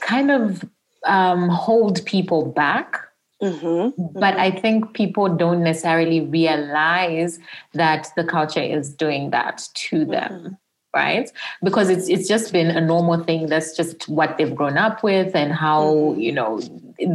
kind 0.00 0.30
of 0.30 0.64
um, 1.04 1.50
hold 1.50 2.04
people 2.06 2.46
back 2.46 3.00
Mm-hmm. 3.42 4.18
But 4.18 4.38
I 4.38 4.50
think 4.50 4.94
people 4.94 5.28
don't 5.28 5.62
necessarily 5.62 6.20
realize 6.20 7.38
that 7.72 8.08
the 8.16 8.24
culture 8.24 8.62
is 8.62 8.94
doing 8.94 9.30
that 9.30 9.68
to 9.74 10.04
them. 10.04 10.32
Mm-hmm. 10.32 10.54
Right, 10.94 11.28
because 11.60 11.90
it's 11.90 12.08
it's 12.08 12.28
just 12.28 12.52
been 12.52 12.68
a 12.68 12.80
normal 12.80 13.24
thing. 13.24 13.46
That's 13.48 13.76
just 13.76 14.08
what 14.08 14.38
they've 14.38 14.54
grown 14.54 14.78
up 14.78 15.02
with, 15.02 15.34
and 15.34 15.52
how 15.52 15.86
mm-hmm. 15.86 16.20
you 16.20 16.30
know 16.30 16.60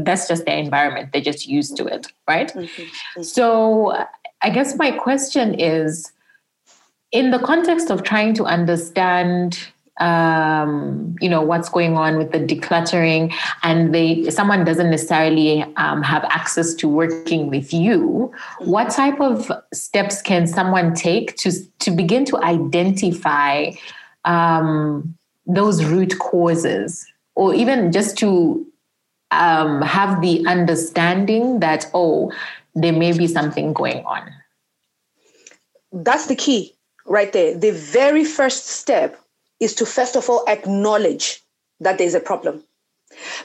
that's 0.03 0.27
just 0.27 0.45
their 0.45 0.57
environment. 0.57 1.13
They're 1.13 1.21
just 1.21 1.47
used 1.47 1.77
to 1.77 1.85
it, 1.85 2.11
right? 2.27 2.49
Mm-hmm. 2.49 2.65
Mm-hmm. 2.65 3.21
So, 3.23 4.05
I 4.41 4.49
guess 4.49 4.75
my 4.75 4.91
question 4.91 5.57
is, 5.57 6.11
in 7.13 7.31
the 7.31 7.39
context 7.39 7.89
of 7.89 8.03
trying 8.03 8.33
to 8.33 8.43
understand 8.43 9.69
um, 9.99 11.15
you 11.21 11.29
know 11.29 11.41
what's 11.41 11.69
going 11.69 11.97
on 11.97 12.17
with 12.17 12.31
the 12.31 12.39
decluttering. 12.39 13.33
And 13.63 13.93
they 13.93 14.29
someone 14.29 14.63
doesn't 14.63 14.89
necessarily 14.89 15.63
um, 15.75 16.01
have 16.03 16.23
access 16.25 16.73
to 16.75 16.87
working 16.87 17.49
with 17.49 17.73
you. 17.73 18.31
What 18.59 18.89
type 18.89 19.19
of 19.19 19.51
steps 19.73 20.21
can 20.21 20.47
someone 20.47 20.93
take 20.93 21.35
to 21.37 21.51
to 21.79 21.91
begin 21.91 22.25
to 22.25 22.37
identify 22.37 23.71
um, 24.25 25.17
those 25.45 25.83
root 25.83 26.17
causes? 26.19 27.05
Or 27.35 27.53
even 27.53 27.93
just 27.93 28.17
to 28.17 28.65
um, 29.31 29.81
have 29.81 30.21
the 30.21 30.45
understanding 30.45 31.59
that 31.61 31.89
oh 31.93 32.31
there 32.75 32.93
may 32.93 33.17
be 33.17 33.27
something 33.27 33.73
going 33.73 34.03
on. 34.05 34.31
That's 35.91 36.27
the 36.27 36.35
key 36.35 36.75
right 37.05 37.33
there. 37.33 37.57
The 37.57 37.71
very 37.71 38.23
first 38.23 38.67
step 38.67 39.19
is 39.59 39.75
to 39.75 39.85
first 39.85 40.15
of 40.15 40.29
all 40.29 40.43
acknowledge 40.47 41.41
that 41.79 41.97
there's 41.97 42.15
a 42.15 42.19
problem. 42.19 42.63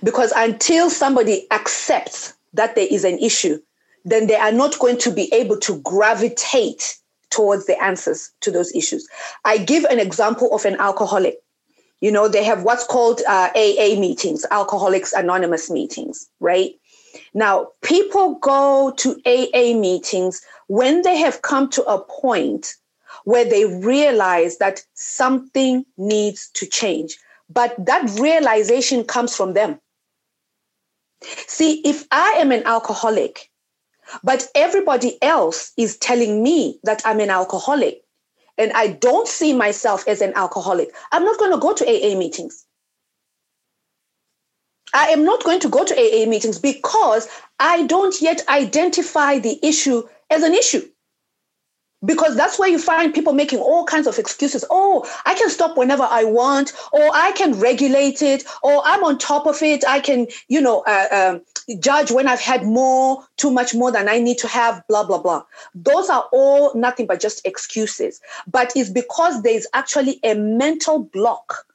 Because 0.02 0.32
until 0.36 0.90
somebody 0.90 1.46
accepts 1.50 2.34
that 2.52 2.74
there 2.74 2.86
is 2.90 3.04
an 3.04 3.18
issue, 3.18 3.60
then 4.04 4.26
they 4.26 4.36
are 4.36 4.52
not 4.52 4.78
going 4.78 4.98
to 4.98 5.10
be 5.10 5.32
able 5.32 5.58
to 5.60 5.78
gravitate 5.80 6.98
towards 7.30 7.66
the 7.66 7.82
answers 7.82 8.30
to 8.40 8.50
those 8.50 8.74
issues. 8.74 9.08
I 9.44 9.58
give 9.58 9.84
an 9.84 9.98
example 9.98 10.54
of 10.54 10.64
an 10.64 10.76
alcoholic. 10.78 11.40
You 12.00 12.12
know, 12.12 12.28
they 12.28 12.44
have 12.44 12.64
what's 12.64 12.86
called 12.86 13.22
uh, 13.26 13.50
AA 13.56 13.98
meetings, 13.98 14.44
Alcoholics 14.50 15.12
Anonymous 15.12 15.70
meetings, 15.70 16.28
right? 16.38 16.74
Now, 17.32 17.68
people 17.82 18.34
go 18.36 18.92
to 18.98 19.20
AA 19.24 19.76
meetings 19.76 20.42
when 20.66 21.02
they 21.02 21.16
have 21.16 21.42
come 21.42 21.68
to 21.70 21.82
a 21.84 21.98
point 21.98 22.74
where 23.24 23.44
they 23.44 23.64
realize 23.64 24.58
that 24.58 24.82
something 24.94 25.84
needs 25.96 26.50
to 26.54 26.66
change. 26.66 27.18
But 27.50 27.74
that 27.86 28.08
realization 28.18 29.04
comes 29.04 29.36
from 29.36 29.54
them. 29.54 29.80
See, 31.46 31.80
if 31.84 32.06
I 32.10 32.36
am 32.38 32.52
an 32.52 32.62
alcoholic, 32.64 33.50
but 34.22 34.46
everybody 34.54 35.20
else 35.22 35.72
is 35.76 35.96
telling 35.96 36.42
me 36.42 36.78
that 36.84 37.02
I'm 37.04 37.20
an 37.20 37.30
alcoholic, 37.30 38.02
and 38.58 38.72
I 38.72 38.88
don't 38.88 39.26
see 39.26 39.52
myself 39.52 40.06
as 40.06 40.20
an 40.20 40.32
alcoholic, 40.34 40.94
I'm 41.12 41.24
not 41.24 41.38
going 41.38 41.52
to 41.52 41.58
go 41.58 41.72
to 41.72 41.84
AA 41.84 42.16
meetings. 42.16 42.66
I 44.92 45.06
am 45.08 45.24
not 45.24 45.42
going 45.42 45.60
to 45.60 45.68
go 45.68 45.84
to 45.84 45.94
AA 45.94 46.28
meetings 46.28 46.58
because 46.58 47.26
I 47.58 47.84
don't 47.86 48.20
yet 48.20 48.46
identify 48.48 49.38
the 49.38 49.58
issue 49.62 50.06
as 50.30 50.42
an 50.42 50.54
issue 50.54 50.88
because 52.04 52.36
that's 52.36 52.58
where 52.58 52.68
you 52.68 52.78
find 52.78 53.14
people 53.14 53.32
making 53.32 53.60
all 53.60 53.84
kinds 53.84 54.06
of 54.06 54.18
excuses. 54.18 54.64
Oh, 54.70 55.08
I 55.24 55.34
can 55.34 55.50
stop 55.50 55.76
whenever 55.76 56.02
I 56.04 56.24
want, 56.24 56.72
or 56.92 57.10
I 57.12 57.32
can 57.32 57.58
regulate 57.58 58.22
it, 58.22 58.44
or 58.62 58.82
I'm 58.84 59.04
on 59.04 59.18
top 59.18 59.46
of 59.46 59.62
it. 59.62 59.84
I 59.86 60.00
can, 60.00 60.26
you 60.48 60.60
know, 60.60 60.82
uh, 60.86 61.08
um, 61.10 61.78
judge 61.80 62.10
when 62.10 62.28
I've 62.28 62.40
had 62.40 62.64
more, 62.64 63.24
too 63.36 63.50
much 63.50 63.74
more 63.74 63.90
than 63.90 64.08
I 64.08 64.18
need 64.18 64.38
to 64.38 64.48
have, 64.48 64.82
blah, 64.88 65.04
blah, 65.04 65.18
blah. 65.18 65.44
Those 65.74 66.10
are 66.10 66.28
all 66.32 66.74
nothing 66.74 67.06
but 67.06 67.20
just 67.20 67.46
excuses. 67.46 68.20
But 68.46 68.72
it's 68.76 68.90
because 68.90 69.42
there's 69.42 69.66
actually 69.72 70.20
a 70.24 70.34
mental 70.34 71.04
block 71.04 71.66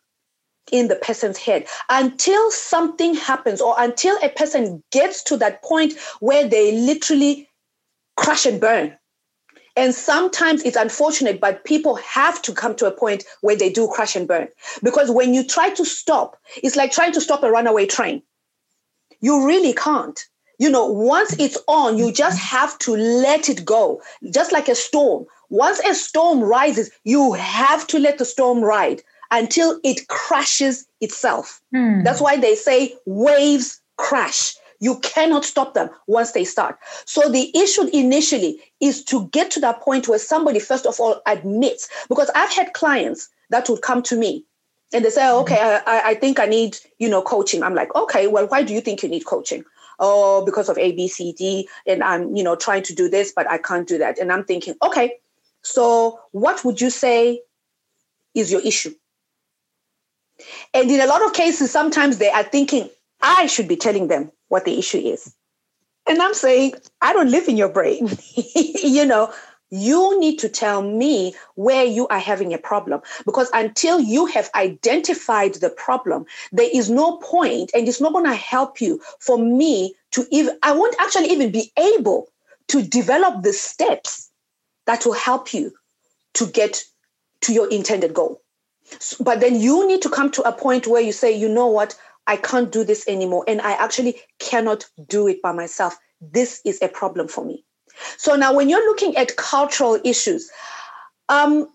in 0.72 0.88
the 0.88 0.96
person's 0.96 1.38
head 1.38 1.66
until 1.90 2.52
something 2.52 3.16
happens 3.16 3.60
or 3.60 3.74
until 3.80 4.16
a 4.22 4.30
person 4.30 4.84
gets 4.92 5.24
to 5.24 5.38
that 5.38 5.64
point 5.64 5.94
where 6.20 6.48
they 6.48 6.74
literally 6.74 7.50
crash 8.18 8.46
and 8.46 8.62
burn 8.62 8.96
and 9.80 9.96
sometimes 9.96 10.62
it's 10.64 10.76
unfortunate, 10.76 11.40
but 11.40 11.64
people 11.64 11.96
have 11.96 12.42
to 12.42 12.52
come 12.52 12.76
to 12.76 12.86
a 12.86 12.92
point 12.92 13.24
where 13.40 13.56
they 13.56 13.70
do 13.70 13.88
crash 13.88 14.14
and 14.14 14.28
burn. 14.28 14.50
Because 14.84 15.10
when 15.10 15.34
you 15.34 15.42
try 15.42 15.70
to 15.70 15.86
stop, 15.86 16.36
it's 16.62 16.76
like 16.76 16.92
trying 16.92 17.14
to 17.14 17.22
stop 17.22 17.44
a 17.44 17.50
runaway 17.50 17.86
train. 17.86 18.22
You 19.22 19.48
really 19.48 19.72
can't. 19.72 20.20
You 20.58 20.70
know, 20.70 20.86
once 20.86 21.34
it's 21.40 21.58
on, 21.70 21.98
you 21.98 22.12
just 22.12 22.38
have 22.40 22.78
to 22.80 22.92
let 22.98 23.48
it 23.48 23.64
go, 23.64 24.02
just 24.34 24.52
like 24.52 24.68
a 24.68 24.76
storm. 24.76 25.26
Once 25.50 25.80
a 25.80 25.96
storm 25.96 26.42
rises, 26.42 26.92
you 27.06 27.32
have 27.32 27.88
to 27.88 28.00
let 28.00 28.18
the 28.18 28.26
storm 28.26 28.60
ride 28.60 29.02
until 29.32 29.80
it 29.86 30.10
crashes 30.10 30.86
itself. 31.00 31.62
Hmm. 31.74 32.04
That's 32.04 32.20
why 32.20 32.36
they 32.36 32.56
say 32.56 32.96
waves 33.06 33.80
crash. 33.96 34.58
You 34.80 35.00
cannot 35.00 35.46
stop 35.46 35.74
them 35.74 35.90
once 36.08 36.32
they 36.32 36.46
start. 36.46 36.78
So 37.06 37.30
the 37.30 37.52
issue 37.58 37.88
initially 37.92 38.62
is 38.80 39.04
to 39.06 39.28
get 39.28 39.52
to 39.52 39.60
that 39.60 39.82
point 39.82 40.08
where 40.08 40.20
somebody, 40.20 40.60
first 40.60 40.86
of 40.86 41.00
all, 41.00 41.22
admits, 41.26 41.90
because 42.08 42.30
I've 42.34 42.52
had 42.52 42.74
clients 42.74 43.30
that 43.50 43.68
would 43.70 43.82
come 43.82 44.02
to 44.04 44.16
me 44.16 44.46
and 44.94 45.04
they 45.04 45.10
say, 45.10 45.22
mm-hmm. 45.22 45.42
okay, 45.42 45.82
I, 45.86 46.12
I 46.12 46.14
think 46.16 46.40
I 46.40 46.46
need, 46.46 46.78
you 46.98 47.10
know, 47.10 47.22
coaching. 47.22 47.62
I'm 47.62 47.76
like, 47.76 47.94
okay, 47.96 48.28
well, 48.28 48.48
why 48.48 48.64
do 48.64 48.74
you 48.74 48.82
think 48.82 49.04
you 49.04 49.10
need 49.10 49.26
coaching? 49.26 49.64
Oh, 50.00 50.46
because 50.46 50.70
of 50.70 50.78
A, 50.78 50.94
B, 50.94 51.10
C, 51.10 51.34
D, 51.34 51.68
and 51.86 52.02
I'm, 52.04 52.34
you 52.36 52.44
know, 52.44 52.56
trying 52.56 52.84
to 52.84 52.96
do 52.96 53.10
this, 53.10 53.34
but 53.36 53.50
I 53.50 53.58
can't 53.58 53.88
do 53.88 53.98
that. 53.98 54.18
And 54.18 54.32
I'm 54.32 54.46
thinking, 54.46 54.76
okay, 54.82 55.16
so 55.62 56.20
what 56.32 56.64
would 56.64 56.80
you 56.80 56.90
say 56.90 57.42
is 58.34 58.50
your 58.50 58.62
issue? 58.62 58.94
And 60.74 60.90
in 60.90 61.02
a 61.02 61.06
lot 61.06 61.24
of 61.26 61.34
cases, 61.34 61.70
sometimes 61.70 62.18
they 62.18 62.30
are 62.30 62.44
thinking, 62.44 62.90
I 63.22 63.48
should 63.48 63.68
be 63.68 63.76
telling 63.76 64.08
them 64.08 64.32
what 64.48 64.66
the 64.66 64.78
issue 64.78 65.00
is. 65.00 65.34
And 66.08 66.22
I'm 66.22 66.34
saying, 66.34 66.74
I 67.02 67.14
don't 67.14 67.30
live 67.32 67.48
in 67.48 67.58
your 67.58 67.70
brain. 67.70 68.10
you 68.36 69.06
know, 69.06 69.32
you 69.70 70.20
need 70.20 70.40
to 70.40 70.50
tell 70.50 70.82
me 70.82 71.36
where 71.56 71.86
you 71.86 72.08
are 72.08 72.20
having 72.20 72.54
a 72.54 72.58
problem 72.58 73.02
because 73.26 73.50
until 73.54 74.00
you 74.00 74.26
have 74.26 74.50
identified 74.56 75.56
the 75.56 75.70
problem, 75.70 76.26
there 76.52 76.70
is 76.74 76.90
no 76.90 77.18
point 77.18 77.70
and 77.76 77.88
it's 77.88 78.02
not 78.02 78.14
going 78.14 78.26
to 78.26 78.34
help 78.34 78.82
you 78.82 79.00
for 79.20 79.38
me 79.38 79.94
to 80.12 80.26
even, 80.32 80.58
I 80.64 80.72
won't 80.72 80.96
actually 81.00 81.30
even 81.30 81.52
be 81.52 81.72
able 81.78 82.30
to 82.70 82.82
develop 82.82 83.44
the 83.44 83.54
steps 83.54 84.30
that 84.86 85.06
will 85.06 85.14
help 85.14 85.54
you 85.54 85.72
to 86.34 86.48
get 86.48 86.84
to 87.42 87.54
your 87.54 87.70
intended 87.70 88.14
goal. 88.14 88.42
But 89.20 89.40
then 89.40 89.60
you 89.60 89.88
need 89.88 90.02
to 90.02 90.10
come 90.10 90.32
to 90.32 90.42
a 90.42 90.52
point 90.52 90.88
where 90.88 91.02
you 91.02 91.12
say, 91.12 91.32
you 91.32 91.48
know 91.48 91.68
what, 91.68 91.96
I 92.30 92.38
can't 92.38 92.72
do 92.72 92.84
this 92.84 93.08
anymore. 93.08 93.44
And 93.48 93.60
I 93.60 93.72
actually 93.72 94.22
cannot 94.38 94.86
do 95.08 95.28
it 95.28 95.42
by 95.42 95.52
myself. 95.52 95.98
This 96.22 96.62
is 96.64 96.80
a 96.82 96.88
problem 96.88 97.28
for 97.28 97.44
me. 97.44 97.66
So 98.18 98.36
now, 98.36 98.54
when 98.54 98.70
you're 98.70 98.86
looking 98.86 99.18
at 99.18 99.36
cultural 99.36 100.00
issues, 100.06 100.50
um, 101.28 101.68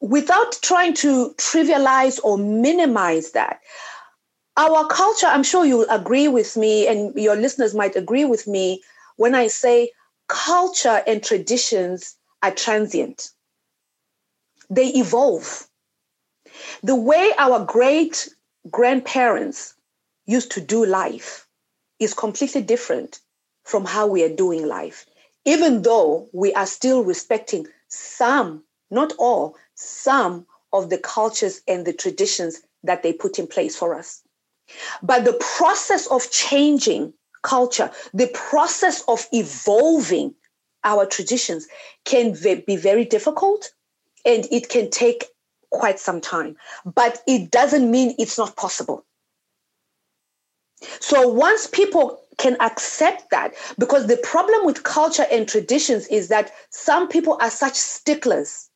without 0.00 0.58
trying 0.62 0.94
to 0.94 1.34
trivialize 1.38 2.20
or 2.22 2.36
minimize 2.36 3.32
that, 3.32 3.60
our 4.58 4.86
culture, 4.88 5.26
I'm 5.26 5.42
sure 5.42 5.64
you'll 5.64 5.88
agree 5.88 6.28
with 6.28 6.58
me, 6.58 6.86
and 6.86 7.14
your 7.14 7.36
listeners 7.36 7.74
might 7.74 7.96
agree 7.96 8.26
with 8.26 8.46
me 8.46 8.82
when 9.16 9.34
I 9.34 9.46
say 9.46 9.92
culture 10.28 11.02
and 11.06 11.24
traditions 11.24 12.16
are 12.42 12.50
transient, 12.50 13.30
they 14.68 14.88
evolve. 14.88 15.66
The 16.82 16.94
way 16.94 17.32
our 17.38 17.64
great 17.64 18.28
grandparents 18.68 19.74
used 20.26 20.50
to 20.52 20.60
do 20.60 20.84
life 20.84 21.46
is 21.98 22.14
completely 22.14 22.62
different 22.62 23.20
from 23.64 23.84
how 23.84 24.06
we 24.06 24.22
are 24.22 24.34
doing 24.34 24.66
life, 24.66 25.06
even 25.44 25.82
though 25.82 26.28
we 26.32 26.52
are 26.54 26.66
still 26.66 27.04
respecting 27.04 27.66
some, 27.88 28.62
not 28.90 29.12
all, 29.18 29.56
some 29.74 30.46
of 30.72 30.90
the 30.90 30.98
cultures 30.98 31.62
and 31.66 31.86
the 31.86 31.92
traditions 31.92 32.60
that 32.82 33.02
they 33.02 33.12
put 33.12 33.38
in 33.38 33.46
place 33.46 33.76
for 33.76 33.94
us. 33.94 34.22
But 35.02 35.24
the 35.24 35.38
process 35.58 36.06
of 36.06 36.30
changing 36.30 37.12
culture, 37.42 37.90
the 38.14 38.28
process 38.28 39.02
of 39.08 39.26
evolving 39.32 40.34
our 40.84 41.06
traditions 41.06 41.66
can 42.04 42.32
be 42.32 42.76
very 42.76 43.04
difficult 43.04 43.72
and 44.24 44.46
it 44.50 44.68
can 44.68 44.90
take 44.90 45.26
quite 45.70 45.98
some 45.98 46.20
time. 46.20 46.56
But 46.84 47.22
it 47.26 47.50
doesn't 47.50 47.90
mean 47.90 48.14
it's 48.18 48.38
not 48.38 48.56
possible. 48.56 49.04
So 51.00 51.28
once 51.28 51.66
people 51.66 52.20
can 52.38 52.56
accept 52.60 53.30
that, 53.30 53.54
because 53.78 54.06
the 54.06 54.16
problem 54.18 54.64
with 54.64 54.82
culture 54.82 55.26
and 55.30 55.46
traditions 55.46 56.06
is 56.06 56.28
that 56.28 56.52
some 56.70 57.06
people 57.08 57.36
are 57.40 57.50
such 57.50 57.74
sticklers, 57.74 58.68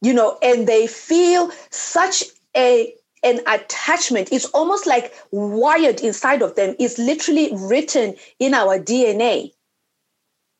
you 0.00 0.14
know, 0.14 0.38
and 0.42 0.66
they 0.68 0.86
feel 0.86 1.50
such 1.70 2.24
a 2.56 2.94
an 3.24 3.40
attachment. 3.46 4.28
It's 4.30 4.44
almost 4.46 4.86
like 4.86 5.14
wired 5.30 6.02
inside 6.02 6.42
of 6.42 6.56
them. 6.56 6.76
It's 6.78 6.98
literally 6.98 7.50
written 7.54 8.14
in 8.38 8.52
our 8.52 8.78
DNA. 8.78 9.52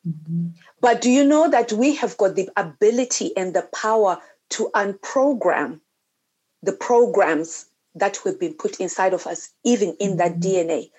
Mm-hmm. 0.09 0.49
But 0.81 1.03
do 1.03 1.11
you 1.11 1.25
know 1.25 1.49
that 1.51 1.73
we 1.73 1.95
have 1.97 2.17
got 2.17 2.35
the 2.35 2.49
ability 2.57 3.37
and 3.37 3.55
the 3.55 3.69
power 3.75 4.19
to 4.55 4.71
unprogram 4.75 5.81
the 6.63 6.73
programs 6.73 7.67
that 7.95 8.17
have 8.25 8.41
been 8.41 8.55
put 8.55 8.81
inside 8.81 9.13
of 9.13 9.27
us, 9.27 9.51
even 9.65 9.97
in 10.01 10.17
that 10.17 10.39
mm-hmm. 10.39 10.71
DNA? 10.71 10.91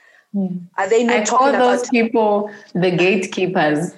Are 0.78 0.90
they 0.90 1.04
not 1.04 1.16
I 1.16 1.24
talking 1.24 1.38
call 1.38 1.52
those 1.52 1.82
about 1.82 1.92
people 1.92 2.52
the 2.74 2.92
gatekeepers? 2.92 3.92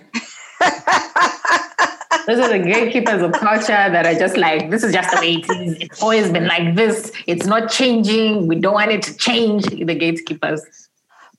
those 2.27 2.39
are 2.39 2.49
the 2.49 2.59
gatekeepers 2.63 3.23
of 3.23 3.31
culture 3.31 3.67
that 3.67 4.05
are 4.05 4.13
just 4.13 4.37
like, 4.37 4.69
this 4.69 4.83
is 4.83 4.93
just 4.93 5.09
the 5.11 5.19
way 5.19 5.33
it 5.35 5.49
is. 5.49 5.77
It's 5.79 6.01
always 6.01 6.29
been 6.29 6.45
like 6.47 6.75
this. 6.75 7.11
It's 7.25 7.47
not 7.47 7.71
changing. 7.71 8.47
We 8.47 8.55
don't 8.57 8.75
want 8.75 8.91
it 8.91 9.01
to 9.03 9.17
change. 9.17 9.65
The 9.65 9.95
gatekeepers. 9.95 10.61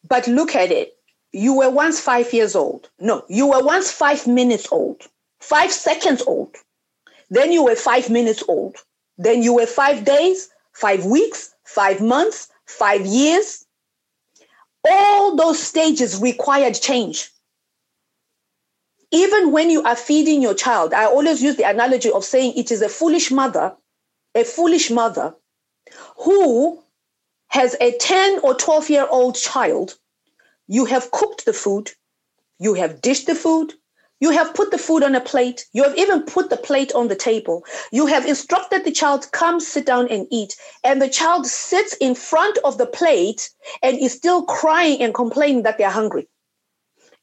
But 0.08 0.26
look 0.26 0.56
at 0.56 0.72
it. 0.72 0.94
You 1.32 1.54
were 1.54 1.70
once 1.70 2.00
five 2.00 2.32
years 2.32 2.56
old. 2.56 2.88
No, 2.98 3.22
you 3.28 3.46
were 3.46 3.62
once 3.62 3.92
five 3.92 4.26
minutes 4.26 4.66
old, 4.72 5.02
five 5.40 5.70
seconds 5.70 6.22
old. 6.22 6.56
Then 7.30 7.52
you 7.52 7.64
were 7.64 7.76
five 7.76 8.10
minutes 8.10 8.42
old. 8.48 8.76
Then 9.18 9.42
you 9.42 9.54
were 9.54 9.66
five 9.66 10.04
days, 10.04 10.48
five 10.72 11.04
weeks, 11.04 11.54
five 11.64 12.00
months, 12.00 12.48
five 12.66 13.04
years. 13.04 13.66
All 14.88 15.36
those 15.36 15.58
stages 15.60 16.20
required 16.20 16.74
change 16.74 17.30
even 19.10 19.52
when 19.52 19.70
you 19.70 19.82
are 19.82 19.96
feeding 19.96 20.42
your 20.42 20.54
child, 20.54 20.92
I 20.92 21.06
always 21.06 21.42
use 21.42 21.56
the 21.56 21.68
analogy 21.68 22.10
of 22.10 22.24
saying 22.24 22.54
it 22.56 22.70
is 22.70 22.82
a 22.82 22.88
foolish 22.88 23.30
mother, 23.30 23.74
a 24.34 24.44
foolish 24.44 24.90
mother 24.90 25.34
who 26.18 26.82
has 27.48 27.74
a 27.80 27.92
10 27.92 28.40
or 28.40 28.54
12 28.54 28.90
year 28.90 29.06
old 29.10 29.34
child. 29.34 29.96
You 30.66 30.84
have 30.84 31.10
cooked 31.10 31.46
the 31.46 31.54
food, 31.54 31.90
you 32.58 32.74
have 32.74 33.00
dished 33.00 33.26
the 33.26 33.34
food, 33.34 33.72
you 34.20 34.30
have 34.30 34.54
put 34.54 34.70
the 34.70 34.78
food 34.78 35.02
on 35.02 35.14
a 35.14 35.20
plate, 35.20 35.66
you 35.72 35.82
have 35.84 35.96
even 35.96 36.22
put 36.22 36.50
the 36.50 36.56
plate 36.56 36.92
on 36.94 37.08
the 37.08 37.16
table, 37.16 37.64
you 37.92 38.06
have 38.06 38.26
instructed 38.26 38.84
the 38.84 38.90
child, 38.90 39.30
come 39.32 39.60
sit 39.60 39.86
down 39.86 40.08
and 40.08 40.26
eat. 40.30 40.56
And 40.84 41.00
the 41.00 41.08
child 41.08 41.46
sits 41.46 41.94
in 41.94 42.14
front 42.14 42.58
of 42.64 42.78
the 42.78 42.86
plate 42.86 43.50
and 43.82 43.98
is 43.98 44.12
still 44.12 44.42
crying 44.42 45.00
and 45.02 45.14
complaining 45.14 45.62
that 45.62 45.78
they're 45.78 45.90
hungry. 45.90 46.28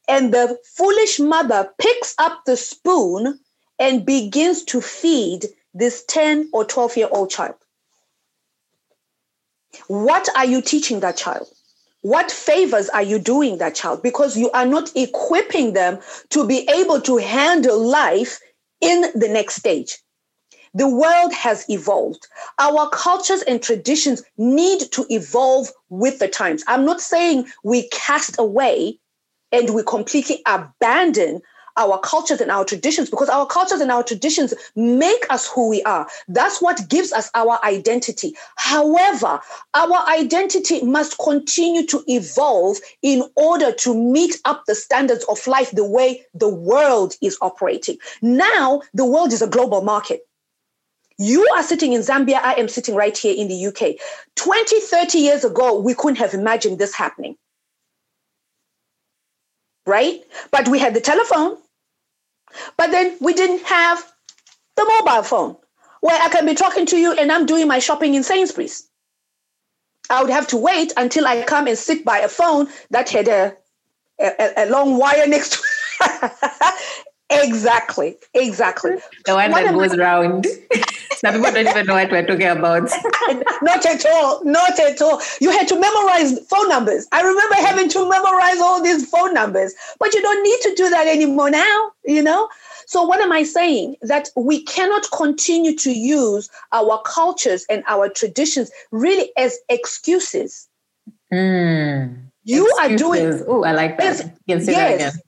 And 0.08 0.32
the 0.32 0.58
foolish 0.76 1.18
mother 1.18 1.70
picks 1.78 2.14
up 2.18 2.44
the 2.46 2.56
spoon 2.56 3.40
and 3.78 4.06
begins 4.06 4.64
to 4.64 4.80
feed 4.80 5.46
this 5.74 6.04
10 6.04 6.50
or 6.52 6.64
12 6.64 6.96
year 6.96 7.08
old 7.10 7.30
child. 7.30 7.56
What 9.88 10.28
are 10.34 10.46
you 10.46 10.62
teaching 10.62 11.00
that 11.00 11.16
child? 11.16 11.48
What 12.06 12.30
favors 12.30 12.88
are 12.90 13.02
you 13.02 13.18
doing 13.18 13.58
that 13.58 13.74
child? 13.74 14.00
Because 14.00 14.36
you 14.36 14.48
are 14.52 14.64
not 14.64 14.92
equipping 14.94 15.72
them 15.72 15.98
to 16.30 16.46
be 16.46 16.60
able 16.68 17.00
to 17.00 17.16
handle 17.16 17.84
life 17.84 18.38
in 18.80 19.06
the 19.16 19.26
next 19.26 19.56
stage. 19.56 19.98
The 20.72 20.88
world 20.88 21.32
has 21.32 21.68
evolved. 21.68 22.28
Our 22.60 22.88
cultures 22.90 23.42
and 23.42 23.60
traditions 23.60 24.22
need 24.38 24.82
to 24.92 25.04
evolve 25.10 25.72
with 25.88 26.20
the 26.20 26.28
times. 26.28 26.62
I'm 26.68 26.84
not 26.84 27.00
saying 27.00 27.48
we 27.64 27.88
cast 27.88 28.38
away 28.38 29.00
and 29.50 29.70
we 29.70 29.82
completely 29.82 30.42
abandon 30.46 31.42
our 31.76 31.98
cultures 32.00 32.40
and 32.40 32.50
our 32.50 32.64
traditions 32.64 33.10
because 33.10 33.28
our 33.28 33.46
cultures 33.46 33.80
and 33.80 33.90
our 33.90 34.02
traditions 34.02 34.54
make 34.74 35.24
us 35.30 35.48
who 35.48 35.68
we 35.68 35.82
are. 35.82 36.06
That's 36.28 36.60
what 36.60 36.88
gives 36.88 37.12
us 37.12 37.30
our 37.34 37.58
identity. 37.64 38.34
However, 38.56 39.40
our 39.74 40.08
identity 40.08 40.82
must 40.82 41.18
continue 41.18 41.86
to 41.86 42.02
evolve 42.06 42.78
in 43.02 43.24
order 43.36 43.72
to 43.72 43.94
meet 43.94 44.36
up 44.44 44.64
the 44.66 44.74
standards 44.74 45.24
of 45.28 45.46
life 45.46 45.70
the 45.72 45.84
way 45.84 46.24
the 46.34 46.48
world 46.48 47.14
is 47.22 47.38
operating. 47.40 47.98
Now, 48.22 48.82
the 48.94 49.04
world 49.04 49.32
is 49.32 49.42
a 49.42 49.46
global 49.46 49.82
market. 49.82 50.20
You 51.18 51.48
are 51.56 51.62
sitting 51.62 51.94
in 51.94 52.02
Zambia, 52.02 52.40
I 52.42 52.54
am 52.54 52.68
sitting 52.68 52.94
right 52.94 53.16
here 53.16 53.34
in 53.34 53.48
the 53.48 53.66
UK. 53.66 53.96
20, 54.34 54.80
30 54.80 55.18
years 55.18 55.44
ago, 55.44 55.80
we 55.80 55.94
couldn't 55.94 56.16
have 56.16 56.34
imagined 56.34 56.78
this 56.78 56.94
happening 56.94 57.36
right? 59.86 60.20
But 60.50 60.68
we 60.68 60.78
had 60.78 60.94
the 60.94 61.00
telephone. 61.00 61.56
But 62.76 62.90
then 62.90 63.16
we 63.20 63.34
didn't 63.34 63.64
have 63.66 64.04
the 64.76 64.84
mobile 64.84 65.22
phone 65.22 65.56
where 66.00 66.20
I 66.20 66.28
can 66.28 66.46
be 66.46 66.54
talking 66.54 66.86
to 66.86 66.98
you 66.98 67.12
and 67.12 67.32
I'm 67.32 67.46
doing 67.46 67.68
my 67.68 67.78
shopping 67.80 68.14
in 68.14 68.22
Sainsbury's. 68.22 68.88
I 70.10 70.22
would 70.22 70.30
have 70.32 70.48
to 70.48 70.56
wait 70.56 70.92
until 70.96 71.26
I 71.26 71.42
come 71.44 71.66
and 71.66 71.78
sit 71.78 72.04
by 72.04 72.18
a 72.18 72.28
phone 72.28 72.68
that 72.90 73.10
had 73.10 73.28
a, 73.28 73.56
a, 74.20 74.52
a 74.58 74.66
long 74.70 74.98
wire 74.98 75.26
next 75.26 75.54
to 75.54 76.32
Exactly, 77.42 78.16
exactly. 78.34 78.92
The 79.24 79.34
one 79.34 79.50
what 79.50 79.64
that 79.64 79.74
goes 79.74 79.92
I- 79.92 79.96
round. 79.96 80.46
Some 81.16 81.34
people 81.34 81.50
don't 81.50 81.66
even 81.66 81.86
know 81.86 81.94
what 81.94 82.10
we're 82.10 82.26
talking 82.26 82.46
about. 82.46 82.82
not 83.62 83.86
at 83.86 84.04
all. 84.06 84.44
Not 84.44 84.78
at 84.78 85.00
all. 85.00 85.20
You 85.40 85.50
had 85.50 85.66
to 85.68 85.80
memorize 85.80 86.38
phone 86.46 86.68
numbers. 86.68 87.06
I 87.10 87.22
remember 87.22 87.54
having 87.54 87.88
to 87.90 88.06
memorize 88.08 88.58
all 88.60 88.82
these 88.82 89.08
phone 89.08 89.32
numbers, 89.32 89.74
but 89.98 90.12
you 90.12 90.20
don't 90.20 90.42
need 90.42 90.60
to 90.62 90.74
do 90.74 90.90
that 90.90 91.06
anymore 91.08 91.50
now, 91.50 91.90
you 92.04 92.22
know? 92.22 92.48
So, 92.86 93.02
what 93.02 93.20
am 93.20 93.32
I 93.32 93.44
saying? 93.44 93.96
That 94.02 94.28
we 94.36 94.62
cannot 94.64 95.10
continue 95.10 95.74
to 95.78 95.90
use 95.90 96.50
our 96.72 97.00
cultures 97.06 97.64
and 97.70 97.82
our 97.88 98.10
traditions 98.10 98.70
really 98.92 99.30
as 99.38 99.56
excuses. 99.70 100.68
Mm, 101.32 102.14
you 102.44 102.66
excuses. 102.66 102.78
are 102.78 102.96
doing. 102.96 103.44
Oh, 103.48 103.64
I 103.64 103.72
like 103.72 103.96
that. 103.98 104.32
yes. 104.46 105.18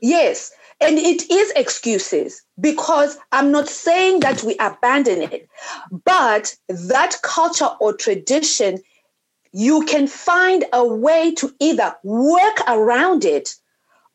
Yes. 0.00 0.52
And 0.80 0.98
it 0.98 1.30
is 1.30 1.52
excuses 1.56 2.42
because 2.60 3.16
I'm 3.32 3.50
not 3.50 3.68
saying 3.68 4.20
that 4.20 4.42
we 4.42 4.56
abandon 4.60 5.22
it, 5.22 5.48
but 6.04 6.54
that 6.68 7.16
culture 7.22 7.70
or 7.80 7.94
tradition, 7.94 8.82
you 9.52 9.84
can 9.86 10.06
find 10.06 10.64
a 10.72 10.86
way 10.86 11.32
to 11.36 11.54
either 11.60 11.94
work 12.02 12.60
around 12.68 13.24
it 13.24 13.54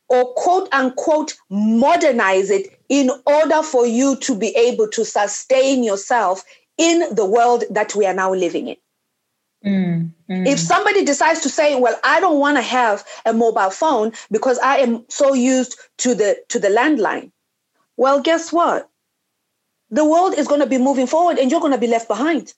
or 0.08 0.34
quote 0.36 0.70
unquote 0.72 1.36
modernize 1.50 2.52
it 2.52 2.80
in 2.90 3.10
order 3.26 3.64
for 3.64 3.88
you 3.88 4.18
to 4.18 4.36
be 4.36 4.50
able 4.50 4.88
to 4.90 5.06
sustain 5.06 5.84
yourself 5.84 6.44
in 6.78 7.16
the 7.16 7.26
world 7.26 7.64
that 7.72 7.96
we 7.96 8.06
are 8.06 8.14
now 8.14 8.34
living 8.34 8.68
in. 8.68 8.76
Mm, 9.66 10.12
mm. 10.30 10.48
If 10.48 10.60
somebody 10.60 11.06
decides 11.06 11.42
to 11.42 11.50
say, 11.50 11.76
"Well, 11.80 12.00
I 12.04 12.20
don't 12.20 12.40
want 12.40 12.58
to 12.58 12.64
have 12.64 13.06
a 13.26 13.34
mobile 13.34 13.70
phone 13.70 14.12
because 14.32 14.58
I 14.60 14.78
am 14.78 15.06
so 15.08 15.34
used 15.34 15.78
to 16.00 16.16
the 16.16 16.38
to 16.50 16.60
the 16.60 16.70
landline," 16.70 17.32
well, 17.98 18.22
guess 18.22 18.52
what? 18.52 18.90
The 19.92 20.06
world 20.06 20.34
is 20.34 20.48
going 20.48 20.62
to 20.62 20.68
be 20.68 20.78
moving 20.80 21.06
forward, 21.06 21.38
and 21.38 21.52
you're 21.52 21.60
going 21.60 21.74
to 21.74 21.78
be 21.78 21.88
left 21.88 22.08
behind. 22.08 22.54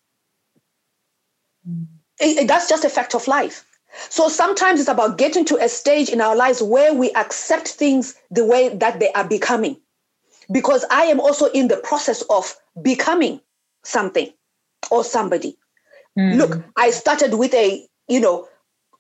Mm. 1.68 1.88
It, 2.20 2.38
it, 2.38 2.48
that's 2.48 2.70
just 2.70 2.86
a 2.86 2.90
fact 2.90 3.16
of 3.16 3.28
life. 3.28 3.66
So 4.10 4.28
sometimes 4.30 4.80
it's 4.80 4.90
about 4.90 5.18
getting 5.18 5.46
to 5.46 5.58
a 5.58 5.70
stage 5.70 6.10
in 6.10 6.22
our 6.22 6.36
lives 6.36 6.62
where 6.64 6.94
we 6.94 7.12
accept 7.12 7.68
things 7.68 8.16
the 8.32 8.46
way 8.46 8.70
that 8.70 9.00
they 9.00 9.12
are 9.12 9.28
becoming. 9.28 9.78
Because 10.52 10.86
I 10.90 11.04
am 11.04 11.20
also 11.20 11.48
in 11.48 11.68
the 11.68 11.78
process 11.78 12.22
of 12.30 12.56
becoming 12.82 13.42
something 13.84 14.32
or 14.92 15.04
somebody. 15.04 15.58
Mm. 16.18 16.38
Look, 16.38 16.64
I 16.76 16.92
started 16.92 17.36
with 17.36 17.54
a, 17.54 17.88
you 18.08 18.20
know, 18.20 18.48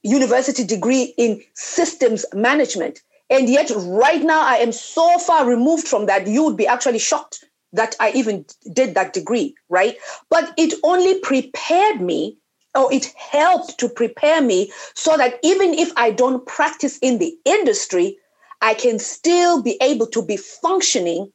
university 0.03 0.63
degree 0.63 1.13
in 1.17 1.41
systems 1.53 2.25
management. 2.33 3.01
And 3.29 3.49
yet, 3.49 3.71
right 3.75 4.21
now, 4.21 4.41
I 4.41 4.55
am 4.55 4.71
so 4.71 5.17
far 5.17 5.45
removed 5.45 5.87
from 5.87 6.05
that, 6.07 6.27
you 6.27 6.43
would 6.43 6.57
be 6.57 6.67
actually 6.67 6.99
shocked 6.99 7.45
that 7.71 7.95
I 7.99 8.11
even 8.11 8.45
did 8.71 8.93
that 8.93 9.13
degree, 9.13 9.55
right? 9.69 9.97
But 10.29 10.53
it 10.57 10.73
only 10.83 11.19
prepared 11.19 12.01
me 12.01 12.37
or 12.75 12.91
it 12.93 13.05
helped 13.17 13.79
to 13.79 13.89
prepare 13.89 14.41
me 14.41 14.71
so 14.95 15.17
that 15.17 15.39
even 15.43 15.73
if 15.73 15.91
I 15.95 16.11
don't 16.11 16.45
practice 16.45 16.97
in 16.99 17.19
the 17.19 17.35
industry, 17.45 18.17
I 18.61 18.73
can 18.73 18.99
still 18.99 19.61
be 19.61 19.77
able 19.81 20.07
to 20.07 20.23
be 20.23 20.37
functioning 20.37 21.31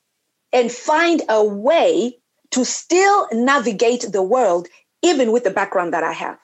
and 0.53 0.73
find 0.73 1.23
a 1.29 1.45
way 1.45 2.19
to 2.53 2.65
still 2.65 3.29
navigate 3.33 4.07
the 4.11 4.23
world, 4.23 4.69
even 5.03 5.33
with 5.33 5.45
the 5.45 5.51
background 5.51 5.93
that 5.93 6.05
I 6.05 6.13
have. 6.13 6.39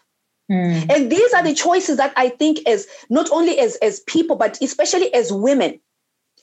Mm. 0.51 0.91
And 0.95 1.11
these 1.11 1.33
are 1.33 1.43
the 1.43 1.55
choices 1.55 1.97
that 1.97 2.13
I 2.17 2.29
think 2.29 2.67
as 2.69 2.87
not 3.09 3.31
only 3.31 3.59
as, 3.59 3.77
as 3.77 4.01
people, 4.01 4.37
but 4.37 4.61
especially 4.61 5.13
as 5.15 5.33
women, 5.33 5.81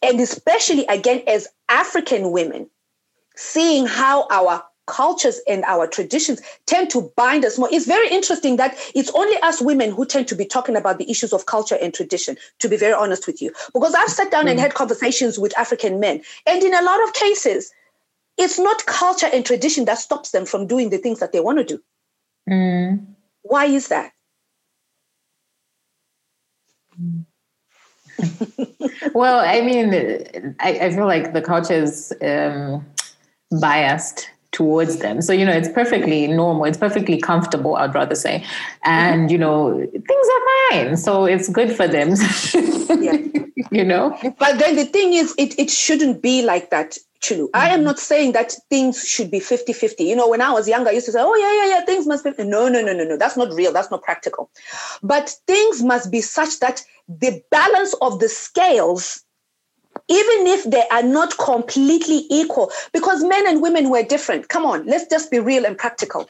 and 0.02 0.20
especially 0.20 0.86
again 0.88 1.22
as 1.28 1.48
African 1.70 2.32
women, 2.32 2.70
seeing 3.36 3.86
how 3.86 4.28
our 4.32 4.64
cultures 4.88 5.40
and 5.48 5.64
our 5.66 5.88
traditions 5.88 6.42
tend 6.66 6.90
to 6.90 7.12
bind 7.16 7.46
us 7.46 7.58
more. 7.58 7.70
It's 7.72 7.86
very 7.86 8.10
interesting 8.10 8.58
that 8.58 8.76
it's 8.96 9.12
only 9.12 9.38
us 9.38 9.62
women 9.62 9.92
who 9.92 10.06
tend 10.06 10.28
to 10.30 10.36
be 10.36 10.46
talking 10.46 10.76
about 10.76 10.98
the 10.98 11.10
issues 11.10 11.32
of 11.32 11.46
culture 11.46 11.78
and 11.82 11.94
tradition, 11.94 12.36
to 12.60 12.68
be 12.68 12.78
very 12.78 12.94
honest 12.94 13.28
with 13.28 13.42
you. 13.42 13.54
Because 13.74 13.94
I've 13.94 14.10
sat 14.10 14.32
down 14.32 14.46
mm. 14.46 14.52
and 14.52 14.60
had 14.60 14.74
conversations 14.74 15.38
with 15.38 15.58
African 15.58 16.00
men, 16.00 16.22
and 16.48 16.64
in 16.64 16.74
a 16.74 16.82
lot 16.82 17.02
of 17.04 17.14
cases, 17.14 17.72
it's 18.38 18.58
not 18.58 18.86
culture 18.86 19.30
and 19.32 19.46
tradition 19.46 19.86
that 19.86 20.00
stops 20.00 20.32
them 20.32 20.46
from 20.46 20.66
doing 20.66 20.90
the 20.90 20.98
things 20.98 21.20
that 21.20 21.32
they 21.32 21.40
want 21.40 21.60
to 21.60 21.64
do. 21.64 21.82
Mm. 22.50 23.06
Why 23.44 23.66
is 23.66 23.88
that? 23.90 24.12
well, 29.14 29.40
I 29.40 29.62
mean, 29.62 30.56
I, 30.60 30.80
I, 30.80 30.92
feel 30.92 31.06
like 31.06 31.34
the 31.34 31.42
culture 31.42 31.74
is 31.74 32.14
um, 32.22 32.86
biased 33.60 34.30
towards 34.52 34.98
them. 34.98 35.22
So, 35.22 35.34
you 35.34 35.46
know, 35.46 35.54
it's 35.54 35.70
perfectly 35.70 36.28
normal. 36.28 36.66
It's 36.66 36.78
perfectly 36.78 37.20
comfortable, 37.20 37.76
I'd 37.76 37.96
rather 37.96 38.16
say. 38.16 38.46
And, 38.84 39.24
mm-hmm. 39.24 39.32
you 39.32 39.38
know, 39.38 39.80
things 39.92 40.28
are 40.34 40.72
fine. 40.72 40.98
So 40.98 41.26
it's 41.26 41.50
good 41.50 41.76
for 41.76 41.88
them. 41.88 42.10
yeah. 43.02 43.18
You 43.72 43.86
know? 43.86 44.18
But 44.38 44.60
then 44.60 44.76
the 44.76 44.86
thing 44.86 45.14
is, 45.14 45.34
it, 45.38 45.58
it 45.58 45.70
shouldn't 45.72 46.22
be 46.22 46.42
like 46.44 46.70
that. 46.70 46.98
Chulu. 47.22 47.50
I 47.54 47.70
am 47.70 47.78
mm-hmm. 47.78 47.86
not 47.86 48.00
saying 48.00 48.32
that 48.34 48.54
things 48.70 49.08
should 49.08 49.30
be 49.30 49.40
50 49.40 49.74
50. 49.74 50.04
You 50.04 50.16
know, 50.16 50.28
when 50.28 50.42
I 50.42 50.52
was 50.52 50.68
younger, 50.68 50.90
I 50.90 50.94
used 50.94 51.06
to 51.06 51.12
say, 51.12 51.22
oh, 51.22 51.36
yeah, 51.36 51.64
yeah, 51.64 51.78
yeah, 51.78 51.86
things 51.86 52.08
must 52.08 52.24
be. 52.24 52.32
No, 52.44 52.68
no, 52.68 52.82
no, 52.82 52.94
no, 52.94 53.04
no. 53.04 53.18
That's 53.18 53.38
not 53.38 53.54
real. 53.54 53.72
That's 53.72 53.92
not 53.92 54.04
practical. 54.04 54.50
But 55.04 55.36
things 55.48 55.84
must 55.84 56.12
be 56.12 56.22
such 56.22 56.60
that 56.60 56.84
the 57.08 57.42
balance 57.52 57.94
of 58.02 58.20
the 58.20 58.30
scales 58.30 59.24
even 60.08 60.48
if 60.48 60.64
they 60.64 60.84
are 60.90 61.04
not 61.04 61.38
completely 61.38 62.26
equal, 62.30 62.72
because 62.94 63.24
men 63.24 63.46
and 63.48 63.62
women 63.62 63.90
were 63.90 64.04
different. 64.04 64.48
Come 64.48 64.66
on, 64.66 64.86
let's 64.86 65.08
just 65.10 65.30
be 65.30 65.40
real 65.40 65.66
and 65.66 65.78
practical. 65.78 66.30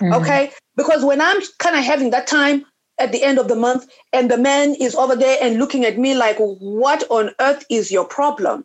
Mm-hmm. 0.00 0.14
Okay? 0.14 0.50
Because 0.76 1.04
when 1.04 1.20
I'm 1.20 1.40
kind 1.58 1.76
of 1.76 1.84
having 1.84 2.10
that 2.10 2.26
time 2.26 2.64
at 2.98 3.12
the 3.12 3.22
end 3.22 3.38
of 3.38 3.48
the 3.48 3.56
month 3.56 3.86
and 4.12 4.30
the 4.30 4.38
man 4.38 4.74
is 4.74 4.94
over 4.94 5.16
there 5.16 5.38
and 5.40 5.58
looking 5.58 5.84
at 5.84 5.98
me 5.98 6.14
like, 6.14 6.36
what 6.38 7.04
on 7.10 7.30
earth 7.40 7.64
is 7.70 7.92
your 7.92 8.04
problem? 8.04 8.64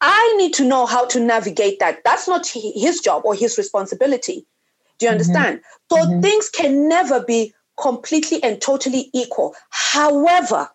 I 0.00 0.34
need 0.36 0.52
to 0.54 0.64
know 0.64 0.86
how 0.86 1.06
to 1.06 1.20
navigate 1.20 1.78
that. 1.78 2.02
That's 2.04 2.28
not 2.28 2.46
his 2.46 3.00
job 3.00 3.22
or 3.24 3.34
his 3.34 3.56
responsibility. 3.56 4.46
Do 4.98 5.06
you 5.06 5.10
mm-hmm. 5.10 5.12
understand? 5.12 5.60
So 5.90 5.98
mm-hmm. 5.98 6.20
things 6.20 6.48
can 6.50 6.88
never 6.88 7.22
be 7.22 7.54
completely 7.80 8.42
and 8.42 8.60
totally 8.60 9.10
equal. 9.12 9.54
However, 9.70 10.68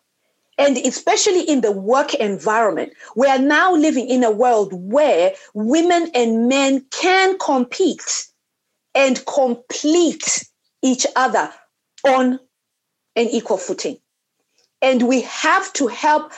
and 0.58 0.78
especially 0.78 1.42
in 1.42 1.62
the 1.62 1.72
work 1.72 2.14
environment, 2.16 2.94
we 3.16 3.28
are 3.28 3.40
now 3.40 3.74
living 3.74 4.08
in 4.08 4.24
a 4.24 4.32
world 4.32 4.72
where 4.74 5.34
women 5.54 6.12
and 6.14 6.48
men 6.48 6.86
can 6.92 7.38
compete 7.40 8.28
and 8.94 9.26
complete 9.26 10.48
each 10.82 11.08
other 11.16 11.52
on 12.06 12.40
an 13.16 13.28
equal 13.28 13.58
footing. 13.58 13.98
And 14.82 15.08
we 15.08 15.22
have 15.22 15.72
to 15.74 15.88
help 15.88 16.32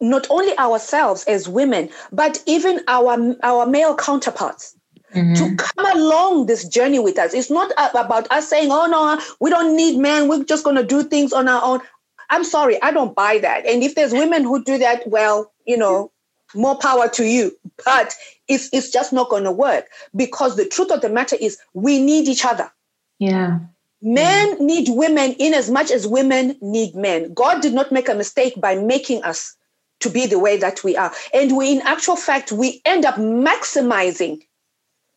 not 0.00 0.26
only 0.30 0.56
ourselves 0.58 1.24
as 1.24 1.48
women, 1.48 1.88
but 2.12 2.42
even 2.46 2.80
our, 2.88 3.36
our 3.42 3.66
male 3.66 3.94
counterparts. 3.94 4.76
Mm-hmm. 5.14 5.34
to 5.34 5.56
come 5.56 5.96
along 5.96 6.46
this 6.46 6.68
journey 6.68 7.00
with 7.00 7.18
us. 7.18 7.34
It's 7.34 7.50
not 7.50 7.72
about 7.76 8.30
us 8.30 8.48
saying, 8.48 8.68
oh 8.70 8.86
no, 8.86 9.20
we 9.40 9.50
don't 9.50 9.74
need 9.74 9.98
men, 9.98 10.28
we're 10.28 10.44
just 10.44 10.62
going 10.62 10.76
to 10.76 10.84
do 10.84 11.02
things 11.02 11.32
on 11.32 11.48
our 11.48 11.60
own. 11.64 11.80
I'm 12.28 12.44
sorry, 12.44 12.80
I 12.80 12.92
don't 12.92 13.12
buy 13.12 13.38
that. 13.38 13.66
And 13.66 13.82
if 13.82 13.96
there's 13.96 14.12
women 14.12 14.44
who 14.44 14.62
do 14.62 14.78
that, 14.78 15.02
well, 15.08 15.52
you 15.66 15.76
know, 15.76 16.12
more 16.54 16.78
power 16.78 17.08
to 17.08 17.24
you. 17.24 17.56
But 17.84 18.14
it's 18.48 18.68
it's 18.72 18.90
just 18.90 19.12
not 19.12 19.30
going 19.30 19.44
to 19.44 19.52
work 19.52 19.86
because 20.14 20.56
the 20.56 20.66
truth 20.66 20.90
of 20.90 21.00
the 21.00 21.08
matter 21.08 21.36
is 21.40 21.58
we 21.74 22.00
need 22.00 22.28
each 22.28 22.44
other. 22.44 22.70
Yeah. 23.18 23.60
Men 24.02 24.64
need 24.64 24.88
women 24.90 25.32
in 25.34 25.54
as 25.54 25.70
much 25.70 25.90
as 25.90 26.06
women 26.06 26.56
need 26.62 26.94
men. 26.94 27.34
God 27.34 27.60
did 27.60 27.74
not 27.74 27.92
make 27.92 28.08
a 28.08 28.14
mistake 28.14 28.58
by 28.60 28.74
making 28.74 29.22
us 29.24 29.56
to 30.00 30.10
be 30.10 30.26
the 30.26 30.38
way 30.38 30.56
that 30.56 30.82
we 30.82 30.96
are. 30.96 31.12
And 31.32 31.56
we, 31.56 31.72
in 31.72 31.82
actual 31.82 32.16
fact, 32.16 32.52
we 32.52 32.80
end 32.84 33.04
up 33.04 33.16
maximizing 33.16 34.42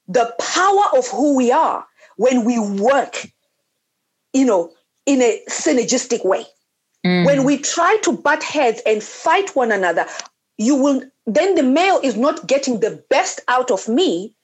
the 0.07 0.34
power 0.39 0.97
of 0.97 1.07
who 1.07 1.36
we 1.36 1.51
are 1.51 1.86
when 2.17 2.45
we 2.45 2.59
work, 2.59 3.27
you 4.34 4.45
know, 4.45 4.71
in 5.05 5.21
a 5.21 5.41
synergistic 5.49 6.25
way. 6.25 6.45
Mm. 7.05 7.25
When 7.25 7.43
we 7.43 7.57
try 7.57 7.97
to 8.03 8.13
butt 8.13 8.43
heads 8.43 8.81
and 8.86 9.03
fight 9.03 9.55
one 9.55 9.71
another, 9.71 10.05
you 10.57 10.75
will 10.75 11.01
then 11.25 11.55
the 11.55 11.63
male 11.63 11.99
is 12.03 12.15
not 12.15 12.47
getting 12.47 12.79
the 12.79 13.03
best 13.09 13.39
out 13.47 13.71
of 13.71 13.88
me. 13.88 14.36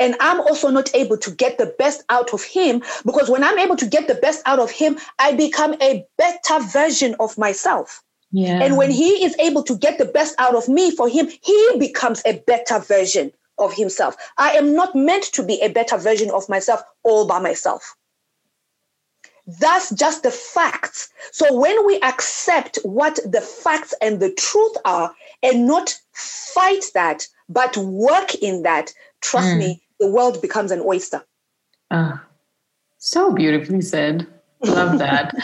And 0.00 0.14
I'm 0.20 0.40
also 0.40 0.70
not 0.70 0.94
able 0.94 1.16
to 1.18 1.30
get 1.32 1.58
the 1.58 1.74
best 1.78 2.04
out 2.08 2.32
of 2.32 2.44
him 2.44 2.82
because 3.04 3.28
when 3.28 3.42
I'm 3.42 3.58
able 3.58 3.74
to 3.76 3.86
get 3.86 4.06
the 4.06 4.14
best 4.14 4.42
out 4.46 4.60
of 4.60 4.70
him, 4.70 4.96
I 5.18 5.34
become 5.34 5.74
a 5.82 6.06
better 6.16 6.60
version 6.60 7.16
of 7.18 7.36
myself. 7.36 8.04
Yeah. 8.30 8.62
And 8.62 8.76
when 8.76 8.90
he 8.90 9.24
is 9.24 9.36
able 9.38 9.62
to 9.64 9.76
get 9.76 9.98
the 9.98 10.04
best 10.04 10.34
out 10.38 10.54
of 10.54 10.68
me 10.68 10.90
for 10.90 11.08
him, 11.08 11.28
he 11.42 11.76
becomes 11.78 12.22
a 12.26 12.42
better 12.46 12.78
version 12.78 13.32
of 13.58 13.74
himself. 13.74 14.16
I 14.36 14.52
am 14.52 14.74
not 14.74 14.94
meant 14.94 15.24
to 15.32 15.42
be 15.42 15.60
a 15.60 15.68
better 15.68 15.96
version 15.96 16.30
of 16.30 16.48
myself 16.48 16.82
all 17.02 17.26
by 17.26 17.40
myself. 17.40 17.96
That's 19.60 19.90
just 19.90 20.22
the 20.22 20.30
facts. 20.30 21.08
So 21.32 21.56
when 21.56 21.86
we 21.86 21.98
accept 22.02 22.78
what 22.82 23.18
the 23.24 23.40
facts 23.40 23.94
and 24.02 24.20
the 24.20 24.30
truth 24.32 24.76
are 24.84 25.14
and 25.42 25.66
not 25.66 25.98
fight 26.12 26.84
that, 26.92 27.26
but 27.48 27.76
work 27.78 28.34
in 28.36 28.62
that, 28.64 28.92
trust 29.22 29.48
mm. 29.48 29.58
me, 29.58 29.82
the 30.00 30.10
world 30.10 30.42
becomes 30.42 30.70
an 30.70 30.82
oyster. 30.84 31.24
Uh, 31.90 32.18
so 32.98 33.32
beautifully 33.32 33.80
said. 33.80 34.26
Love 34.64 34.98
that. 34.98 35.34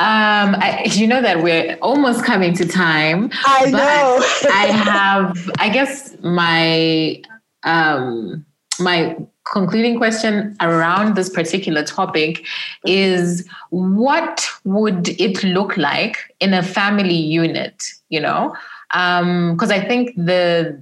um, 0.00 0.56
I, 0.58 0.82
you 0.92 1.06
know 1.06 1.22
that 1.22 1.42
we're 1.42 1.76
almost 1.80 2.24
coming 2.24 2.54
to 2.54 2.66
time. 2.66 3.30
I 3.46 3.70
know. 3.70 4.22
I 4.52 4.66
have, 4.66 5.50
I 5.58 5.68
guess, 5.68 6.16
my 6.22 7.22
um, 7.64 8.44
my 8.80 9.16
concluding 9.44 9.96
question 9.96 10.56
around 10.60 11.16
this 11.16 11.28
particular 11.28 11.82
topic 11.82 12.44
is 12.84 13.48
what 13.70 14.46
would 14.64 15.08
it 15.20 15.42
look 15.42 15.76
like 15.76 16.34
in 16.40 16.52
a 16.52 16.62
family 16.62 17.14
unit 17.14 17.84
you 18.10 18.20
know 18.20 18.54
because 18.90 19.70
um, 19.70 19.70
i 19.70 19.80
think 19.80 20.14
the 20.16 20.80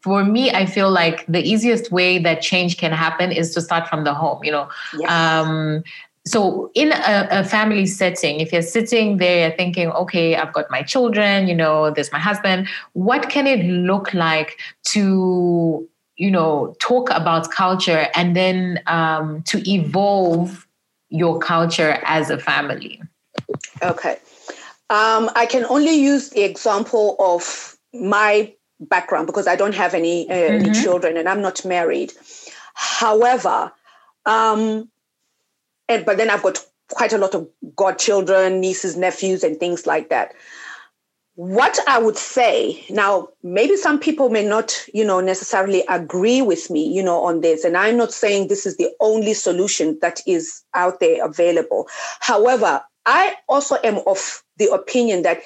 for 0.00 0.24
me 0.24 0.50
i 0.50 0.66
feel 0.66 0.90
like 0.90 1.24
the 1.26 1.42
easiest 1.42 1.92
way 1.92 2.18
that 2.18 2.42
change 2.42 2.76
can 2.76 2.92
happen 2.92 3.30
is 3.30 3.54
to 3.54 3.60
start 3.60 3.88
from 3.88 4.04
the 4.04 4.12
home 4.12 4.42
you 4.42 4.50
know 4.50 4.68
yes. 4.98 5.10
um, 5.10 5.82
so 6.26 6.70
in 6.74 6.90
a, 6.90 7.28
a, 7.30 7.44
family 7.44 7.84
setting 7.84 8.40
if 8.40 8.50
you're 8.50 8.62
sitting 8.62 9.18
there 9.18 9.50
thinking 9.56 9.90
okay 9.90 10.36
i've 10.36 10.52
got 10.52 10.70
my 10.70 10.82
children 10.82 11.46
you 11.46 11.54
know 11.54 11.90
there's 11.90 12.10
my 12.12 12.18
husband 12.18 12.66
what 12.94 13.28
can 13.28 13.46
it 13.46 13.64
look 13.66 14.14
like 14.14 14.58
to 14.82 15.86
you 16.16 16.30
know 16.30 16.74
talk 16.80 17.10
about 17.10 17.50
culture 17.50 18.08
and 18.14 18.36
then 18.36 18.80
um, 18.86 19.42
to 19.42 19.58
evolve 19.70 20.66
your 21.10 21.38
culture 21.38 21.98
as 22.04 22.30
a 22.30 22.38
family? 22.38 23.00
Okay. 23.82 24.18
Um, 24.90 25.30
i 25.34 25.46
can 25.46 25.64
only 25.66 25.94
use 25.94 26.30
the 26.30 26.42
example 26.42 27.16
of 27.18 27.76
my 27.92 28.52
background 28.80 29.26
because 29.26 29.46
i 29.46 29.56
don't 29.56 29.74
have 29.74 29.94
any, 29.94 30.28
uh, 30.28 30.34
mm-hmm. 30.34 30.66
any 30.66 30.82
children 30.82 31.16
and 31.16 31.28
i'm 31.28 31.40
not 31.40 31.64
married. 31.64 32.12
However 32.74 33.72
um, 34.26 34.90
and 35.88 36.04
but 36.04 36.16
then 36.16 36.30
i've 36.30 36.42
got 36.42 36.58
quite 36.90 37.12
a 37.12 37.18
lot 37.18 37.34
of 37.34 37.48
godchildren 37.76 38.60
nieces 38.60 38.96
nephews 38.96 39.42
and 39.42 39.58
things 39.58 39.86
like 39.86 40.08
that 40.10 40.34
what 41.36 41.80
I 41.88 41.98
would 41.98 42.16
say 42.16 42.84
now, 42.90 43.28
maybe 43.42 43.76
some 43.76 43.98
people 43.98 44.28
may 44.28 44.46
not, 44.46 44.86
you 44.94 45.04
know, 45.04 45.20
necessarily 45.20 45.82
agree 45.88 46.42
with 46.42 46.70
me, 46.70 46.86
you 46.86 47.02
know, 47.02 47.24
on 47.24 47.40
this. 47.40 47.64
And 47.64 47.76
I'm 47.76 47.96
not 47.96 48.12
saying 48.12 48.46
this 48.46 48.66
is 48.66 48.76
the 48.76 48.90
only 49.00 49.34
solution 49.34 49.98
that 50.00 50.20
is 50.26 50.62
out 50.74 51.00
there 51.00 51.24
available. 51.24 51.88
However, 52.20 52.82
I 53.06 53.34
also 53.48 53.76
am 53.82 54.00
of 54.06 54.42
the 54.58 54.72
opinion 54.72 55.22
that 55.22 55.42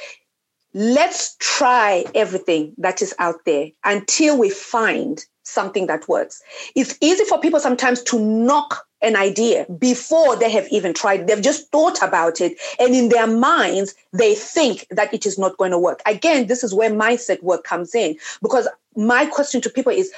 let's 0.74 1.36
try 1.39 2.05
everything 2.14 2.74
that 2.76 3.01
is 3.01 3.14
out 3.18 3.45
there 3.47 3.68
until 3.84 4.39
we 4.39 4.51
find 4.51 5.24
something 5.45 5.86
that 5.86 6.07
works. 6.07 6.43
It's 6.76 6.99
easy 7.01 7.24
for 7.24 7.41
people 7.41 7.61
sometimes 7.61 8.03
to 8.05 8.18
knock 8.18 8.84
an 9.03 9.16
idea 9.16 9.66
before 9.78 10.36
they 10.36 10.51
have 10.51 10.66
even 10.70 10.92
tried. 10.92 11.26
They've 11.26 11.40
just 11.40 11.70
thought 11.70 12.03
about 12.03 12.40
it. 12.40 12.59
And 12.78 12.94
in 12.94 13.09
their 13.09 13.26
minds, 13.26 13.94
they 14.12 14.34
think 14.34 14.86
that 14.90 15.12
it 15.14 15.24
is 15.26 15.38
not 15.38 15.57
going 15.57 15.70
to 15.70 15.78
work. 15.78 16.01
Again, 16.07 16.46
this 16.46 16.64
is 16.64 16.74
where 16.74 16.90
mindset 16.90 17.42
work 17.42 17.64
comes 17.64 17.94
in. 17.94 18.16
Because 18.42 18.68
my 18.96 19.26
question 19.26 19.61
to 19.61 19.70
people 19.70 19.92
is, 19.92 20.12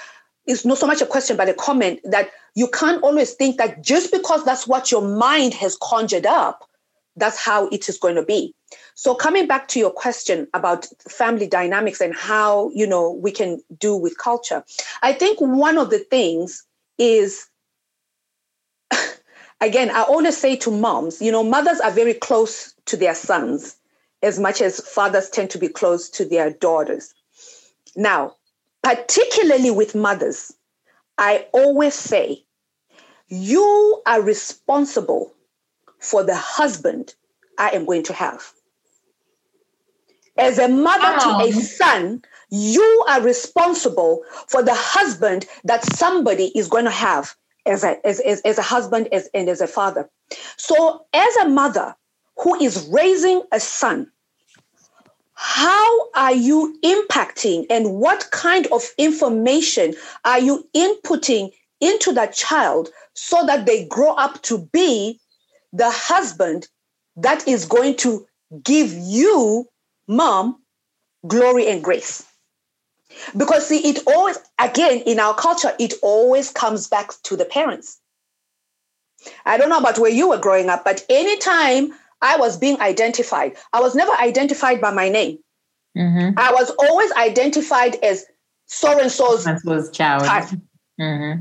is 0.46 0.64
not 0.64 0.78
so 0.78 0.86
much 0.86 1.02
a 1.02 1.06
question, 1.06 1.36
but 1.36 1.48
a 1.48 1.54
comment 1.54 2.00
that 2.04 2.30
you 2.54 2.68
can't 2.68 3.02
always 3.02 3.34
think 3.34 3.58
that 3.58 3.82
just 3.82 4.10
because 4.10 4.44
that's 4.44 4.66
what 4.66 4.90
your 4.90 5.02
mind 5.02 5.54
has 5.54 5.76
conjured 5.82 6.26
up, 6.26 6.68
that's 7.16 7.38
how 7.38 7.68
it 7.68 7.88
is 7.88 7.98
going 7.98 8.14
to 8.14 8.24
be. 8.24 8.54
So 8.94 9.14
coming 9.14 9.46
back 9.46 9.68
to 9.68 9.78
your 9.78 9.90
question 9.90 10.46
about 10.54 10.86
family 11.08 11.46
dynamics 11.46 12.00
and 12.00 12.14
how, 12.14 12.70
you 12.74 12.86
know, 12.86 13.12
we 13.12 13.32
can 13.32 13.60
do 13.78 13.96
with 13.96 14.16
culture, 14.16 14.64
I 15.02 15.12
think 15.12 15.40
one 15.40 15.76
of 15.76 15.90
the 15.90 15.98
things 15.98 16.64
is 16.98 17.46
again, 19.60 19.90
I 19.90 20.02
always 20.02 20.36
say 20.36 20.56
to 20.56 20.70
moms, 20.70 21.20
you 21.20 21.30
know, 21.30 21.42
mothers 21.42 21.80
are 21.80 21.90
very 21.90 22.14
close 22.14 22.74
to 22.86 22.96
their 22.96 23.14
sons 23.14 23.76
as 24.22 24.38
much 24.38 24.60
as 24.60 24.80
fathers 24.80 25.30
tend 25.30 25.50
to 25.50 25.58
be 25.58 25.68
close 25.68 26.08
to 26.10 26.24
their 26.24 26.50
daughters. 26.50 27.14
Now, 27.96 28.36
particularly 28.82 29.70
with 29.70 29.94
mothers, 29.94 30.52
I 31.18 31.46
always 31.52 31.94
say, 31.94 32.44
you 33.28 34.02
are 34.06 34.20
responsible 34.20 35.32
for 35.98 36.22
the 36.22 36.34
husband 36.34 37.14
I 37.58 37.70
am 37.70 37.84
going 37.84 38.02
to 38.04 38.12
have. 38.12 38.52
As 40.36 40.58
a 40.58 40.68
mother 40.68 41.18
oh. 41.20 41.42
to 41.42 41.48
a 41.48 41.52
son, 41.52 42.22
you 42.50 43.04
are 43.08 43.20
responsible 43.20 44.22
for 44.48 44.62
the 44.62 44.74
husband 44.74 45.46
that 45.64 45.84
somebody 45.84 46.46
is 46.56 46.68
going 46.68 46.86
to 46.86 46.90
have 46.90 47.36
as 47.66 47.84
a, 47.84 48.04
as, 48.06 48.20
as, 48.20 48.40
as 48.42 48.58
a 48.58 48.62
husband 48.62 49.08
as, 49.12 49.28
and 49.34 49.48
as 49.48 49.60
a 49.60 49.66
father. 49.66 50.08
So, 50.56 51.06
as 51.12 51.36
a 51.36 51.48
mother 51.48 51.94
who 52.38 52.60
is 52.60 52.88
raising 52.90 53.42
a 53.52 53.60
son, 53.60 54.10
how 55.34 56.10
are 56.14 56.34
you 56.34 56.78
impacting 56.84 57.64
and 57.70 57.94
what 57.94 58.28
kind 58.30 58.66
of 58.68 58.82
information 58.98 59.94
are 60.24 60.38
you 60.38 60.68
inputting 60.76 61.50
into 61.80 62.12
that 62.12 62.34
child 62.34 62.90
so 63.14 63.44
that 63.46 63.64
they 63.64 63.86
grow 63.86 64.12
up 64.12 64.42
to 64.42 64.68
be 64.72 65.18
the 65.72 65.90
husband 65.90 66.68
that 67.16 67.48
is 67.48 67.64
going 67.64 67.96
to 67.96 68.26
give 68.62 68.92
you, 68.92 69.66
mom, 70.06 70.62
glory 71.26 71.68
and 71.68 71.82
grace? 71.82 72.29
Because 73.36 73.66
see, 73.66 73.88
it 73.88 74.02
always, 74.06 74.38
again, 74.58 75.02
in 75.06 75.18
our 75.18 75.34
culture, 75.34 75.72
it 75.78 75.94
always 76.02 76.50
comes 76.50 76.86
back 76.86 77.10
to 77.24 77.36
the 77.36 77.44
parents. 77.44 77.98
I 79.44 79.58
don't 79.58 79.68
know 79.68 79.78
about 79.78 79.98
where 79.98 80.10
you 80.10 80.28
were 80.28 80.38
growing 80.38 80.68
up, 80.68 80.84
but 80.84 81.04
anytime 81.08 81.92
I 82.22 82.36
was 82.36 82.56
being 82.56 82.80
identified, 82.80 83.56
I 83.72 83.80
was 83.80 83.94
never 83.94 84.12
identified 84.12 84.80
by 84.80 84.92
my 84.92 85.08
name. 85.08 85.38
Mm-hmm. 85.96 86.38
I 86.38 86.52
was 86.52 86.70
always 86.78 87.10
identified 87.12 87.96
as 87.96 88.24
so 88.66 89.00
and 89.00 89.10
so's 89.10 89.44
child. 89.90 90.22
Mm-hmm. 91.00 91.40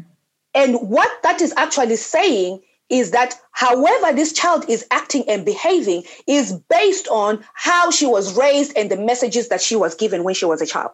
And 0.55 0.75
what 0.89 1.11
that 1.23 1.41
is 1.41 1.53
actually 1.57 1.95
saying 1.97 2.61
is 2.89 3.11
that 3.11 3.39
however 3.51 4.15
this 4.15 4.33
child 4.33 4.67
is 4.67 4.85
acting 4.89 5.23
and 5.29 5.45
behaving 5.45 6.03
is 6.25 6.53
based 6.69 7.07
on 7.09 7.45
how 7.53 7.91
she 7.91 8.07
was 8.07 8.35
raised 8.35 8.75
and 8.75 8.89
the 8.89 8.97
messages 8.97 9.49
that 9.49 9.61
she 9.61 9.75
was 9.75 9.93
given 9.93 10.23
when 10.23 10.33
she 10.33 10.45
was 10.45 10.61
a 10.61 10.65
child. 10.65 10.91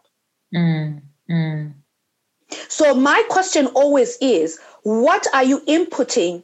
Mm, 0.53 1.01
mm. 1.29 1.73
So, 2.67 2.93
my 2.93 3.23
question 3.29 3.67
always 3.67 4.17
is 4.21 4.59
what 4.83 5.27
are 5.33 5.43
you 5.43 5.61
inputting 5.61 6.43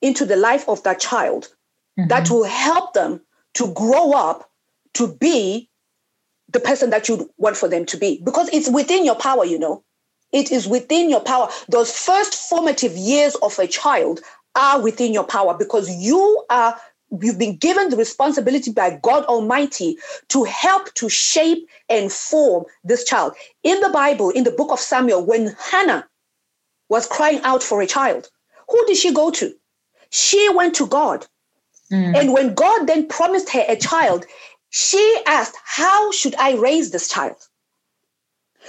into 0.00 0.24
the 0.24 0.36
life 0.36 0.68
of 0.68 0.82
that 0.84 1.00
child 1.00 1.48
mm-hmm. 1.98 2.08
that 2.08 2.30
will 2.30 2.44
help 2.44 2.94
them 2.94 3.20
to 3.54 3.72
grow 3.74 4.12
up 4.12 4.50
to 4.94 5.14
be 5.14 5.68
the 6.48 6.60
person 6.60 6.90
that 6.90 7.08
you 7.08 7.30
want 7.36 7.56
for 7.56 7.68
them 7.68 7.84
to 7.86 7.96
be? 7.96 8.20
Because 8.24 8.48
it's 8.52 8.70
within 8.70 9.04
your 9.04 9.16
power, 9.16 9.44
you 9.44 9.58
know. 9.58 9.84
It 10.32 10.50
is 10.50 10.66
within 10.66 11.10
your 11.10 11.20
power. 11.20 11.50
Those 11.68 11.92
first 11.92 12.34
formative 12.34 12.96
years 12.96 13.34
of 13.36 13.58
a 13.58 13.66
child 13.66 14.20
are 14.54 14.80
within 14.80 15.12
your 15.12 15.24
power 15.24 15.56
because 15.56 15.90
you 15.90 16.44
are 16.50 16.78
you've 17.20 17.38
been 17.38 17.56
given 17.56 17.90
the 17.90 17.96
responsibility 17.96 18.72
by 18.72 18.98
God 19.02 19.24
Almighty 19.24 19.98
to 20.28 20.44
help 20.44 20.92
to 20.94 21.08
shape 21.08 21.68
and 21.88 22.10
form 22.10 22.64
this 22.84 23.04
child. 23.04 23.34
In 23.62 23.80
the 23.80 23.90
Bible, 23.90 24.30
in 24.30 24.44
the 24.44 24.50
book 24.50 24.72
of 24.72 24.80
Samuel, 24.80 25.24
when 25.24 25.54
Hannah 25.58 26.08
was 26.88 27.06
crying 27.06 27.40
out 27.42 27.62
for 27.62 27.82
a 27.82 27.86
child, 27.86 28.28
who 28.68 28.84
did 28.86 28.96
she 28.96 29.12
go 29.12 29.30
to? 29.30 29.52
She 30.10 30.48
went 30.54 30.74
to 30.76 30.86
God. 30.86 31.26
Mm. 31.90 32.16
And 32.16 32.32
when 32.32 32.54
God 32.54 32.86
then 32.86 33.08
promised 33.08 33.50
her 33.50 33.64
a 33.68 33.76
child, 33.76 34.24
she 34.70 35.22
asked, 35.26 35.56
How 35.64 36.10
should 36.12 36.34
I 36.36 36.54
raise 36.54 36.90
this 36.90 37.08
child? 37.08 37.36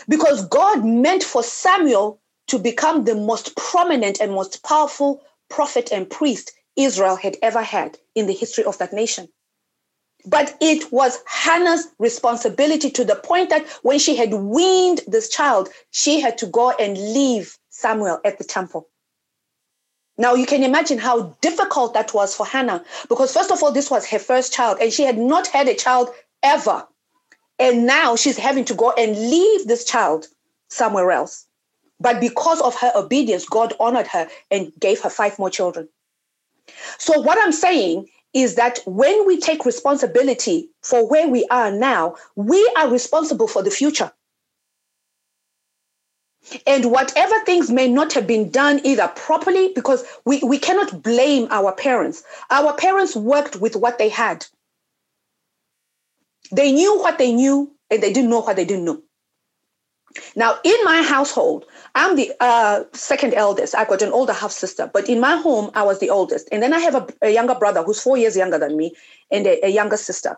Because 0.09 0.45
God 0.47 0.83
meant 0.83 1.23
for 1.23 1.43
Samuel 1.43 2.19
to 2.47 2.59
become 2.59 3.05
the 3.05 3.15
most 3.15 3.55
prominent 3.55 4.19
and 4.19 4.31
most 4.31 4.63
powerful 4.63 5.21
prophet 5.49 5.91
and 5.93 6.09
priest 6.09 6.51
Israel 6.75 7.15
had 7.15 7.37
ever 7.41 7.61
had 7.61 7.97
in 8.15 8.27
the 8.27 8.33
history 8.33 8.63
of 8.63 8.77
that 8.77 8.93
nation. 8.93 9.27
But 10.25 10.55
it 10.61 10.91
was 10.91 11.19
Hannah's 11.25 11.87
responsibility 11.99 12.89
to 12.91 13.03
the 13.03 13.15
point 13.15 13.49
that 13.49 13.67
when 13.81 13.99
she 13.99 14.15
had 14.15 14.33
weaned 14.33 15.01
this 15.05 15.27
child, 15.27 15.69
she 15.91 16.21
had 16.21 16.37
to 16.37 16.45
go 16.45 16.71
and 16.71 16.97
leave 16.97 17.57
Samuel 17.69 18.21
at 18.23 18.37
the 18.37 18.45
temple. 18.45 18.87
Now 20.17 20.35
you 20.35 20.45
can 20.45 20.63
imagine 20.63 20.99
how 20.99 21.35
difficult 21.41 21.93
that 21.95 22.13
was 22.13 22.35
for 22.35 22.45
Hannah 22.45 22.85
because, 23.09 23.33
first 23.33 23.51
of 23.51 23.61
all, 23.63 23.71
this 23.71 23.89
was 23.89 24.05
her 24.07 24.19
first 24.19 24.53
child 24.53 24.77
and 24.79 24.93
she 24.93 25.03
had 25.03 25.17
not 25.17 25.47
had 25.47 25.67
a 25.67 25.75
child 25.75 26.09
ever. 26.43 26.87
And 27.59 27.85
now 27.85 28.15
she's 28.15 28.37
having 28.37 28.65
to 28.65 28.75
go 28.75 28.91
and 28.91 29.17
leave 29.17 29.67
this 29.67 29.83
child 29.83 30.27
somewhere 30.69 31.11
else. 31.11 31.47
But 31.99 32.19
because 32.19 32.61
of 32.61 32.75
her 32.75 32.91
obedience, 32.95 33.45
God 33.45 33.73
honored 33.79 34.07
her 34.07 34.27
and 34.51 34.71
gave 34.79 35.01
her 35.01 35.09
five 35.09 35.39
more 35.39 35.49
children. 35.49 35.89
So, 36.97 37.19
what 37.19 37.37
I'm 37.41 37.51
saying 37.51 38.07
is 38.33 38.55
that 38.55 38.79
when 38.85 39.27
we 39.27 39.39
take 39.39 39.65
responsibility 39.65 40.69
for 40.81 41.07
where 41.07 41.27
we 41.27 41.45
are 41.51 41.71
now, 41.71 42.15
we 42.35 42.71
are 42.77 42.89
responsible 42.89 43.47
for 43.47 43.61
the 43.61 43.71
future. 43.71 44.11
And 46.67 46.91
whatever 46.91 47.39
things 47.45 47.71
may 47.71 47.87
not 47.87 48.13
have 48.13 48.27
been 48.27 48.49
done 48.49 48.81
either 48.83 49.07
properly, 49.15 49.71
because 49.73 50.03
we, 50.25 50.41
we 50.43 50.59
cannot 50.59 51.01
blame 51.01 51.47
our 51.51 51.73
parents. 51.73 52.23
Our 52.49 52.73
parents 52.73 53.15
worked 53.15 53.55
with 53.57 53.75
what 53.75 53.97
they 53.97 54.09
had. 54.09 54.45
They 56.51 56.71
knew 56.71 56.99
what 56.99 57.17
they 57.17 57.31
knew, 57.31 57.73
and 57.89 58.03
they 58.03 58.11
didn't 58.11 58.29
know 58.29 58.41
what 58.41 58.55
they 58.57 58.65
didn't 58.65 58.85
know. 58.85 59.01
Now, 60.35 60.59
in 60.63 60.75
my 60.83 61.01
household, 61.01 61.65
I'm 61.95 62.15
the 62.15 62.33
uh, 62.39 62.83
second 62.93 63.33
eldest. 63.33 63.75
I've 63.75 63.87
got 63.87 64.01
an 64.01 64.11
older 64.11 64.33
half 64.33 64.51
sister, 64.51 64.89
but 64.93 65.09
in 65.09 65.19
my 65.19 65.37
home, 65.37 65.71
I 65.73 65.83
was 65.83 65.99
the 65.99 66.09
oldest. 66.09 66.49
And 66.51 66.61
then 66.61 66.73
I 66.73 66.79
have 66.79 66.95
a, 66.95 67.07
a 67.21 67.29
younger 67.29 67.55
brother 67.55 67.83
who's 67.83 68.01
four 68.01 68.17
years 68.17 68.35
younger 68.35 68.59
than 68.59 68.77
me 68.77 68.95
and 69.31 69.45
a, 69.47 69.65
a 69.67 69.69
younger 69.69 69.97
sister. 69.97 70.37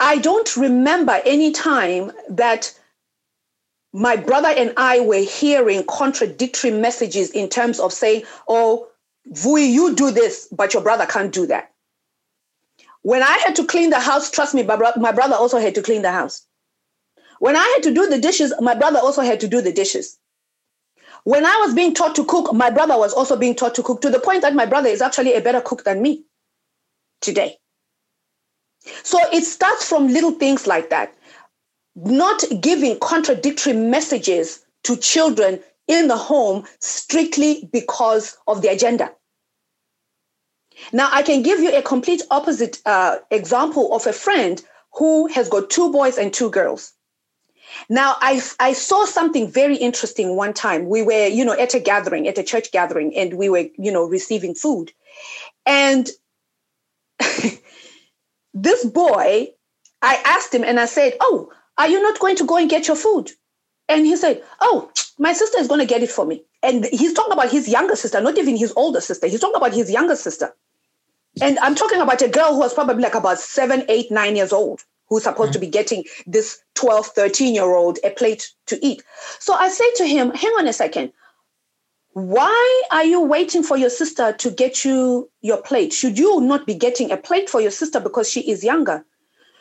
I 0.00 0.18
don't 0.18 0.56
remember 0.56 1.20
any 1.24 1.50
time 1.50 2.12
that 2.28 2.78
my 3.92 4.16
brother 4.16 4.48
and 4.48 4.72
I 4.76 5.00
were 5.00 5.24
hearing 5.24 5.82
contradictory 5.88 6.70
messages 6.70 7.30
in 7.30 7.48
terms 7.48 7.80
of 7.80 7.92
saying, 7.92 8.24
oh, 8.48 8.88
Vuyi, 9.32 9.70
you 9.70 9.94
do 9.94 10.10
this, 10.10 10.48
but 10.52 10.72
your 10.74 10.82
brother 10.82 11.06
can't 11.06 11.32
do 11.32 11.46
that. 11.46 11.72
When 13.02 13.22
I 13.22 13.38
had 13.44 13.56
to 13.56 13.66
clean 13.66 13.90
the 13.90 14.00
house, 14.00 14.30
trust 14.30 14.54
me, 14.54 14.62
my, 14.62 14.76
bro- 14.76 14.92
my 14.96 15.12
brother 15.12 15.34
also 15.34 15.58
had 15.58 15.74
to 15.74 15.82
clean 15.82 16.02
the 16.02 16.12
house. 16.12 16.46
When 17.38 17.56
I 17.56 17.64
had 17.74 17.82
to 17.84 17.94
do 17.94 18.06
the 18.06 18.18
dishes, 18.18 18.52
my 18.60 18.74
brother 18.74 18.98
also 18.98 19.22
had 19.22 19.40
to 19.40 19.48
do 19.48 19.60
the 19.60 19.72
dishes. 19.72 20.18
When 21.24 21.44
I 21.44 21.56
was 21.64 21.74
being 21.74 21.94
taught 21.94 22.14
to 22.16 22.24
cook, 22.24 22.52
my 22.52 22.70
brother 22.70 22.96
was 22.96 23.12
also 23.12 23.36
being 23.36 23.54
taught 23.54 23.74
to 23.76 23.82
cook 23.82 24.00
to 24.02 24.10
the 24.10 24.20
point 24.20 24.42
that 24.42 24.54
my 24.54 24.66
brother 24.66 24.88
is 24.88 25.02
actually 25.02 25.34
a 25.34 25.40
better 25.40 25.60
cook 25.60 25.84
than 25.84 26.00
me 26.02 26.24
today. 27.20 27.58
So 29.02 29.18
it 29.32 29.44
starts 29.44 29.88
from 29.88 30.08
little 30.08 30.32
things 30.32 30.66
like 30.66 30.90
that. 30.90 31.14
Not 31.96 32.44
giving 32.60 32.98
contradictory 33.00 33.72
messages 33.72 34.64
to 34.84 34.96
children 34.96 35.60
in 35.88 36.08
the 36.08 36.16
home 36.16 36.64
strictly 36.80 37.68
because 37.72 38.36
of 38.46 38.62
the 38.62 38.68
agenda. 38.68 39.12
Now, 40.92 41.08
I 41.12 41.22
can 41.22 41.42
give 41.42 41.58
you 41.58 41.76
a 41.76 41.82
complete 41.82 42.22
opposite 42.30 42.80
uh, 42.86 43.16
example 43.30 43.94
of 43.94 44.06
a 44.06 44.12
friend 44.12 44.62
who 44.94 45.26
has 45.26 45.48
got 45.48 45.70
two 45.70 45.90
boys 45.90 46.18
and 46.18 46.32
two 46.32 46.50
girls. 46.50 46.92
Now, 47.88 48.16
I, 48.20 48.42
I 48.60 48.72
saw 48.72 49.04
something 49.04 49.50
very 49.50 49.76
interesting 49.76 50.36
one 50.36 50.54
time. 50.54 50.88
We 50.88 51.02
were, 51.02 51.26
you 51.26 51.44
know, 51.44 51.58
at 51.58 51.74
a 51.74 51.80
gathering, 51.80 52.28
at 52.28 52.38
a 52.38 52.42
church 52.42 52.70
gathering, 52.72 53.14
and 53.16 53.34
we 53.34 53.48
were, 53.48 53.66
you 53.76 53.92
know, 53.92 54.04
receiving 54.04 54.54
food. 54.54 54.92
And 55.66 56.08
this 58.54 58.84
boy, 58.84 59.48
I 60.02 60.22
asked 60.24 60.54
him 60.54 60.64
and 60.64 60.78
I 60.78 60.86
said, 60.86 61.16
Oh, 61.20 61.52
are 61.76 61.88
you 61.88 62.00
not 62.02 62.18
going 62.18 62.36
to 62.36 62.44
go 62.46 62.56
and 62.56 62.70
get 62.70 62.88
your 62.88 62.96
food? 62.96 63.30
And 63.88 64.06
he 64.06 64.16
said, 64.16 64.42
Oh, 64.60 64.90
my 65.18 65.32
sister 65.32 65.58
is 65.58 65.68
going 65.68 65.80
to 65.80 65.86
get 65.86 66.02
it 66.02 66.10
for 66.10 66.24
me. 66.26 66.42
And 66.62 66.84
he's 66.86 67.12
talking 67.12 67.32
about 67.32 67.50
his 67.50 67.68
younger 67.68 67.96
sister, 67.96 68.20
not 68.20 68.38
even 68.38 68.56
his 68.56 68.72
older 68.76 69.00
sister. 69.00 69.26
He's 69.26 69.40
talking 69.40 69.56
about 69.56 69.74
his 69.74 69.90
younger 69.90 70.16
sister. 70.16 70.54
And 71.40 71.58
I'm 71.60 71.74
talking 71.74 72.00
about 72.00 72.22
a 72.22 72.28
girl 72.28 72.52
who 72.52 72.60
was 72.60 72.74
probably 72.74 73.02
like 73.02 73.14
about 73.14 73.38
seven, 73.38 73.84
eight, 73.88 74.10
nine 74.10 74.34
years 74.34 74.52
old, 74.52 74.84
who's 75.08 75.24
supposed 75.24 75.52
mm-hmm. 75.52 75.52
to 75.54 75.58
be 75.58 75.66
getting 75.66 76.04
this 76.26 76.60
12, 76.74 77.06
13 77.08 77.54
year 77.54 77.74
old 77.74 77.98
a 78.04 78.10
plate 78.10 78.50
to 78.66 78.84
eat. 78.84 79.02
So 79.38 79.54
I 79.54 79.68
say 79.68 79.90
to 79.96 80.06
him, 80.06 80.30
hang 80.32 80.52
on 80.58 80.68
a 80.68 80.72
second. 80.72 81.12
Why 82.12 82.82
are 82.90 83.04
you 83.04 83.20
waiting 83.20 83.62
for 83.62 83.76
your 83.76 83.90
sister 83.90 84.32
to 84.32 84.50
get 84.50 84.84
you 84.84 85.30
your 85.40 85.62
plate? 85.62 85.92
Should 85.92 86.18
you 86.18 86.40
not 86.40 86.66
be 86.66 86.74
getting 86.74 87.10
a 87.10 87.16
plate 87.16 87.48
for 87.48 87.60
your 87.60 87.70
sister 87.70 88.00
because 88.00 88.28
she 88.28 88.50
is 88.50 88.64
younger? 88.64 89.04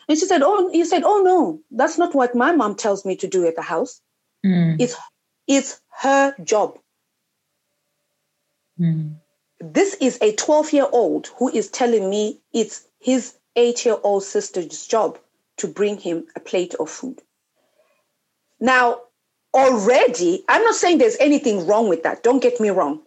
And 0.09 0.17
she 0.17 0.25
said, 0.25 0.41
Oh, 0.41 0.69
he 0.71 0.83
said, 0.85 1.03
Oh 1.03 1.21
no, 1.21 1.59
that's 1.71 1.97
not 1.97 2.15
what 2.15 2.35
my 2.35 2.53
mom 2.53 2.75
tells 2.75 3.05
me 3.05 3.15
to 3.17 3.27
do 3.27 3.45
at 3.45 3.55
the 3.55 3.61
house. 3.61 4.01
Mm. 4.45 4.77
It's 4.79 4.95
it's 5.47 5.81
her 5.99 6.35
job. 6.43 6.79
Mm. 8.79 9.15
This 9.59 9.95
is 9.95 10.17
a 10.21 10.33
12 10.33 10.73
year 10.73 10.87
old 10.91 11.27
who 11.37 11.49
is 11.49 11.69
telling 11.69 12.09
me 12.09 12.39
it's 12.53 12.87
his 12.99 13.35
eight 13.55 13.85
year 13.85 13.97
old 14.03 14.23
sister's 14.23 14.87
job 14.87 15.19
to 15.57 15.67
bring 15.67 15.97
him 15.97 16.25
a 16.35 16.39
plate 16.39 16.75
of 16.75 16.89
food. 16.89 17.21
Now, 18.59 19.01
already, 19.53 20.43
I'm 20.47 20.63
not 20.63 20.75
saying 20.75 20.97
there's 20.97 21.17
anything 21.19 21.67
wrong 21.67 21.89
with 21.89 22.03
that, 22.03 22.23
don't 22.23 22.41
get 22.41 22.59
me 22.59 22.69
wrong. 22.69 23.01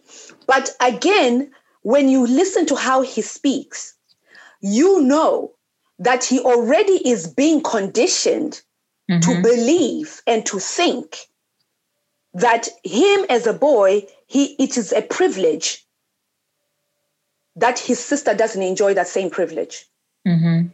But 0.46 0.70
again, 0.80 1.52
when 1.82 2.08
you 2.08 2.26
listen 2.26 2.66
to 2.66 2.76
how 2.76 3.02
he 3.02 3.22
speaks, 3.22 3.94
you 4.60 5.02
know 5.02 5.52
that 5.98 6.24
he 6.24 6.40
already 6.40 7.08
is 7.08 7.26
being 7.26 7.62
conditioned 7.62 8.60
mm-hmm. 9.10 9.20
to 9.20 9.42
believe 9.42 10.22
and 10.26 10.44
to 10.46 10.58
think 10.58 11.26
that 12.34 12.68
him 12.84 13.24
as 13.28 13.46
a 13.46 13.52
boy, 13.52 14.06
he 14.26 14.54
it 14.58 14.76
is 14.76 14.92
a 14.92 15.02
privilege 15.02 15.84
that 17.56 17.78
his 17.78 17.98
sister 17.98 18.34
doesn't 18.34 18.62
enjoy 18.62 18.94
that 18.94 19.08
same 19.08 19.30
privilege. 19.30 19.86
Mm-hmm. 20.26 20.68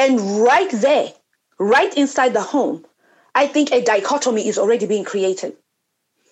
And 0.00 0.40
right 0.40 0.70
there, 0.70 1.12
right 1.58 1.94
inside 1.94 2.32
the 2.32 2.40
home, 2.40 2.86
I 3.34 3.46
think 3.46 3.70
a 3.70 3.84
dichotomy 3.84 4.48
is 4.48 4.56
already 4.56 4.86
being 4.86 5.04
created. 5.04 5.52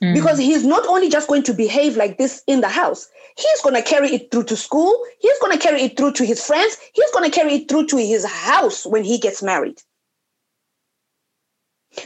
Mm-hmm. 0.03 0.15
Because 0.15 0.39
he's 0.39 0.65
not 0.65 0.87
only 0.87 1.11
just 1.11 1.29
going 1.29 1.43
to 1.43 1.53
behave 1.53 1.95
like 1.95 2.17
this 2.17 2.43
in 2.47 2.63
the 2.63 2.69
house, 2.69 3.11
he's 3.37 3.61
going 3.61 3.75
to 3.75 3.83
carry 3.83 4.09
it 4.09 4.31
through 4.31 4.45
to 4.45 4.57
school, 4.57 4.99
he's 5.21 5.39
going 5.41 5.53
to 5.53 5.63
carry 5.63 5.83
it 5.83 5.99
through 5.99 6.13
to 6.13 6.25
his 6.25 6.43
friends, 6.43 6.79
he's 6.95 7.11
going 7.11 7.31
to 7.31 7.37
carry 7.37 7.57
it 7.57 7.69
through 7.69 7.87
to 7.89 7.99
his 7.99 8.25
house 8.25 8.87
when 8.87 9.05
he 9.05 9.19
gets 9.19 9.43
married. 9.43 9.83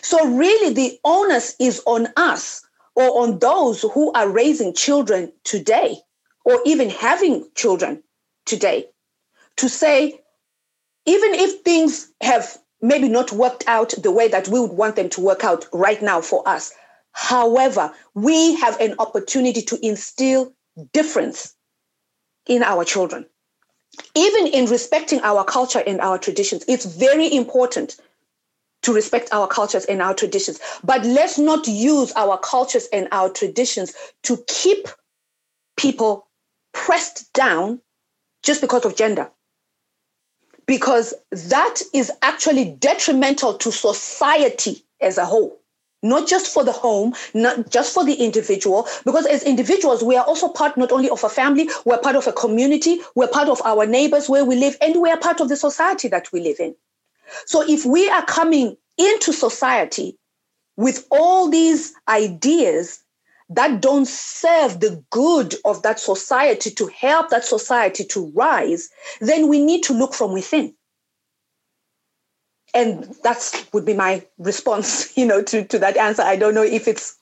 So, 0.03 0.27
really, 0.27 0.75
the 0.75 0.99
onus 1.05 1.55
is 1.61 1.81
on 1.87 2.09
us 2.17 2.67
or 2.97 3.23
on 3.23 3.39
those 3.39 3.83
who 3.83 4.11
are 4.15 4.29
raising 4.29 4.75
children 4.75 5.33
today 5.45 5.99
or 6.45 6.61
even 6.65 6.91
having 6.91 7.47
children 7.55 8.03
today 8.47 8.87
to 9.59 9.69
say, 9.69 10.19
even 11.07 11.35
if 11.35 11.63
things 11.63 12.13
have 12.21 12.59
maybe 12.81 13.09
not 13.09 13.33
worked 13.33 13.65
out 13.67 13.95
the 14.03 14.11
way 14.11 14.29
that 14.29 14.49
we 14.49 14.61
would 14.61 14.73
want 14.73 14.97
them 14.97 15.09
to 15.11 15.21
work 15.21 15.45
out 15.45 15.67
right 15.73 16.03
now 16.03 16.21
for 16.21 16.47
us, 16.49 16.73
however, 17.13 17.93
we 18.15 18.55
have 18.57 18.81
an 18.81 18.95
opportunity 18.99 19.63
to 19.63 19.87
instill 19.87 20.53
difference 20.93 21.55
in 22.47 22.63
our 22.63 22.85
children. 22.85 23.27
Even 24.15 24.47
in 24.47 24.67
respecting 24.67 25.21
our 25.21 25.45
culture 25.45 25.83
and 25.87 26.01
our 26.01 26.19
traditions, 26.19 26.65
it's 26.67 26.87
very 26.87 27.33
important 27.33 27.99
to 28.83 28.93
respect 28.93 29.29
our 29.33 29.47
cultures 29.47 29.85
and 29.85 30.03
our 30.03 30.15
traditions. 30.15 30.59
But 30.83 31.05
let's 31.05 31.39
not 31.39 31.69
use 31.69 32.13
our 32.17 32.39
cultures 32.39 32.89
and 32.93 33.07
our 33.13 33.29
traditions 33.29 33.95
to 34.25 34.43
keep 34.49 34.89
people 35.77 36.27
pressed 36.73 37.33
down 37.33 37.81
just 38.43 38.61
because 38.61 38.85
of 38.85 38.97
gender. 38.97 39.31
Because 40.73 41.13
that 41.33 41.83
is 41.93 42.11
actually 42.23 42.65
detrimental 42.65 43.53
to 43.59 43.71
society 43.71 44.83
as 45.03 45.19
a 45.19 45.27
whole, 45.27 45.61
not 46.03 46.27
just 46.27 46.47
for 46.51 46.65
the 46.65 46.73
home, 46.73 47.13
not 47.35 47.69
just 47.69 47.93
for 47.93 48.07
the 48.07 48.15
individual. 48.15 48.89
Because 49.05 49.27
as 49.27 49.43
individuals, 49.43 50.03
we 50.03 50.17
are 50.17 50.25
also 50.25 50.49
part 50.49 50.79
not 50.79 50.91
only 50.91 51.11
of 51.11 51.25
a 51.25 51.29
family, 51.29 51.69
we're 51.85 51.99
part 51.99 52.17
of 52.17 52.27
a 52.27 52.33
community, 52.33 53.01
we're 53.15 53.29
part 53.29 53.51
of 53.51 53.61
our 53.67 53.85
neighbors 53.85 54.31
where 54.31 54.47
we 54.47 54.57
live, 54.57 54.79
and 54.81 55.03
we 55.03 55.11
are 55.11 55.19
part 55.19 55.43
of 55.43 55.51
the 55.51 55.57
society 55.57 56.09
that 56.09 56.33
we 56.33 56.41
live 56.41 56.59
in. 56.59 56.75
So 57.45 57.63
if 57.69 57.85
we 57.85 58.09
are 58.09 58.25
coming 58.25 58.79
into 58.97 59.35
society 59.35 60.17
with 60.79 61.07
all 61.11 61.51
these 61.51 61.93
ideas 62.09 63.02
that 63.55 63.81
don't 63.81 64.07
serve 64.07 64.81
the 64.81 65.03
good 65.11 65.55
of 65.65 65.83
that 65.83 65.99
society 65.99 66.71
to 66.71 66.87
help 66.89 67.31
that 67.31 67.45
society 67.45 68.05
to 68.05 68.33
rise, 68.35 68.89
then 69.21 69.49
we 69.49 69.63
need 69.63 69.83
to 69.85 69.93
look 69.93 70.15
from 70.15 70.33
within. 70.33 70.75
And 72.75 73.05
that 73.23 73.67
would 73.75 73.85
be 73.85 73.93
my 73.93 74.25
response, 74.39 75.17
you 75.17 75.27
know, 75.27 75.43
to, 75.43 75.65
to 75.65 75.79
that 75.79 75.97
answer. 75.97 76.23
I 76.23 76.37
don't 76.37 76.55
know 76.55 76.63
if 76.63 76.89
it's 76.89 77.17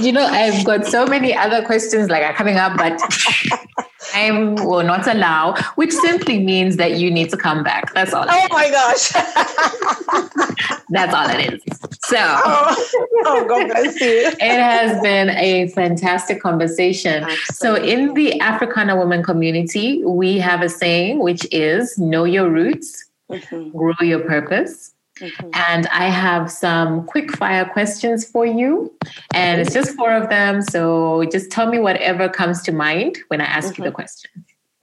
you 0.00 0.12
know, 0.12 0.26
I've 0.26 0.64
got 0.64 0.86
so 0.86 1.06
many 1.06 1.34
other 1.36 1.64
questions 1.64 2.08
like 2.08 2.22
are 2.22 2.34
coming 2.34 2.56
up, 2.56 2.76
but 2.76 3.00
time 4.10 4.54
will 4.56 4.82
not 4.82 5.06
allow, 5.06 5.54
which 5.74 5.92
simply 5.92 6.38
means 6.38 6.76
that 6.76 6.98
you 6.98 7.10
need 7.10 7.30
to 7.30 7.36
come 7.36 7.62
back. 7.62 7.92
That's 7.94 8.12
all. 8.12 8.26
Oh 8.28 8.46
my 8.50 8.70
gosh. 8.70 9.10
That's 10.90 11.14
all 11.14 11.28
it 11.30 11.52
is. 11.54 11.62
So, 12.02 12.16
oh, 12.18 12.88
oh 13.26 13.46
God 13.46 13.68
bless 13.68 14.00
you. 14.00 14.26
it 14.40 14.40
has 14.40 15.00
been 15.02 15.30
a 15.30 15.68
fantastic 15.68 16.42
conversation. 16.42 17.26
So, 17.52 17.76
in 17.76 18.14
the 18.14 18.40
Africana 18.40 18.96
woman 18.96 19.22
community, 19.22 20.04
we 20.04 20.38
have 20.38 20.62
a 20.62 20.68
saying 20.68 21.20
which 21.20 21.46
is 21.52 21.96
know 21.98 22.24
your 22.24 22.50
roots, 22.50 23.08
mm-hmm. 23.30 23.76
grow 23.76 23.94
your 24.00 24.20
purpose. 24.20 24.92
Mm-hmm. 25.20 25.50
And 25.52 25.86
I 25.88 26.06
have 26.06 26.50
some 26.50 27.04
quick 27.04 27.36
fire 27.36 27.64
questions 27.64 28.28
for 28.28 28.46
you. 28.46 28.92
And 29.34 29.60
it's 29.60 29.74
just 29.74 29.94
four 29.96 30.12
of 30.12 30.28
them. 30.30 30.62
So 30.62 31.24
just 31.30 31.50
tell 31.50 31.68
me 31.68 31.78
whatever 31.78 32.28
comes 32.28 32.62
to 32.62 32.72
mind 32.72 33.18
when 33.28 33.40
I 33.40 33.44
ask 33.44 33.72
mm-hmm. 33.72 33.82
you 33.82 33.84
the 33.84 33.90
mm-hmm. 33.90 33.94
question. 33.96 34.30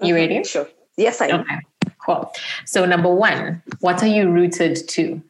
You 0.02 0.14
mm-hmm. 0.14 0.14
ready? 0.16 0.44
Sure. 0.44 0.68
Yes, 0.98 1.22
I 1.22 1.28
am. 1.28 1.42
Okay, 1.42 1.60
cool. 2.04 2.32
So, 2.66 2.86
number 2.86 3.14
one, 3.14 3.62
what 3.82 4.02
are 4.02 4.08
you 4.08 4.32
rooted 4.32 4.88
to? 4.90 5.22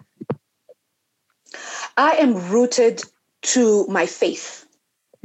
I 1.98 2.12
am 2.14 2.50
rooted 2.50 3.04
to 3.42 3.86
my 3.88 4.06
faith 4.06 4.66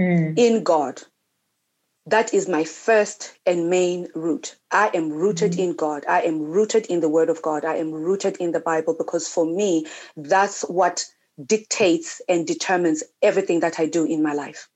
mm. 0.01 0.37
in 0.37 0.65
God. 0.65 1.01
That 2.07 2.35
is 2.35 2.49
my 2.49 2.65
first 2.65 3.39
and 3.47 3.71
main 3.71 4.09
root. 4.15 4.57
I 4.73 4.91
am 4.93 5.11
rooted 5.11 5.53
mm-hmm. 5.53 5.71
in 5.71 5.77
God. 5.77 6.05
I 6.09 6.23
am 6.23 6.41
rooted 6.43 6.87
in 6.87 7.01
the 7.01 7.09
Word 7.09 7.31
of 7.31 7.43
God. 7.43 7.65
I 7.65 7.77
am 7.77 7.93
rooted 7.93 8.37
in 8.39 8.51
the 8.51 8.61
Bible 8.61 8.95
because 8.99 9.29
for 9.29 9.47
me, 9.47 9.87
that's 10.17 10.63
what 10.63 11.05
dictates 11.47 12.21
and 12.29 12.47
determines 12.47 13.03
everything 13.23 13.61
that 13.61 13.79
I 13.79 13.87
do 13.87 14.05
in 14.05 14.23
my 14.23 14.35
life. 14.35 14.69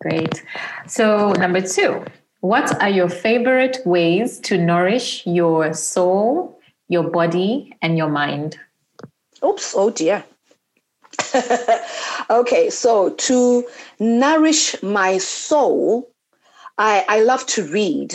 Great. 0.00 0.44
So, 0.86 1.32
number 1.32 1.62
two, 1.62 2.04
what 2.40 2.80
are 2.82 2.90
your 2.90 3.08
favorite 3.08 3.78
ways 3.86 4.38
to 4.40 4.58
nourish 4.58 5.26
your 5.26 5.72
soul, 5.72 6.60
your 6.88 7.10
body, 7.10 7.74
and 7.80 7.96
your 7.96 8.10
mind? 8.10 8.58
Oops, 9.44 9.74
oh 9.76 9.90
dear. 9.90 10.24
okay, 12.30 12.70
so 12.70 13.10
to 13.10 13.66
nourish 13.98 14.80
my 14.82 15.18
soul, 15.18 16.10
I, 16.78 17.04
I 17.08 17.20
love 17.22 17.46
to 17.46 17.64
read. 17.64 18.14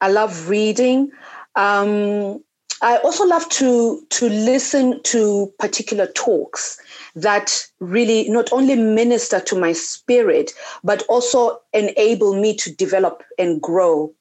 I 0.00 0.08
love 0.08 0.48
reading. 0.48 1.10
Um, 1.54 2.42
I 2.82 2.96
also 2.98 3.24
love 3.24 3.48
to 3.50 4.04
to 4.10 4.28
listen 4.28 5.00
to 5.04 5.52
particular 5.60 6.08
talks 6.08 6.80
that 7.14 7.64
really 7.78 8.28
not 8.28 8.52
only 8.52 8.74
minister 8.74 9.38
to 9.40 9.56
my 9.56 9.72
spirit, 9.72 10.52
but 10.82 11.04
also 11.08 11.60
enable 11.72 12.34
me 12.34 12.56
to 12.56 12.74
develop 12.74 13.22
and 13.38 13.62
grow 13.62 14.12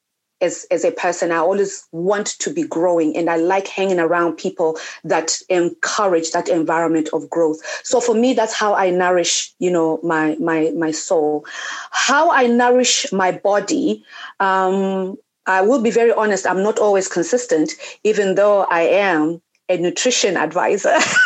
as, 0.41 0.65
as 0.71 0.83
a 0.83 0.91
person. 0.91 1.31
I 1.31 1.37
always 1.37 1.87
want 1.91 2.27
to 2.39 2.53
be 2.53 2.63
growing 2.63 3.15
and 3.15 3.29
I 3.29 3.37
like 3.37 3.67
hanging 3.67 3.99
around 3.99 4.37
people 4.37 4.77
that 5.03 5.37
encourage 5.49 6.31
that 6.31 6.49
environment 6.49 7.09
of 7.13 7.29
growth. 7.29 7.59
So 7.83 8.01
for 8.01 8.15
me, 8.15 8.33
that's 8.33 8.53
how 8.53 8.73
I 8.73 8.89
nourish, 8.89 9.53
you 9.59 9.71
know, 9.71 9.99
my 10.03 10.35
my 10.39 10.71
my 10.71 10.91
soul. 10.91 11.45
How 11.91 12.31
I 12.31 12.47
nourish 12.47 13.11
my 13.11 13.31
body, 13.31 14.03
um, 14.39 15.17
I 15.45 15.61
will 15.61 15.81
be 15.81 15.91
very 15.91 16.11
honest, 16.13 16.45
I'm 16.47 16.63
not 16.63 16.79
always 16.79 17.07
consistent, 17.07 17.73
even 18.03 18.35
though 18.35 18.63
I 18.63 18.81
am 18.81 19.41
a 19.69 19.77
nutrition 19.77 20.37
advisor. 20.37 20.93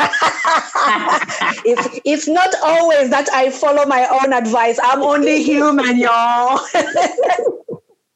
it's, 1.66 1.99
it's 2.05 2.28
not 2.28 2.53
always 2.63 3.09
that 3.09 3.28
I 3.34 3.49
follow 3.49 3.86
my 3.88 4.07
own 4.07 4.34
advice. 4.34 4.80
I'm 4.82 5.01
only 5.01 5.43
human, 5.43 5.97
y'all. 5.97 6.59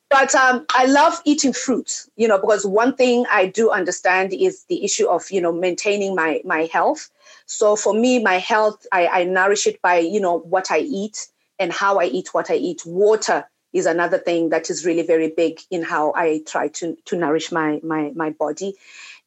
but 0.10 0.34
um, 0.36 0.66
I 0.76 0.86
love 0.86 1.22
eating 1.26 1.53
fruits, 1.53 2.10
you 2.16 2.28
know, 2.28 2.39
because 2.39 2.66
one 2.66 2.95
thing 2.95 3.26
I 3.32 3.45
do 3.45 3.70
understand 3.70 4.34
is 4.34 4.66
the 4.66 4.84
issue 4.84 5.07
of, 5.07 5.30
you 5.32 5.41
know, 5.41 5.51
maintaining 5.51 6.16
my 6.16 6.41
my 6.43 6.70
health. 6.72 7.10
So 7.45 7.76
for 7.76 7.93
me, 7.93 8.20
my 8.22 8.36
health, 8.36 8.86
I, 8.91 9.07
I 9.07 9.24
nourish 9.24 9.68
it 9.68 9.82
by, 9.82 9.99
you 9.99 10.20
know, 10.20 10.39
what 10.39 10.72
I 10.72 10.80
eat 10.80 11.28
and 11.60 11.72
how 11.72 11.99
I 11.99 12.05
eat 12.05 12.34
what 12.34 12.49
I 12.49 12.55
eat. 12.55 12.84
Water 12.86 13.45
is 13.74 13.86
another 13.86 14.18
thing 14.18 14.49
that 14.49 14.70
is 14.70 14.86
really 14.86 15.03
very 15.03 15.30
big 15.30 15.62
in 15.70 15.84
how 15.84 16.14
I 16.16 16.41
try 16.47 16.70
to, 16.70 16.97
to 17.05 17.16
nourish 17.16 17.51
my, 17.51 17.80
my, 17.84 18.12
my 18.16 18.32
body. 18.32 18.76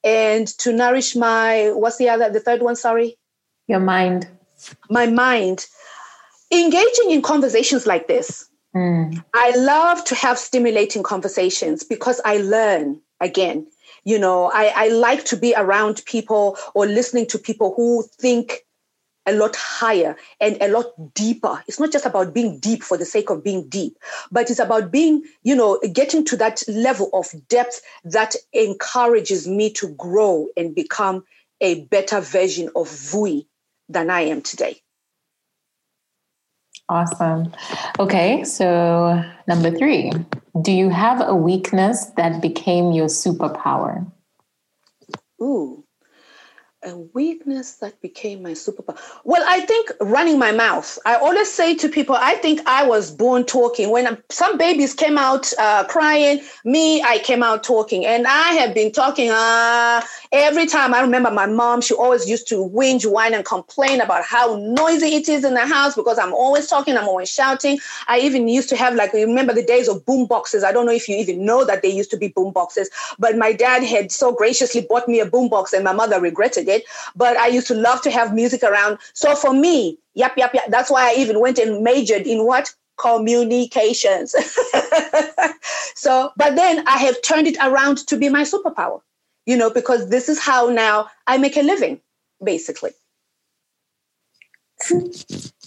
And 0.02 0.46
to 0.58 0.72
nourish 0.72 1.14
my, 1.14 1.70
what's 1.74 1.98
the 1.98 2.08
other, 2.08 2.30
the 2.30 2.40
third 2.40 2.62
one, 2.62 2.76
sorry? 2.76 3.16
Your 3.68 3.80
mind. 3.80 4.28
My 4.90 5.06
mind. 5.06 5.66
Engaging 6.52 7.10
in 7.10 7.22
conversations 7.22 7.86
like 7.86 8.08
this. 8.08 8.48
Mm. 8.74 9.22
I 9.34 9.50
love 9.56 10.04
to 10.06 10.14
have 10.14 10.38
stimulating 10.38 11.02
conversations 11.02 11.84
because 11.84 12.20
I 12.24 12.38
learn 12.38 13.00
again. 13.20 13.66
You 14.04 14.18
know, 14.18 14.50
I, 14.52 14.72
I 14.74 14.88
like 14.88 15.24
to 15.26 15.36
be 15.36 15.54
around 15.56 16.02
people 16.06 16.58
or 16.74 16.86
listening 16.86 17.26
to 17.28 17.38
people 17.38 17.74
who 17.76 18.04
think 18.18 18.64
a 19.26 19.32
lot 19.32 19.54
higher 19.54 20.16
and 20.40 20.60
a 20.60 20.68
lot 20.68 21.14
deeper. 21.14 21.62
It's 21.68 21.78
not 21.78 21.92
just 21.92 22.06
about 22.06 22.34
being 22.34 22.58
deep 22.58 22.82
for 22.82 22.96
the 22.96 23.04
sake 23.04 23.30
of 23.30 23.44
being 23.44 23.68
deep, 23.68 23.96
but 24.32 24.50
it's 24.50 24.58
about 24.58 24.90
being, 24.90 25.22
you 25.42 25.54
know, 25.54 25.78
getting 25.92 26.24
to 26.26 26.36
that 26.38 26.62
level 26.66 27.08
of 27.12 27.32
depth 27.48 27.80
that 28.04 28.34
encourages 28.52 29.46
me 29.46 29.70
to 29.74 29.88
grow 29.90 30.48
and 30.56 30.74
become 30.74 31.24
a 31.60 31.84
better 31.84 32.20
version 32.20 32.68
of 32.74 32.88
Vuyi 32.88 33.46
than 33.88 34.10
I 34.10 34.22
am 34.22 34.42
today. 34.42 34.81
Awesome. 36.92 37.50
Okay, 37.98 38.44
so 38.44 39.24
number 39.48 39.70
three, 39.70 40.12
do 40.60 40.70
you 40.70 40.90
have 40.90 41.26
a 41.26 41.34
weakness 41.34 42.04
that 42.18 42.42
became 42.42 42.92
your 42.92 43.06
superpower? 43.06 44.12
Ooh, 45.40 45.81
a 46.84 46.96
weakness 46.96 47.74
that 47.76 48.00
became 48.00 48.42
my 48.42 48.52
superpower. 48.52 48.98
Well, 49.24 49.44
I 49.46 49.60
think 49.60 49.92
running 50.00 50.38
my 50.38 50.52
mouth. 50.52 50.98
I 51.06 51.14
always 51.14 51.50
say 51.50 51.74
to 51.76 51.88
people, 51.88 52.16
I 52.18 52.34
think 52.34 52.60
I 52.66 52.86
was 52.86 53.10
born 53.10 53.44
talking. 53.44 53.90
When 53.90 54.18
some 54.30 54.58
babies 54.58 54.92
came 54.92 55.16
out 55.16 55.52
uh, 55.58 55.84
crying, 55.84 56.40
me, 56.64 57.02
I 57.02 57.18
came 57.18 57.42
out 57.42 57.62
talking. 57.62 58.04
And 58.04 58.26
I 58.26 58.54
have 58.54 58.74
been 58.74 58.90
talking 58.90 59.30
uh, 59.30 60.02
every 60.32 60.66
time. 60.66 60.92
I 60.92 61.00
remember 61.00 61.30
my 61.30 61.46
mom, 61.46 61.82
she 61.82 61.94
always 61.94 62.28
used 62.28 62.48
to 62.48 62.56
whinge, 62.56 63.08
whine, 63.10 63.34
and 63.34 63.44
complain 63.44 64.00
about 64.00 64.24
how 64.24 64.56
noisy 64.56 65.14
it 65.14 65.28
is 65.28 65.44
in 65.44 65.54
the 65.54 65.66
house 65.66 65.94
because 65.94 66.18
I'm 66.18 66.34
always 66.34 66.66
talking, 66.66 66.96
I'm 66.96 67.08
always 67.08 67.30
shouting. 67.30 67.78
I 68.08 68.18
even 68.20 68.48
used 68.48 68.68
to 68.70 68.76
have, 68.76 68.94
like, 68.96 69.12
remember 69.12 69.54
the 69.54 69.64
days 69.64 69.88
of 69.88 70.04
boom 70.04 70.26
boxes. 70.26 70.64
I 70.64 70.72
don't 70.72 70.86
know 70.86 70.92
if 70.92 71.08
you 71.08 71.16
even 71.16 71.44
know 71.44 71.64
that 71.64 71.82
they 71.82 71.90
used 71.90 72.10
to 72.10 72.16
be 72.16 72.28
boom 72.28 72.52
boxes, 72.52 72.90
but 73.18 73.36
my 73.36 73.52
dad 73.52 73.84
had 73.84 74.10
so 74.10 74.32
graciously 74.32 74.80
bought 74.80 75.06
me 75.06 75.20
a 75.20 75.26
boom 75.26 75.48
box 75.48 75.72
and 75.72 75.84
my 75.84 75.92
mother 75.92 76.20
regretted 76.20 76.68
it 76.68 76.71
but 77.16 77.36
I 77.36 77.48
used 77.48 77.66
to 77.68 77.74
love 77.74 78.02
to 78.02 78.10
have 78.10 78.34
music 78.34 78.62
around. 78.62 78.98
So 79.12 79.34
for 79.34 79.52
me, 79.52 79.98
yep, 80.14 80.34
yep, 80.36 80.52
yep. 80.54 80.64
That's 80.68 80.90
why 80.90 81.10
I 81.10 81.14
even 81.16 81.40
went 81.40 81.58
and 81.58 81.82
majored 81.82 82.26
in 82.26 82.46
what? 82.46 82.74
Communications. 82.98 84.32
so, 85.94 86.30
but 86.36 86.54
then 86.56 86.84
I 86.86 86.98
have 86.98 87.20
turned 87.22 87.48
it 87.48 87.56
around 87.62 87.98
to 88.06 88.16
be 88.16 88.28
my 88.28 88.42
superpower, 88.42 89.00
you 89.46 89.56
know, 89.56 89.70
because 89.70 90.10
this 90.10 90.28
is 90.28 90.38
how 90.38 90.68
now 90.68 91.08
I 91.26 91.38
make 91.38 91.56
a 91.56 91.62
living, 91.62 92.00
basically. 92.42 92.92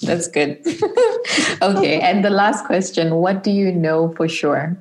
That's 0.01 0.28
good. 0.28 0.60
okay. 1.62 1.99
And 2.01 2.24
the 2.24 2.30
last 2.30 2.66
question 2.66 3.16
What 3.16 3.43
do 3.43 3.51
you 3.51 3.72
know 3.72 4.14
for 4.16 4.28
sure? 4.28 4.78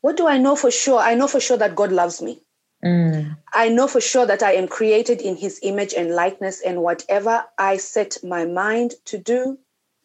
What 0.00 0.16
do 0.16 0.26
I 0.26 0.38
know 0.38 0.56
for 0.56 0.70
sure? 0.70 1.00
I 1.00 1.14
know 1.14 1.26
for 1.26 1.40
sure 1.40 1.56
that 1.58 1.74
God 1.74 1.92
loves 1.92 2.22
me. 2.22 2.40
Mm. 2.84 3.36
I 3.52 3.68
know 3.68 3.86
for 3.86 4.00
sure 4.00 4.26
that 4.26 4.42
I 4.42 4.52
am 4.52 4.68
created 4.68 5.20
in 5.20 5.36
his 5.36 5.60
image 5.62 5.92
and 5.94 6.14
likeness, 6.14 6.62
and 6.62 6.82
whatever 6.82 7.44
I 7.58 7.76
set 7.76 8.18
my 8.24 8.46
mind 8.46 8.94
to 9.06 9.18
do, 9.18 9.58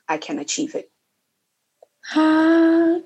I 0.08 0.18
can 0.18 0.40
achieve 0.40 0.76
it. 0.76 0.92
Ah, 2.14 2.99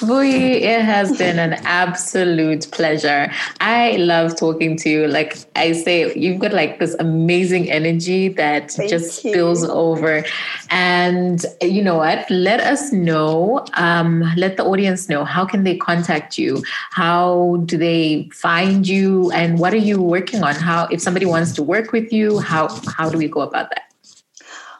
Vuyi, 0.00 0.62
it 0.62 0.80
has 0.80 1.16
been 1.18 1.38
an 1.38 1.54
absolute 1.64 2.66
pleasure. 2.72 3.30
I 3.60 3.96
love 3.96 4.34
talking 4.34 4.78
to 4.78 4.88
you. 4.88 5.06
Like 5.06 5.36
I 5.56 5.72
say, 5.72 6.14
you've 6.14 6.38
got 6.38 6.54
like 6.54 6.78
this 6.78 6.94
amazing 6.98 7.70
energy 7.70 8.28
that 8.28 8.70
Thank 8.70 8.88
just 8.88 9.22
you. 9.22 9.30
spills 9.30 9.64
over. 9.68 10.24
And 10.70 11.44
you 11.60 11.82
know 11.82 11.96
what? 11.96 12.30
Let 12.30 12.60
us 12.60 12.92
know, 12.92 13.66
um, 13.74 14.24
let 14.38 14.56
the 14.56 14.64
audience 14.64 15.10
know 15.10 15.24
how 15.24 15.44
can 15.44 15.64
they 15.64 15.76
contact 15.76 16.38
you? 16.38 16.62
How 16.92 17.62
do 17.66 17.76
they 17.76 18.30
find 18.32 18.88
you? 18.88 19.30
And 19.32 19.58
what 19.58 19.74
are 19.74 19.84
you 19.90 20.00
working 20.00 20.42
on? 20.42 20.54
How 20.54 20.86
if 20.86 21.02
somebody 21.02 21.26
wants 21.26 21.52
to 21.52 21.62
work 21.62 21.92
with 21.92 22.10
you, 22.10 22.38
how 22.38 22.68
how 22.96 23.10
do 23.10 23.18
we 23.18 23.28
go 23.28 23.42
about 23.42 23.68
that? 23.68 23.89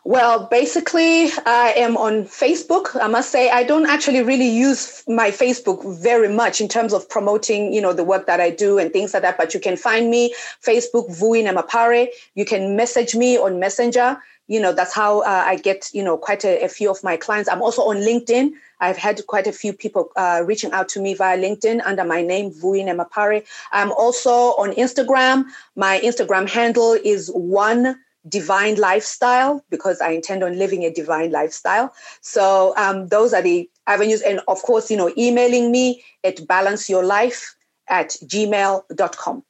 Well, 0.04 0.46
basically, 0.46 1.30
I 1.44 1.74
am 1.76 1.98
on 1.98 2.24
Facebook. 2.24 2.98
I 3.00 3.06
must 3.06 3.30
say, 3.30 3.50
I 3.50 3.62
don't 3.62 3.86
actually 3.86 4.22
really 4.22 4.48
use 4.48 5.04
my 5.06 5.30
Facebook 5.30 5.84
very 5.98 6.28
much 6.28 6.58
in 6.60 6.68
terms 6.68 6.94
of 6.94 7.06
promoting, 7.06 7.74
you 7.74 7.82
know, 7.82 7.92
the 7.92 8.04
work 8.04 8.26
that 8.26 8.40
I 8.40 8.48
do 8.48 8.78
and 8.78 8.90
things 8.92 9.12
like 9.12 9.22
that. 9.22 9.36
But 9.36 9.52
you 9.52 9.60
can 9.60 9.76
find 9.76 10.10
me 10.10 10.34
Facebook 10.64 11.10
Vuyi 11.10 11.44
Nemapare. 11.44 12.08
You 12.34 12.46
can 12.46 12.76
message 12.76 13.14
me 13.14 13.36
on 13.36 13.60
Messenger. 13.60 14.16
You 14.48 14.58
know, 14.58 14.72
that's 14.72 14.94
how 14.94 15.20
uh, 15.20 15.44
I 15.46 15.56
get, 15.56 15.90
you 15.92 16.02
know, 16.02 16.16
quite 16.16 16.44
a, 16.44 16.64
a, 16.64 16.68
few 16.68 16.90
of 16.90 17.04
my 17.04 17.16
clients. 17.18 17.48
I'm 17.48 17.62
also 17.62 17.82
on 17.82 17.96
LinkedIn. 17.98 18.52
I've 18.80 18.96
had 18.96 19.24
quite 19.26 19.46
a 19.46 19.52
few 19.52 19.72
people 19.74 20.10
uh, 20.16 20.42
reaching 20.46 20.72
out 20.72 20.88
to 20.90 21.00
me 21.00 21.12
via 21.12 21.38
LinkedIn 21.38 21.82
under 21.84 22.04
my 22.04 22.22
name, 22.22 22.50
Vuyi 22.50 22.82
Nemapare. 22.82 23.46
I'm 23.70 23.92
also 23.92 24.30
on 24.30 24.72
Instagram. 24.72 25.44
My 25.76 26.00
Instagram 26.00 26.48
handle 26.48 26.94
is 26.94 27.28
one 27.28 27.96
divine 28.28 28.76
lifestyle 28.76 29.64
because 29.70 30.00
I 30.00 30.10
intend 30.10 30.42
on 30.42 30.58
living 30.58 30.84
a 30.84 30.92
divine 30.92 31.30
lifestyle. 31.30 31.92
So 32.20 32.74
um, 32.76 33.08
those 33.08 33.32
are 33.32 33.42
the 33.42 33.68
avenues. 33.86 34.22
And 34.22 34.40
of 34.48 34.62
course, 34.62 34.90
you 34.90 34.96
know, 34.96 35.12
emailing 35.16 35.72
me 35.72 36.02
at 36.24 36.36
balanceyourlife 36.36 37.54
at 37.88 38.10
gmail.com. 38.24 39.42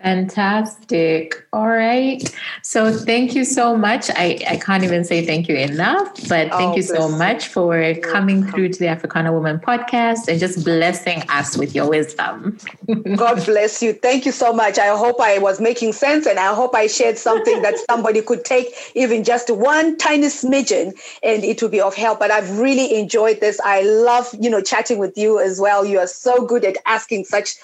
Fantastic. 0.00 1.44
All 1.52 1.66
right. 1.66 2.22
So 2.62 2.92
thank 2.92 3.34
you 3.34 3.44
so 3.44 3.76
much. 3.76 4.10
I, 4.10 4.38
I 4.48 4.56
can't 4.56 4.84
even 4.84 5.04
say 5.04 5.26
thank 5.26 5.48
you 5.48 5.56
enough, 5.56 6.14
but 6.28 6.50
thank 6.50 6.52
oh, 6.52 6.76
you 6.76 6.82
so 6.82 7.08
much 7.08 7.48
for 7.48 7.94
coming 8.02 8.46
through 8.46 8.68
to 8.70 8.78
the 8.78 8.86
Africana 8.86 9.32
Woman 9.32 9.58
podcast 9.58 10.28
and 10.28 10.38
just 10.38 10.64
blessing 10.64 11.24
us 11.28 11.58
with 11.58 11.74
your 11.74 11.88
wisdom. 11.88 12.58
God 13.16 13.44
bless 13.44 13.82
you. 13.82 13.92
Thank 13.92 14.24
you 14.24 14.30
so 14.30 14.52
much. 14.52 14.78
I 14.78 14.96
hope 14.96 15.20
I 15.20 15.38
was 15.38 15.60
making 15.60 15.92
sense 15.94 16.26
and 16.26 16.38
I 16.38 16.54
hope 16.54 16.76
I 16.76 16.86
shared 16.86 17.18
something 17.18 17.60
that 17.62 17.74
somebody 17.90 18.22
could 18.22 18.44
take 18.44 18.68
even 18.94 19.24
just 19.24 19.50
one 19.50 19.96
tiny 19.98 20.28
smidgen 20.28 20.96
and 21.24 21.42
it 21.42 21.60
will 21.60 21.70
be 21.70 21.80
of 21.80 21.96
help. 21.96 22.20
But 22.20 22.30
I've 22.30 22.60
really 22.60 22.94
enjoyed 22.96 23.40
this. 23.40 23.58
I 23.64 23.82
love, 23.82 24.32
you 24.38 24.48
know, 24.48 24.62
chatting 24.62 24.98
with 24.98 25.18
you 25.18 25.40
as 25.40 25.60
well. 25.60 25.84
You 25.84 25.98
are 25.98 26.06
so 26.06 26.46
good 26.46 26.64
at 26.64 26.76
asking 26.86 27.24
such 27.24 27.56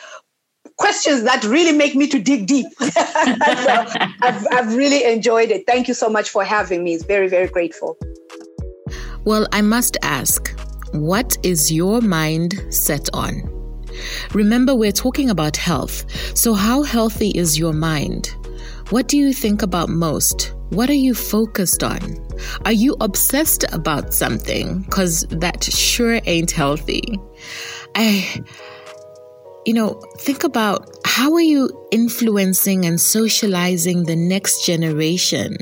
questions 0.77 1.22
that 1.22 1.45
really 1.45 1.77
make 1.77 1.95
me 1.95 2.09
to 2.09 2.18
dig 2.18 2.47
deep. 2.47 2.66
so 2.79 2.91
I've, 2.97 4.47
I've 4.51 4.75
really 4.75 5.05
enjoyed 5.05 5.51
it. 5.51 5.66
Thank 5.66 5.89
you 5.89 5.95
so 5.95 6.09
much 6.09 6.31
for 6.31 6.45
having 6.45 6.85
me. 6.85 6.95
It's 6.95 7.05
very, 7.05 7.29
very 7.29 7.49
grateful. 7.49 7.99
Well, 9.25 9.47
I 9.53 9.62
must 9.62 9.97
ask, 10.03 10.55
what 10.93 11.37
is 11.43 11.72
your 11.72 12.01
mind 12.01 12.55
set 12.70 13.09
on? 13.14 13.51
Remember, 14.33 14.75
we're 14.75 14.93
talking 14.93 15.31
about 15.31 15.57
health. 15.57 16.05
So, 16.37 16.53
how 16.53 16.83
healthy 16.83 17.31
is 17.31 17.59
your 17.59 17.72
mind? 17.72 18.35
What 18.91 19.09
do 19.09 19.16
you 19.16 19.33
think 19.33 19.62
about 19.62 19.89
most? 19.89 20.53
What 20.70 20.91
are 20.91 20.95
you 20.95 21.14
focused 21.14 21.83
on? 21.83 22.01
Are 22.64 22.72
you 22.72 22.97
obsessed 23.01 23.64
about 23.72 24.12
something? 24.12 24.83
Because 24.83 25.22
that 25.31 25.64
sure 25.64 26.20
ain't 26.27 26.51
healthy. 26.51 27.18
I 27.95 28.43
you 29.67 29.75
know, 29.75 30.01
think 30.19 30.45
about 30.45 30.91
how 31.05 31.33
are 31.35 31.41
you 31.41 31.71
influencing 31.91 32.85
and 32.85 33.01
socializing 33.01 34.05
the 34.05 34.17
next 34.17 34.65
generation? 34.67 35.57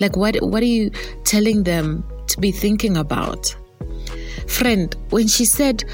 Like 0.00 0.16
what 0.16 0.36
what 0.36 0.62
are 0.62 0.66
you 0.66 0.90
telling 1.24 1.64
them 1.64 2.04
to 2.28 2.40
be 2.40 2.50
thinking 2.50 2.96
about? 2.96 3.54
Friend, 4.48 4.94
when 5.10 5.28
she 5.28 5.44
said 5.44 5.84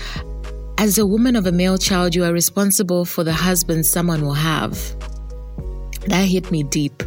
as 0.79 0.97
a 0.97 1.07
woman 1.07 1.37
of 1.37 1.47
a 1.47 1.53
male 1.53 1.77
child 1.77 2.15
you 2.15 2.25
are 2.25 2.33
responsible 2.33 3.05
for 3.05 3.25
the 3.25 3.33
husband 3.33 3.85
someone 3.85 4.23
will 4.23 4.35
have. 4.35 4.79
That 6.07 6.25
hit 6.25 6.51
me 6.51 6.63
deep 6.63 7.03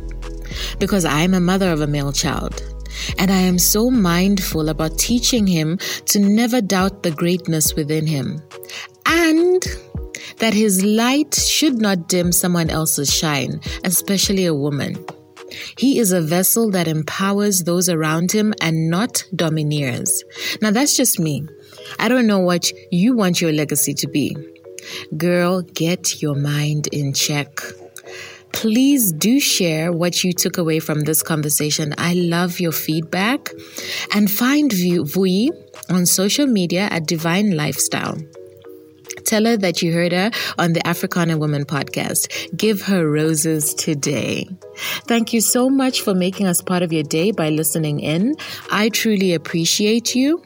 because 0.78 1.06
I 1.06 1.22
am 1.22 1.34
a 1.34 1.40
mother 1.40 1.72
of 1.72 1.82
a 1.82 1.88
male 1.88 2.12
child. 2.12 2.62
And 3.18 3.32
I 3.32 3.38
am 3.38 3.58
so 3.58 3.90
mindful 3.90 4.70
about 4.70 5.00
teaching 5.00 5.48
him 5.48 5.80
to 6.06 6.20
never 6.20 6.62
doubt 6.62 7.02
the 7.04 7.12
greatness 7.12 7.74
within 7.74 8.06
him. 8.06 8.42
And 9.06 9.66
that 10.38 10.54
his 10.54 10.84
light 10.84 11.36
should 11.36 11.82
not 11.82 12.08
dim 12.08 12.32
someone 12.32 12.70
else's 12.70 13.14
shine, 13.14 13.60
especially 13.84 14.46
a 14.46 14.54
woman. 14.54 15.04
He 15.78 16.00
is 16.00 16.12
a 16.12 16.22
vessel 16.22 16.72
that 16.72 16.88
empowers 16.88 17.64
those 17.64 17.90
around 17.90 18.32
him 18.32 18.54
and 18.62 18.90
not 18.90 19.24
domineers. 19.36 20.24
Now, 20.62 20.72
that's 20.72 20.98
just 20.98 21.20
me. 21.20 21.48
I 22.00 22.08
don't 22.08 22.28
know 22.28 22.40
what 22.40 22.72
you 22.92 23.16
want 23.16 23.42
your 23.42 23.52
legacy 23.52 23.94
to 23.96 24.08
be. 24.08 24.36
Girl, 25.16 25.62
get 25.62 26.22
your 26.22 26.36
mind 26.36 26.88
in 26.88 27.14
check. 27.14 27.60
Please 28.52 29.12
do 29.12 29.40
share 29.40 29.92
what 29.92 30.24
you 30.24 30.32
took 30.32 30.58
away 30.58 30.80
from 30.80 31.02
this 31.02 31.24
conversation. 31.24 31.94
I 31.98 32.14
love 32.14 32.60
your 32.60 32.72
feedback. 32.72 33.50
And 34.14 34.30
find 34.30 34.72
Vuyi 34.72 35.50
on 35.90 36.06
social 36.06 36.46
media 36.46 36.88
at 36.92 37.08
Divine 37.08 37.56
Lifestyle. 37.58 38.18
Tell 39.26 39.46
her 39.46 39.58
that 39.58 39.82
you 39.82 39.94
heard 39.94 40.12
her 40.12 40.32
on 40.58 40.74
the 40.74 40.86
Africana 40.88 41.38
Woman 41.38 41.66
podcast. 41.66 42.56
Give 42.56 42.82
her 42.82 43.10
roses 43.10 43.74
today. 43.74 44.48
Thank 45.08 45.34
you 45.34 45.42
so 45.42 45.70
much 45.70 46.02
for 46.02 46.14
making 46.14 46.48
us 46.48 46.62
part 46.62 46.84
of 46.84 46.92
your 46.92 47.04
day 47.04 47.32
by 47.32 47.50
listening 47.50 48.00
in. 48.00 48.36
I 48.72 48.90
truly 48.90 49.34
appreciate 49.34 50.16
you. 50.16 50.44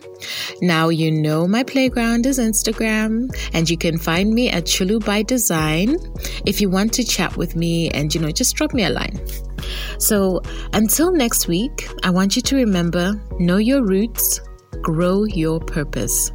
Now 0.61 0.89
you 0.89 1.11
know 1.11 1.47
my 1.47 1.63
playground 1.63 2.25
is 2.25 2.39
Instagram, 2.39 3.29
and 3.53 3.69
you 3.69 3.77
can 3.77 3.97
find 3.97 4.33
me 4.33 4.49
at 4.49 4.65
Chulu 4.65 5.05
by 5.05 5.21
Design 5.21 5.97
if 6.45 6.59
you 6.59 6.69
want 6.69 6.93
to 6.93 7.03
chat 7.03 7.37
with 7.37 7.55
me 7.55 7.89
and 7.89 8.13
you 8.13 8.21
know 8.21 8.31
just 8.31 8.55
drop 8.55 8.73
me 8.73 8.83
a 8.83 8.89
line. 8.89 9.19
So 9.99 10.41
until 10.73 11.11
next 11.11 11.47
week, 11.47 11.87
I 12.03 12.09
want 12.09 12.35
you 12.35 12.41
to 12.41 12.55
remember 12.55 13.19
know 13.39 13.57
your 13.57 13.83
roots, 13.83 14.41
grow 14.81 15.23
your 15.25 15.59
purpose. 15.59 16.31